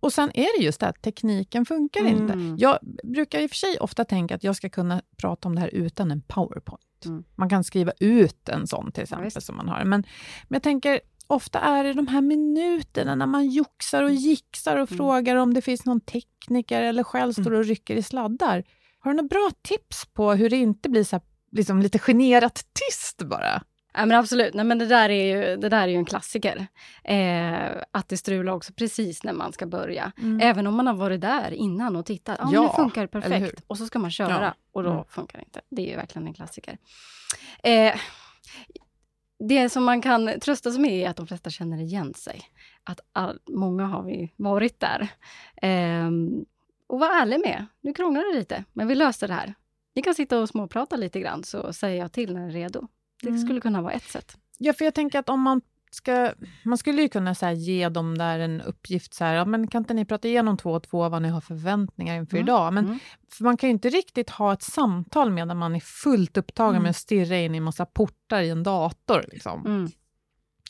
Och 0.00 0.12
sen 0.12 0.30
är 0.34 0.58
det 0.58 0.64
just 0.64 0.80
det 0.80 0.88
att 0.88 1.02
tekniken 1.02 1.66
funkar 1.66 2.00
mm. 2.00 2.12
inte. 2.12 2.62
Jag 2.64 2.78
brukar 3.04 3.40
i 3.40 3.46
och 3.46 3.50
för 3.50 3.56
sig 3.56 3.78
ofta 3.80 4.04
tänka 4.04 4.34
att 4.34 4.44
jag 4.44 4.56
ska 4.56 4.68
kunna 4.68 5.02
prata 5.16 5.48
om 5.48 5.54
det 5.54 5.60
här 5.60 5.74
utan 5.74 6.10
en 6.10 6.20
powerpoint. 6.20 7.04
Mm. 7.04 7.24
Man 7.34 7.48
kan 7.48 7.64
skriva 7.64 7.92
ut 8.00 8.48
en 8.48 8.66
sån 8.66 8.92
till 8.92 9.02
exempel, 9.02 9.30
ja, 9.34 9.40
som 9.40 9.56
man 9.56 9.68
har. 9.68 9.84
Men, 9.84 10.04
men 10.48 10.56
jag 10.56 10.62
tänker, 10.62 11.00
ofta 11.26 11.60
är 11.60 11.84
det 11.84 11.92
de 11.92 12.06
här 12.06 12.20
minuterna 12.20 13.14
när 13.14 13.26
man 13.26 13.48
joxar 13.48 14.02
och 14.02 14.10
gixar 14.10 14.76
och 14.76 14.92
mm. 14.92 14.98
frågar 14.98 15.36
om 15.36 15.54
det 15.54 15.62
finns 15.62 15.84
någon 15.84 16.00
tekniker 16.00 16.82
eller 16.82 17.02
själv 17.02 17.32
står 17.32 17.46
mm. 17.46 17.58
och 17.58 17.64
rycker 17.64 17.96
i 17.96 18.02
sladdar. 18.02 18.64
Har 18.98 19.10
du 19.10 19.16
några 19.16 19.28
bra 19.28 19.50
tips 19.62 20.06
på 20.12 20.32
hur 20.32 20.50
det 20.50 20.56
inte 20.56 20.88
blir 20.88 21.04
så 21.04 21.20
liksom 21.52 21.82
lite 21.82 21.98
generat 21.98 22.64
tyst 22.72 23.22
bara. 23.22 23.62
Ja, 23.94 24.06
men 24.06 24.18
absolut, 24.18 24.54
Nej, 24.54 24.64
men 24.64 24.78
det, 24.78 24.86
där 24.86 25.08
är 25.08 25.24
ju, 25.24 25.56
det 25.56 25.68
där 25.68 25.82
är 25.82 25.86
ju 25.86 25.96
en 25.96 26.04
klassiker. 26.04 26.66
Eh, 27.04 27.82
att 27.90 28.08
det 28.08 28.16
strular 28.16 28.52
också 28.52 28.72
precis 28.72 29.24
när 29.24 29.32
man 29.32 29.52
ska 29.52 29.66
börja. 29.66 30.12
Mm. 30.18 30.40
Även 30.40 30.66
om 30.66 30.74
man 30.74 30.86
har 30.86 30.94
varit 30.94 31.20
där 31.20 31.50
innan 31.50 31.96
och 31.96 32.06
tittat. 32.06 32.40
Ah, 32.40 32.48
ja, 32.52 32.62
nu 32.62 32.68
funkar 32.68 33.00
det 33.00 33.08
perfekt. 33.08 33.62
Och 33.66 33.78
så 33.78 33.86
ska 33.86 33.98
man 33.98 34.10
köra 34.10 34.42
ja. 34.42 34.54
och 34.72 34.82
då 34.82 34.90
mm. 34.90 35.04
funkar 35.08 35.38
det 35.38 35.44
inte. 35.44 35.60
Det 35.68 35.82
är 35.82 35.90
ju 35.90 35.96
verkligen 35.96 36.26
en 36.26 36.34
klassiker. 36.34 36.78
Eh, 37.62 37.94
det 39.48 39.68
som 39.68 39.84
man 39.84 40.02
kan 40.02 40.40
trösta 40.40 40.70
sig 40.70 40.80
med 40.80 40.92
är 40.92 41.08
att 41.08 41.16
de 41.16 41.26
flesta 41.26 41.50
känner 41.50 41.82
igen 41.82 42.14
sig. 42.14 42.42
Att 42.84 43.00
all, 43.12 43.38
många 43.48 43.86
har 43.86 44.02
vi 44.02 44.32
varit 44.36 44.80
där. 44.80 45.08
Eh, 45.62 46.10
och 46.86 47.00
var 47.00 47.20
ärlig 47.20 47.40
med, 47.40 47.66
nu 47.80 47.94
krånglar 47.94 48.32
det 48.32 48.38
lite, 48.38 48.64
men 48.72 48.88
vi 48.88 48.94
löste 48.94 49.26
det 49.26 49.34
här. 49.34 49.54
Ni 49.94 50.02
kan 50.02 50.14
sitta 50.14 50.38
och 50.40 50.48
småprata 50.48 50.96
lite 50.96 51.20
grann, 51.20 51.44
så 51.44 51.72
säger 51.72 51.98
jag 52.02 52.12
till 52.12 52.34
när 52.34 52.40
ni 52.40 52.48
är 52.48 52.52
redo. 52.52 52.88
Det 53.22 53.28
mm. 53.28 53.40
skulle 53.40 53.60
kunna 53.60 53.82
vara 53.82 53.92
ett 53.92 54.10
sätt. 54.10 54.36
Ja, 54.58 54.72
för 54.72 54.84
jag 54.84 54.94
tänker 54.94 55.18
att 55.18 55.28
om 55.28 55.40
man 55.40 55.60
ska, 55.90 56.32
man 56.64 56.78
skulle 56.78 57.02
ju 57.02 57.08
kunna 57.08 57.34
så 57.34 57.50
ge 57.50 57.88
dem 57.88 58.18
där 58.18 58.38
en 58.38 58.60
uppgift, 58.60 59.14
så 59.14 59.24
här, 59.24 59.34
ja, 59.34 59.44
men 59.44 59.66
kan 59.66 59.82
inte 59.82 59.94
ni 59.94 60.04
prata 60.04 60.28
igenom 60.28 60.56
två 60.56 60.70
och 60.72 60.82
två 60.82 61.08
vad 61.08 61.22
ni 61.22 61.28
har 61.28 61.40
förväntningar 61.40 62.16
inför 62.16 62.36
Mm. 62.36 62.44
idag? 62.46 62.72
Men 62.72 62.84
Mm. 62.84 62.98
för 63.32 63.44
man 63.44 63.56
kan 63.56 63.68
ju 63.68 63.72
inte 63.72 63.88
riktigt 63.88 64.30
ha 64.30 64.52
ett 64.52 64.62
samtal 64.62 65.30
medan 65.30 65.56
man 65.56 65.76
är 65.76 65.80
fullt 65.80 66.36
upptagen 66.36 66.70
Mm. 66.70 66.82
med 66.82 66.90
att 66.90 66.96
stirra 66.96 67.36
in 67.38 67.54
i 67.54 67.58
en 67.58 67.64
massa 67.64 67.86
portar 67.86 68.40
i 68.42 68.50
en 68.50 68.62
dator. 68.62 69.24
Liksom. 69.32 69.66
Mm. 69.66 69.90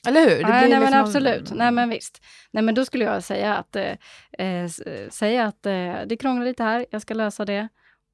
Eller 0.07 0.21
hur? 0.21 0.37
Det 0.43 0.49
Nej, 0.49 0.61
blir 0.61 0.71
nej 0.71 0.71
men 0.71 0.81
liksom- 0.81 1.01
absolut. 1.01 1.53
Nej 1.55 1.71
men 1.71 1.89
visst. 1.89 2.23
Nej 2.51 2.63
men 2.63 2.75
då 2.75 2.85
skulle 2.85 3.05
jag 3.05 3.25
säga 3.25 3.57
att, 3.57 3.77
eh, 3.77 3.93
eh, 4.39 4.65
s- 4.65 4.83
säga 5.11 5.45
att 5.47 5.67
eh, 5.67 5.95
det 6.07 6.17
krånglar 6.21 6.45
lite 6.47 6.63
här, 6.65 6.87
jag 6.91 7.03
ska 7.03 7.15
lösa 7.15 7.45
det. 7.45 7.69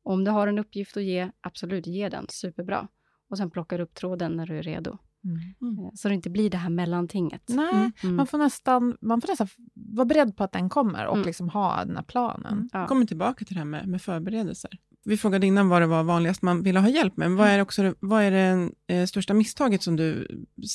Om 0.09 0.25
du 0.25 0.31
har 0.31 0.47
en 0.49 0.59
uppgift 0.59 0.97
att 0.97 1.03
ge, 1.03 1.31
absolut 1.41 1.87
ge 1.87 2.09
den, 2.09 2.27
superbra. 2.29 2.89
Och 3.31 3.39
sen 3.39 3.51
plockar 3.51 3.79
du 3.79 3.85
upp 3.85 3.95
tråden 3.95 4.33
när 4.37 4.47
du 4.47 4.59
är 4.59 4.63
redo. 4.63 4.99
Mm. 5.25 5.79
Eh, 5.79 5.91
Så 5.95 6.09
det 6.09 6.15
inte 6.15 6.31
blir 6.31 6.51
det 6.51 6.57
här 6.59 6.71
mellantinget. 6.71 7.43
Nej, 7.49 7.75
Mm. 7.75 7.93
Mm. 8.03 8.17
man 8.17 8.27
får 8.27 8.39
nästan 8.39 8.97
man 9.01 9.21
får 9.21 9.29
nästan 9.29 9.49
vara 9.75 10.05
beredd 10.05 10.37
på 10.37 10.45
att 10.45 10.53
den 10.53 10.69
kommer 10.69 11.07
och 11.07 11.15
Mm. 11.17 11.27
liksom 11.27 11.49
ha 11.49 11.85
den 11.85 11.97
här 11.97 12.03
planen. 12.03 12.53
Mm. 12.53 12.69
Ja. 12.73 12.87
kommer 12.87 13.07
tillbaka 13.07 13.45
till 13.45 13.55
det 13.55 13.61
här 13.61 13.65
med, 13.67 13.89
med 13.89 14.03
förberedelser. 14.03 14.71
Vi 15.05 15.17
frågade 15.17 15.47
innan 15.47 15.69
vad 15.69 15.83
det 15.83 15.87
var 15.87 16.03
vanligast 16.03 16.43
man 16.43 16.63
ville 16.63 16.81
ha 16.81 16.89
hjälp 16.89 17.17
med. 17.17 17.29
Men 17.31 17.37
vad 17.37 17.49
är, 17.49 17.57
det 17.57 17.63
också, 17.63 17.83
det- 17.83 17.95
vad 18.01 18.23
är 18.23 18.31
det 18.31 18.71
eh, 18.95 19.07
största 19.07 19.35
misstaget 19.35 19.83
som 19.83 19.97
du 19.97 20.29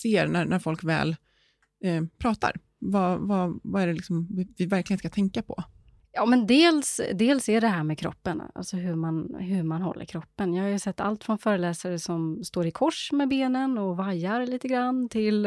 ser 0.04 0.28
när, 0.28 0.46
när 0.46 0.60
folk 0.60 0.84
väl 0.84 1.16
eh, 1.84 2.04
pratar? 2.18 2.52
Vad, 2.80 3.20
vad, 3.20 3.60
vad 3.64 3.82
är 3.82 3.88
det 3.88 3.94
liksom 3.94 4.28
vi, 4.36 4.48
vi 4.58 4.66
verkligen 4.66 4.98
ska 5.00 5.10
tänka 5.10 5.42
på? 5.42 5.64
Ja, 6.16 6.26
men 6.26 6.48
dels, 6.48 7.02
dels 7.14 7.50
är 7.50 7.62
det 7.62 7.68
här 7.68 7.84
med 7.84 8.00
kroppen, 8.00 8.42
alltså 8.56 8.78
hur 8.78 8.96
man, 8.96 9.36
hur 9.40 9.64
man 9.64 9.82
håller 9.82 10.06
kroppen. 10.06 10.54
Jag 10.54 10.64
har 10.64 10.70
ju 10.70 10.80
sett 10.80 11.00
allt 11.00 11.24
från 11.24 11.38
föreläsare 11.38 12.00
som 12.00 12.44
står 12.44 12.66
i 12.68 12.72
kors 12.72 13.12
med 13.12 13.28
benen 13.30 13.78
och 13.78 13.98
vajar 13.98 14.46
lite 14.46 14.68
grann, 14.68 15.10
till 15.10 15.46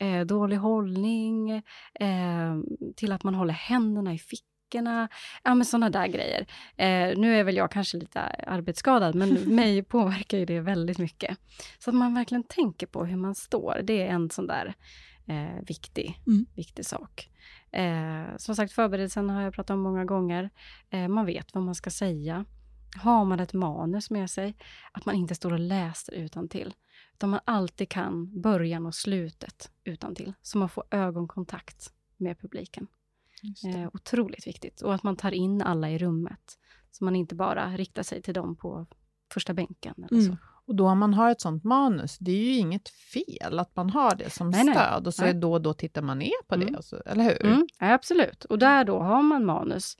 eh, 0.00 0.20
dålig 0.26 0.56
hållning, 0.56 1.50
eh, 2.00 2.56
till 2.96 3.12
att 3.12 3.24
man 3.24 3.34
håller 3.34 3.54
händerna 3.54 4.14
i 4.14 4.18
fickorna. 4.18 5.08
Ja, 5.42 5.54
men 5.54 5.64
sådana 5.64 5.90
där 5.90 6.06
grejer. 6.06 6.46
Eh, 6.76 7.18
nu 7.18 7.36
är 7.40 7.44
väl 7.44 7.56
jag 7.56 7.70
kanske 7.70 7.96
lite 7.96 8.20
arbetsskadad, 8.46 9.14
men 9.14 9.28
mig 9.54 9.82
påverkar 9.82 10.38
ju 10.38 10.44
det 10.44 10.60
väldigt 10.60 10.98
mycket. 10.98 11.38
Så 11.78 11.90
att 11.90 11.96
man 11.96 12.14
verkligen 12.14 12.44
tänker 12.44 12.86
på 12.86 13.04
hur 13.04 13.16
man 13.16 13.34
står, 13.34 13.80
det 13.84 14.02
är 14.02 14.10
en 14.10 14.30
sån 14.30 14.46
där 14.46 14.74
eh, 15.28 15.62
viktig, 15.66 16.20
Mm. 16.26 16.46
viktig 16.56 16.86
sak. 16.86 17.28
Eh, 17.76 18.36
som 18.36 18.56
sagt, 18.56 18.72
förberedelsen 18.72 19.30
har 19.30 19.42
jag 19.42 19.54
pratat 19.54 19.74
om 19.74 19.80
många 19.80 20.04
gånger. 20.04 20.50
Eh, 20.90 21.08
man 21.08 21.26
vet 21.26 21.54
vad 21.54 21.62
man 21.64 21.74
ska 21.74 21.90
säga. 21.90 22.44
Har 22.96 23.24
man 23.24 23.40
ett 23.40 23.52
manus 23.52 24.10
med 24.10 24.30
sig, 24.30 24.56
att 24.92 25.06
man 25.06 25.14
inte 25.14 25.34
står 25.34 25.52
och 25.52 25.58
läser 25.58 26.12
utan 26.14 26.48
till, 26.48 26.74
utan 27.14 27.30
man 27.30 27.40
alltid 27.44 27.88
kan 27.88 28.40
början 28.40 28.86
och 28.86 28.94
slutet 28.94 29.70
utan 29.84 30.14
till, 30.14 30.32
så 30.42 30.58
man 30.58 30.68
får 30.68 30.84
ögonkontakt 30.90 31.92
med 32.16 32.38
publiken. 32.40 32.86
Eh, 33.74 33.90
otroligt 33.92 34.46
viktigt. 34.46 34.80
Och 34.80 34.94
att 34.94 35.02
man 35.02 35.16
tar 35.16 35.32
in 35.32 35.62
alla 35.62 35.90
i 35.90 35.98
rummet, 35.98 36.58
så 36.90 37.04
man 37.04 37.16
inte 37.16 37.34
bara 37.34 37.76
riktar 37.76 38.02
sig 38.02 38.22
till 38.22 38.34
dem 38.34 38.56
på 38.56 38.86
första 39.32 39.54
bänken. 39.54 39.94
Eller 39.96 40.20
Mm. 40.22 40.32
så. 40.32 40.38
Och 40.66 40.74
då 40.74 40.88
om 40.88 40.98
man 40.98 41.14
har 41.14 41.30
ett 41.30 41.40
sånt 41.40 41.64
manus, 41.64 42.18
det 42.18 42.30
är 42.30 42.44
ju 42.44 42.52
inget 42.56 42.88
fel 42.88 43.58
att 43.58 43.76
man 43.76 43.90
har 43.90 44.14
det 44.16 44.30
som 44.30 44.50
Nej, 44.50 44.64
nej. 44.64 44.74
stöd 44.74 45.06
och 45.06 45.14
så 45.14 45.22
Nej. 45.22 45.30
är 45.30 45.34
då 45.34 45.52
och 45.52 45.62
då 45.62 45.74
tittar 45.74 46.02
man 46.02 46.18
ner 46.18 46.42
på 46.48 46.56
det, 46.56 46.62
Mm. 46.62 46.74
och 46.74 46.84
så, 46.84 46.96
eller 47.06 47.24
hur? 47.24 47.44
Mm, 47.46 47.66
ja, 47.78 47.92
absolut. 47.92 48.44
Och 48.44 48.58
där 48.58 48.84
då 48.84 48.98
har 49.00 49.22
man 49.22 49.44
manus, 49.44 49.96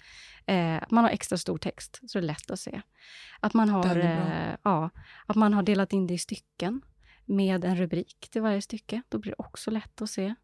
eh, 0.46 0.82
man 0.90 1.04
har 1.04 1.10
extra 1.10 1.38
stor 1.38 1.58
text, 1.58 2.00
så 2.06 2.18
det 2.18 2.24
är 2.24 2.26
lätt 2.26 2.50
att 2.50 2.60
se. 2.60 2.82
Att 3.40 3.54
man 3.54 3.68
har, 3.68 3.96
eh, 3.96 4.54
ja, 4.62 4.90
att 5.26 5.36
man 5.36 5.54
har 5.54 5.62
delat 5.62 5.92
in 5.92 6.06
det 6.06 6.14
i 6.14 6.18
stycken 6.18 6.82
med 7.24 7.64
en 7.64 7.76
rubrik 7.76 8.28
till 8.30 8.42
varje 8.42 8.62
stycke. 8.62 9.02
Då 9.08 9.18
blir 9.18 9.30
det 9.32 9.36
också 9.44 9.70
lätt 9.70 10.02
att 10.02 10.10
se. 10.10 10.34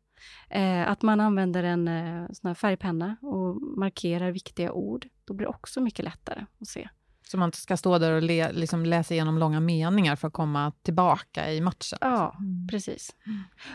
Eh, 0.50 0.90
att 0.90 1.02
man 1.02 1.20
använder 1.20 1.62
en 1.64 1.88
eh, 1.88 2.26
sån 2.32 2.54
färgpenna 2.54 3.16
och 3.22 3.62
markerar 3.62 4.30
viktiga 4.30 4.72
ord. 4.72 5.06
Då 5.24 5.34
blir 5.34 5.46
det 5.46 5.50
också 5.50 5.80
mycket 5.80 6.04
lättare 6.04 6.44
att 6.60 6.68
se. 6.68 6.88
Så 7.32 7.38
man 7.38 7.52
ska 7.52 7.76
stå 7.76 7.98
där 7.98 8.12
och 8.12 8.22
le, 8.22 8.52
liksom 8.52 8.86
läsa 8.86 9.14
igenom 9.14 9.38
långa 9.38 9.60
meningar 9.60 10.16
för 10.16 10.28
att 10.28 10.34
komma 10.34 10.72
tillbaka 10.82 11.52
i 11.52 11.60
matchen. 11.60 11.98
Ja, 12.00 12.36
Mm. 12.38 12.68
precis. 12.70 13.10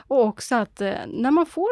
Och 0.08 0.26
också 0.26 0.56
att 0.56 0.82
eh, 0.82 0.94
när 1.08 1.32
man 1.32 1.46
får 1.46 1.70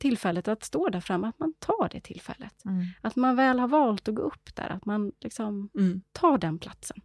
tillfället 0.00 0.48
att 0.48 0.64
stå 0.64 0.88
där 0.88 1.00
framme, 1.00 1.26
att 1.28 1.38
man 1.38 1.54
tar 1.58 1.88
det 1.92 2.00
tillfället. 2.00 2.64
Mm. 2.64 2.84
Att 3.00 3.16
man 3.16 3.36
väl 3.36 3.58
har 3.58 3.68
valt 3.68 4.08
att 4.08 4.14
gå 4.14 4.22
upp 4.22 4.54
där, 4.54 4.68
att 4.70 4.84
man 4.86 5.12
liksom 5.20 5.70
Mm. 5.78 6.02
tar 6.12 6.38
den 6.38 6.58
platsen. 6.58 6.96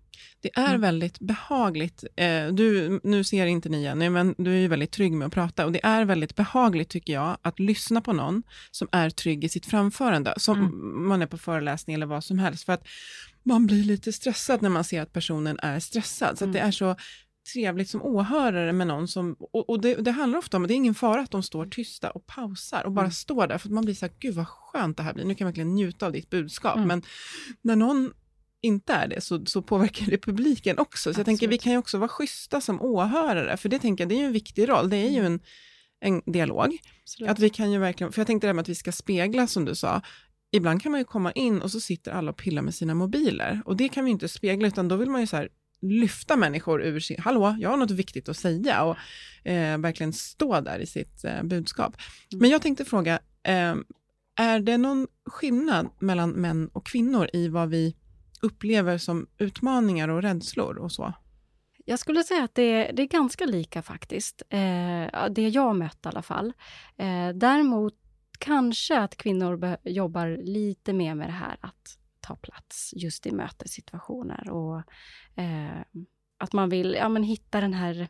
Det 0.41 0.57
är 0.57 0.67
Mm. 0.69 0.81
väldigt 0.81 1.19
behagligt. 1.19 2.03
Eh, 2.15 2.47
du, 2.47 2.99
nu 3.03 3.23
ser 3.23 3.45
inte 3.45 3.69
ni 3.69 3.83
Jenny, 3.83 4.09
men 4.09 4.35
du 4.37 4.51
är 4.55 4.59
ju 4.59 4.67
väldigt 4.67 4.91
trygg 4.91 5.13
med 5.13 5.25
att 5.27 5.33
prata. 5.33 5.65
Och 5.65 5.71
det 5.71 5.85
är 5.85 6.05
väldigt 6.05 6.35
behagligt, 6.35 6.89
tycker 6.89 7.13
jag, 7.13 7.37
att 7.41 7.59
lyssna 7.59 8.01
på 8.01 8.13
någon 8.13 8.43
som 8.71 8.87
är 8.91 9.09
trygg 9.09 9.43
i 9.43 9.49
sitt 9.49 9.65
framförande. 9.65 10.33
Som 10.37 10.57
Mm. 10.59 11.07
man 11.07 11.21
är 11.21 11.25
på 11.27 11.37
föreläsning 11.37 11.93
eller 11.93 12.05
vad 12.05 12.23
som 12.23 12.39
helst. 12.39 12.65
För 12.65 12.73
att 12.73 12.87
man 13.47 13.67
blir 13.67 13.83
lite 13.83 14.13
stressad 14.13 14.61
när 14.61 14.69
man 14.69 14.83
ser 14.83 15.01
att 15.01 15.13
personen 15.13 15.59
är 15.59 15.79
stressad. 15.79 16.37
Så 16.37 16.45
att 16.45 16.53
det 16.53 16.59
Mm. 16.59 16.67
är 16.67 16.71
så 16.71 16.95
trevligt 17.53 17.89
som 17.89 18.01
åhörare 18.01 18.73
med 18.73 18.87
någon 18.87 19.07
som, 19.07 19.35
och, 19.39 19.69
och 19.69 19.81
det, 19.81 19.95
det 19.95 20.11
handlar 20.11 20.39
ofta 20.39 20.57
om, 20.57 20.67
det 20.67 20.73
är 20.73 20.75
ingen 20.75 20.95
fara 20.95 21.21
att 21.21 21.31
de 21.31 21.43
står 21.43 21.65
tysta 21.65 22.09
och 22.11 22.25
pausar 22.27 22.83
och 22.85 22.91
bara 22.91 23.01
Mm. 23.01 23.11
står 23.11 23.47
där, 23.47 23.57
för 23.57 23.67
att 23.67 23.73
man 23.73 23.85
blir 23.85 23.95
så 23.95 24.05
här, 24.05 24.13
gud 24.19 24.35
vad 24.35 24.47
skönt 24.47 24.97
det 24.97 25.03
här 25.03 25.13
blir, 25.13 25.25
nu 25.25 25.35
kan 25.35 25.45
jag 25.45 25.49
verkligen 25.51 25.75
njuta 25.75 26.05
av 26.05 26.11
ditt 26.11 26.29
budskap. 26.29 26.75
Mm. 26.75 26.87
Men 26.87 27.03
när 27.61 27.75
någon 27.75 28.11
inte 28.61 28.93
är 28.93 29.07
det, 29.07 29.21
så, 29.21 29.45
så 29.45 29.61
påverkar 29.61 30.05
det 30.05 30.17
publiken 30.17 30.77
också. 30.77 31.13
Så 31.13 31.19
jag 31.19 31.25
tänker, 31.25 31.47
vi 31.47 31.55
Absolut. 31.55 31.61
kan 31.63 31.71
ju 31.71 31.77
också 31.77 31.97
vara 31.97 32.09
schyssta 32.09 32.61
som 32.61 32.81
åhörare, 32.81 33.57
för 33.57 33.69
det 33.69 33.79
tänker 33.79 34.03
jag, 34.03 34.09
det 34.09 34.15
är 34.15 34.19
ju 34.19 34.25
en 34.25 34.33
viktig 34.33 34.69
roll, 34.69 34.89
det 34.89 34.97
är 34.97 35.09
ju 35.09 35.25
en, 35.25 35.39
en 35.99 36.21
dialog. 36.25 36.77
Absolut. 37.03 37.31
Att 37.31 37.39
vi 37.39 37.49
kan 37.49 37.71
ju 37.71 37.79
verkligen, 37.79 38.11
för 38.13 38.19
jag 38.21 38.27
tänkte 38.27 38.47
det 38.47 38.49
här 38.49 38.53
med 38.53 38.61
att 38.61 38.69
vi 38.69 38.75
ska 38.75 38.91
spegla, 38.91 39.47
som 39.47 39.65
du 39.65 39.75
sa, 39.75 40.01
ibland 40.51 40.81
kan 40.81 40.91
man 40.91 41.01
ju 41.01 41.05
komma 41.05 41.31
in 41.31 41.61
och 41.61 41.71
så 41.71 41.79
sitter 41.79 42.11
alla 42.11 42.31
och 42.31 42.37
pillar 42.37 42.61
med 42.61 42.75
sina 42.75 42.95
mobiler, 42.95 43.61
och 43.65 43.77
det 43.77 43.89
kan 43.89 44.05
vi 44.05 44.11
inte 44.11 44.27
spegla, 44.27 44.67
utan 44.67 44.87
då 44.87 44.95
vill 44.95 45.09
man 45.09 45.21
ju 45.21 45.27
så 45.27 45.35
här 45.35 45.49
lyfta 45.81 46.35
människor 46.35 46.81
ur 46.81 46.99
sin, 46.99 47.19
hallå, 47.19 47.55
jag 47.59 47.69
har 47.69 47.77
något 47.77 47.91
viktigt 47.91 48.29
att 48.29 48.37
säga, 48.37 48.83
och 48.83 48.97
eh, 49.49 49.77
verkligen 49.77 50.13
stå 50.13 50.61
där 50.61 50.79
i 50.79 50.85
sitt 50.85 51.23
eh, 51.23 51.43
budskap. 51.43 51.95
Mm. 52.31 52.41
Men 52.41 52.49
jag 52.49 52.61
tänkte 52.61 52.85
fråga, 52.85 53.19
eh, 53.43 53.75
är 54.39 54.59
det 54.59 54.77
någon 54.77 55.07
skillnad 55.25 55.89
mellan 55.99 56.29
män 56.29 56.69
och 56.73 56.85
kvinnor 56.85 57.29
i 57.33 57.47
vad 57.47 57.69
vi 57.69 57.95
upplever 58.41 58.97
som 58.97 59.27
utmaningar 59.37 60.07
och 60.07 60.21
rädslor 60.21 60.77
och 60.77 60.91
så? 60.91 61.13
Jag 61.85 61.99
skulle 61.99 62.23
säga 62.23 62.43
att 62.43 62.55
det 62.55 62.61
är, 62.61 62.93
det 62.93 63.01
är 63.01 63.07
ganska 63.07 63.45
lika 63.45 63.81
faktiskt. 63.81 64.41
Eh, 64.49 65.29
det 65.29 65.49
jag 65.49 65.61
har 65.61 65.73
mött 65.73 66.05
i 66.05 66.07
alla 66.07 66.21
fall. 66.21 66.53
Eh, 66.97 67.29
däremot 67.35 67.93
kanske 68.39 68.99
att 68.99 69.17
kvinnor 69.17 69.77
jobbar 69.83 70.37
lite 70.43 70.93
mer 70.93 71.15
med 71.15 71.27
det 71.27 71.33
här 71.33 71.57
att 71.61 71.97
ta 72.19 72.35
plats 72.35 72.93
just 72.95 73.25
i 73.25 73.31
mötessituationer 73.31 74.49
och 74.49 74.77
eh, 75.41 75.81
att 76.37 76.53
man 76.53 76.69
vill 76.69 76.93
ja, 76.93 77.09
men 77.09 77.23
hitta 77.23 77.61
den 77.61 77.73
här 77.73 78.01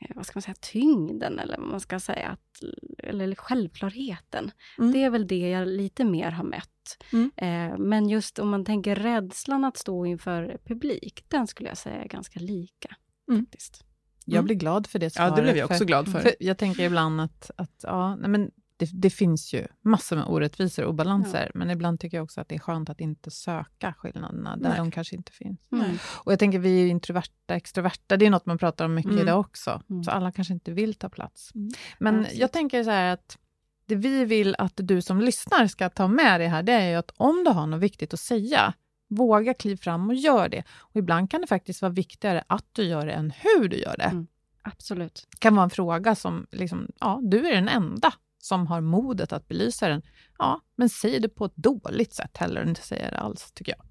eh, 0.00 0.10
vad 0.14 0.26
ska 0.26 0.36
man 0.36 0.42
säga, 0.42 0.54
tyngden 0.60 1.38
eller 1.38 1.58
vad 1.58 1.68
man 1.68 1.80
ska 1.80 2.00
säga, 2.00 2.28
att, 2.28 2.62
eller 2.98 3.34
självklarheten. 3.34 4.50
Mm. 4.78 4.92
Det 4.92 5.02
är 5.02 5.10
väl 5.10 5.26
det 5.26 5.50
jag 5.50 5.68
lite 5.68 6.04
mer 6.04 6.30
har 6.30 6.44
mött. 6.44 6.68
Mm. 7.12 7.30
Eh, 7.36 7.78
men 7.78 8.08
just 8.08 8.38
om 8.38 8.48
man 8.48 8.64
tänker 8.64 8.96
rädslan 8.96 9.64
att 9.64 9.76
stå 9.76 10.06
inför 10.06 10.58
publik, 10.64 11.24
den 11.28 11.46
skulle 11.46 11.68
jag 11.68 11.78
säga 11.78 12.02
är 12.04 12.08
ganska 12.08 12.40
lika. 12.40 12.96
Mm. 13.30 13.46
Faktiskt. 13.46 13.84
Jag 14.24 14.34
Mm. 14.34 14.44
blir 14.44 14.56
glad 14.56 14.86
för 14.86 14.98
det 14.98 15.06
Ja, 15.06 15.10
svaret. 15.10 15.36
det 15.36 15.42
blev 15.42 15.56
jag 15.56 15.64
också 15.64 15.78
för, 15.78 15.84
glad 15.84 16.12
för. 16.12 16.20
för 16.20 16.34
jag 16.40 16.58
tänker 16.58 16.82
ibland 16.84 17.20
att, 17.20 17.50
att 17.56 17.80
ja, 17.82 18.16
nej 18.16 18.30
men 18.30 18.50
det, 18.84 18.90
det 18.92 19.10
finns 19.10 19.54
ju 19.54 19.66
massor 19.82 20.16
med 20.16 20.24
orättvisor 20.28 20.84
och 20.84 20.90
obalanser, 20.90 21.50
men 21.54 21.70
ibland 21.70 22.00
tycker 22.00 22.16
jag 22.16 22.24
också 22.24 22.40
att 22.40 22.48
det 22.48 22.54
är 22.54 22.58
skönt 22.58 22.90
att 22.90 23.00
inte 23.00 23.30
söka 23.30 23.94
skillnaderna 23.98 24.56
där 24.56 24.68
Nej. 24.68 24.78
de 24.78 24.90
kanske 24.90 25.16
inte 25.16 25.32
finns. 25.32 25.60
Mm. 25.72 25.96
Och 26.24 26.32
jag 26.32 26.38
tänker, 26.38 26.58
vi 26.58 26.78
är 26.78 26.82
ju 26.82 26.88
introverta, 26.88 27.54
extroverta, 27.54 28.16
det 28.16 28.26
är 28.26 28.30
något 28.30 28.46
man 28.46 28.58
pratar 28.58 28.84
om 28.84 28.94
mycket 28.94 29.12
Mm. 29.12 29.22
idag 29.22 29.40
också. 29.40 29.82
Mm. 29.90 30.04
Så 30.04 30.10
alla 30.10 30.32
kanske 30.32 30.54
inte 30.54 30.72
vill 30.72 30.94
ta 30.94 31.08
plats. 31.08 31.54
Mm. 31.54 31.70
Men 31.98 32.20
Absolut. 32.20 32.38
jag 32.40 32.52
tänker 32.52 32.84
så 32.84 32.90
här 32.90 33.12
att 33.12 33.38
det 33.86 33.94
vi 33.94 34.24
vill 34.24 34.54
att 34.58 34.72
du 34.76 35.02
som 35.02 35.20
lyssnar 35.20 35.66
ska 35.66 35.88
ta 35.88 36.08
med 36.08 36.40
dig 36.40 36.48
här, 36.48 36.62
det 36.62 36.72
är 36.72 36.90
ju 36.90 36.96
att 36.96 37.12
om 37.16 37.44
du 37.44 37.50
har 37.50 37.66
något 37.66 37.80
viktigt 37.80 38.14
att 38.14 38.20
säga, 38.20 38.74
våga 39.08 39.54
kliv 39.54 39.76
fram 39.76 40.08
och 40.08 40.14
gör 40.14 40.48
det. 40.48 40.62
Och 40.78 40.96
ibland 40.96 41.30
kan 41.30 41.40
det 41.40 41.46
faktiskt 41.46 41.82
vara 41.82 41.92
viktigare 41.92 42.44
att 42.46 42.66
du 42.72 42.84
gör 42.84 43.06
det 43.06 43.12
än 43.12 43.30
hur 43.36 43.68
du 43.68 43.76
gör 43.76 43.96
det. 43.96 44.04
Mm. 44.04 44.26
Absolut. 44.62 45.26
Det 45.30 45.38
kan 45.38 45.54
vara 45.54 45.64
en 45.64 45.70
fråga 45.70 46.14
som, 46.14 46.46
liksom, 46.50 46.88
ja, 47.00 47.20
du 47.22 47.46
är 47.46 47.54
den 47.54 47.68
enda 47.68 48.12
som 48.44 48.66
har 48.66 48.80
modet 48.80 49.32
att 49.32 49.48
belysa 49.48 49.88
den. 49.88 50.02
Ja, 50.38 50.60
men 50.76 50.88
säg 50.88 51.20
det 51.20 51.28
på 51.28 51.44
ett 51.44 51.56
dåligt 51.56 52.14
sätt 52.14 52.36
heller 52.36 52.60
än 52.60 52.68
inte 52.68 52.82
säga 52.82 53.10
det 53.10 53.18
alls, 53.18 53.52
tycker 53.54 53.74
jag. 53.78 53.86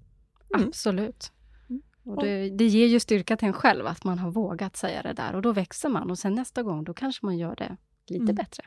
Mm. 0.58 0.68
Absolut. 0.68 1.32
Mm. 1.70 1.82
Och 2.04 2.22
det, 2.24 2.50
det 2.50 2.66
ger 2.66 2.86
ju 2.86 3.00
styrka 3.00 3.36
till 3.36 3.48
en 3.48 3.52
själv 3.54 3.86
att 3.86 4.04
man 4.04 4.18
har 4.18 4.30
vågat 4.30 4.76
säga 4.76 5.02
det 5.02 5.12
där 5.12 5.34
och 5.34 5.42
då 5.42 5.52
växer 5.52 5.88
man 5.88 6.10
och 6.10 6.18
sen 6.18 6.34
nästa 6.34 6.62
gång 6.62 6.84
då 6.84 6.94
kanske 6.94 7.26
man 7.26 7.38
gör 7.38 7.56
det 7.56 7.76
lite 8.08 8.22
Mm. 8.22 8.34
bättre. 8.34 8.62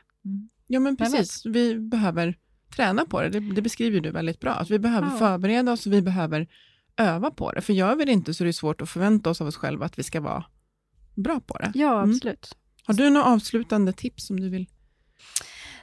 Ja, 0.66 0.80
men 0.80 0.96
precis. 0.96 1.46
Vi 1.46 1.78
behöver 1.78 2.38
träna 2.76 3.04
på 3.06 3.22
det. 3.22 3.28
det. 3.28 3.40
Det 3.54 3.62
beskriver 3.62 4.00
du 4.00 4.10
väldigt 4.10 4.40
bra. 4.40 4.52
Att 4.52 4.70
vi 4.70 4.78
behöver 4.78 5.08
Ja. 5.10 5.16
förbereda 5.18 5.72
oss 5.72 5.86
och 5.86 5.92
vi 5.92 6.02
behöver 6.02 6.48
öva 6.96 7.30
på 7.30 7.52
det. 7.52 7.60
För 7.60 7.72
gör 7.72 7.96
vi 7.96 8.04
det 8.04 8.12
inte 8.12 8.34
så 8.34 8.44
är 8.44 8.46
det 8.46 8.52
svårt 8.52 8.80
att 8.80 8.88
förvänta 8.90 9.30
oss 9.30 9.40
av 9.40 9.46
oss 9.46 9.56
själva 9.56 9.86
att 9.86 9.98
vi 9.98 10.02
ska 10.02 10.20
vara 10.20 10.44
bra 11.14 11.40
på 11.40 11.58
det. 11.58 11.72
Ja, 11.74 11.98
Mm. 12.02 12.10
absolut. 12.10 12.56
Har 12.86 12.94
du 12.94 13.10
några 13.10 13.26
avslutande 13.26 13.92
tips 13.92 14.26
som 14.26 14.40
du 14.40 14.48
vill 14.48 14.66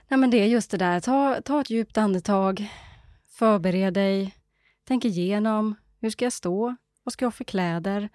Nej, 0.08 0.20
men 0.20 0.30
det 0.30 0.38
är 0.38 0.48
just 0.48 0.72
det 0.72 0.78
där, 0.78 1.00
ta, 1.00 1.42
ta 1.42 1.62
ett 1.62 1.70
djupt 1.70 1.98
andetag, 1.98 2.72
förbered 3.28 3.94
dig, 3.94 4.36
tänk 4.84 5.06
igenom, 5.06 5.76
hur 6.00 6.10
ska 6.10 6.26
jag 6.26 6.34
stå, 6.34 6.76
vad 7.04 7.14
ska 7.14 7.26
jag 7.26 7.28
ha 7.28 7.32
för 7.32 7.44
kläder? 7.44 8.10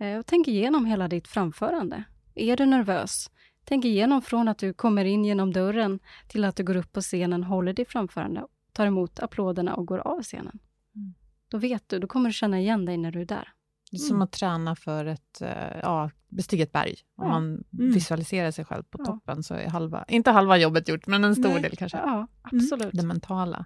Eh, 0.00 0.18
och 0.18 0.26
tänk 0.26 0.48
igenom 0.48 0.86
hela 0.86 1.08
ditt 1.08 1.28
framförande. 1.28 2.04
Är 2.34 2.56
du 2.56 2.66
nervös? 2.66 3.30
Tänk 3.64 3.84
igenom 3.84 4.22
från 4.22 4.48
att 4.48 4.58
du 4.58 4.74
kommer 4.74 5.04
in 5.04 5.24
genom 5.24 5.52
dörren 5.52 6.00
till 6.28 6.44
att 6.44 6.56
du 6.56 6.64
går 6.64 6.76
upp 6.76 6.92
på 6.92 7.00
scenen, 7.00 7.44
håller 7.44 7.72
ditt 7.72 7.88
framförande, 7.88 8.46
tar 8.72 8.86
emot 8.86 9.20
applåderna 9.20 9.74
och 9.74 9.86
går 9.86 9.98
av 9.98 10.22
scenen. 10.22 10.58
Mm. 10.94 11.14
Då 11.48 11.58
vet 11.58 11.88
du, 11.88 11.98
då 11.98 12.06
kommer 12.06 12.28
du 12.28 12.32
känna 12.32 12.60
igen 12.60 12.84
dig 12.84 12.96
när 12.96 13.10
du 13.10 13.20
är 13.20 13.24
där. 13.24 13.52
Det 13.90 13.96
är 13.96 13.98
som 13.98 14.16
mm. 14.16 14.22
att 14.22 14.32
träna 14.32 14.76
för 14.76 15.04
ett, 15.04 15.40
eh, 15.40 15.78
ja, 15.82 16.10
bestiga 16.28 16.62
ett 16.62 16.72
berg. 16.72 16.94
Om 17.16 17.26
ja. 17.26 17.28
man 17.28 17.44
mm. 17.44 17.92
visualiserar 17.92 18.50
sig 18.50 18.64
själv 18.64 18.82
på 18.82 18.98
ja. 18.98 19.04
toppen 19.04 19.42
så 19.42 19.54
är 19.54 19.68
halva, 19.68 20.04
inte 20.08 20.30
halva 20.30 20.56
jobbet 20.56 20.88
gjort, 20.88 21.06
men 21.06 21.24
en 21.24 21.36
stor 21.36 21.48
Nej. 21.48 21.62
del 21.62 21.76
kanske. 21.76 21.98
Ja, 21.98 22.26
absolut. 22.42 22.90
Det 22.92 23.02
mentala. 23.02 23.64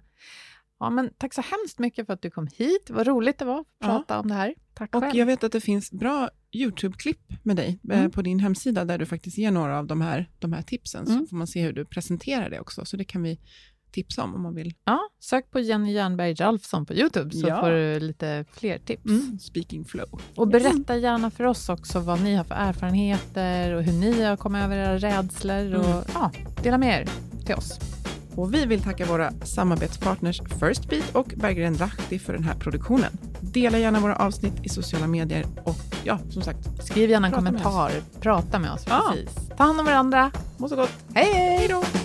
Ja, 0.79 0.89
men 0.89 1.09
tack 1.17 1.33
så 1.33 1.41
hemskt 1.41 1.79
mycket 1.79 2.05
för 2.05 2.13
att 2.13 2.21
du 2.21 2.29
kom 2.29 2.47
hit. 2.47 2.89
Vad 2.89 3.07
roligt 3.07 3.37
det 3.37 3.45
var 3.45 3.59
att 3.59 3.79
prata 3.79 4.13
ja. 4.13 4.19
om 4.19 4.27
det 4.27 4.33
här. 4.33 4.55
Tack 4.73 4.95
och 4.95 5.03
själv. 5.03 5.15
jag 5.15 5.25
vet 5.25 5.43
att 5.43 5.51
det 5.51 5.61
finns 5.61 5.91
bra 5.91 6.29
YouTube-klipp 6.51 7.33
med 7.43 7.55
dig 7.55 7.79
eh, 7.91 7.99
mm. 7.99 8.11
på 8.11 8.21
din 8.21 8.39
hemsida, 8.39 8.85
där 8.85 8.97
du 8.97 9.05
faktiskt 9.05 9.37
ger 9.37 9.51
några 9.51 9.79
av 9.79 9.87
de 9.87 10.01
här, 10.01 10.29
de 10.39 10.53
här 10.53 10.61
tipsen, 10.61 11.05
mm. 11.05 11.19
så 11.19 11.27
får 11.27 11.37
man 11.37 11.47
se 11.47 11.61
hur 11.61 11.73
du 11.73 11.85
presenterar 11.85 12.49
det 12.49 12.59
också. 12.59 12.85
Så 12.85 12.97
det 12.97 13.03
kan 13.03 13.23
vi 13.23 13.39
tipsa 13.95 14.23
om, 14.23 14.35
om 14.35 14.41
man 14.41 14.55
vill. 14.55 14.73
Ja, 14.85 14.99
sök 15.19 15.51
på 15.51 15.59
Jenny 15.59 15.91
Jernberg 15.91 16.33
Ralfsson 16.33 16.85
på 16.85 16.93
YouTube, 16.93 17.31
så 17.31 17.47
ja. 17.47 17.61
får 17.61 17.69
du 17.69 17.99
lite 17.99 18.45
fler 18.51 18.77
tips. 18.77 19.05
Mm. 19.05 19.39
Speaking 19.39 19.85
flow. 19.85 20.21
Och 20.35 20.47
berätta 20.47 20.97
gärna 20.97 21.31
för 21.31 21.43
oss 21.43 21.69
också 21.69 21.99
vad 21.99 22.21
ni 22.21 22.35
har 22.35 22.43
för 22.43 22.55
erfarenheter 22.55 23.73
och 23.73 23.83
hur 23.83 23.93
ni 23.93 24.23
har 24.23 24.37
kommit 24.37 24.63
över 24.63 24.77
era 24.77 24.97
rädslor. 24.97 25.75
Och, 25.75 25.85
mm. 25.85 26.03
ja, 26.13 26.31
dela 26.63 26.77
med 26.77 27.01
er 27.01 27.07
till 27.45 27.55
oss. 27.55 27.79
Och 28.35 28.53
vi 28.53 28.65
vill 28.65 28.81
tacka 28.81 29.05
våra 29.05 29.31
samarbetspartners 29.31 30.41
Firstbeat 30.59 31.15
och 31.15 31.33
Berggren 31.35 31.77
Rahti 31.77 32.19
för 32.19 32.33
den 32.33 32.43
här 32.43 32.55
produktionen. 32.55 33.11
Dela 33.41 33.77
gärna 33.77 33.99
våra 33.99 34.15
avsnitt 34.15 34.53
i 34.63 34.69
sociala 34.69 35.07
medier 35.07 35.45
och 35.63 35.75
ja, 36.03 36.19
som 36.29 36.41
sagt, 36.41 36.85
skriv 36.85 37.09
gärna 37.09 37.27
en 37.27 37.33
kommentar. 37.33 37.89
Med 37.89 38.21
prata 38.21 38.59
med 38.59 38.71
oss. 38.71 38.85
Ja. 38.87 39.11
Precis. 39.11 39.35
Ta 39.57 39.63
hand 39.63 39.79
om 39.79 39.85
varandra. 39.85 40.31
Må 40.57 40.69
så 40.69 40.75
gott. 40.75 40.91
Hej, 41.13 41.33
hej 41.33 41.67
då! 41.69 42.04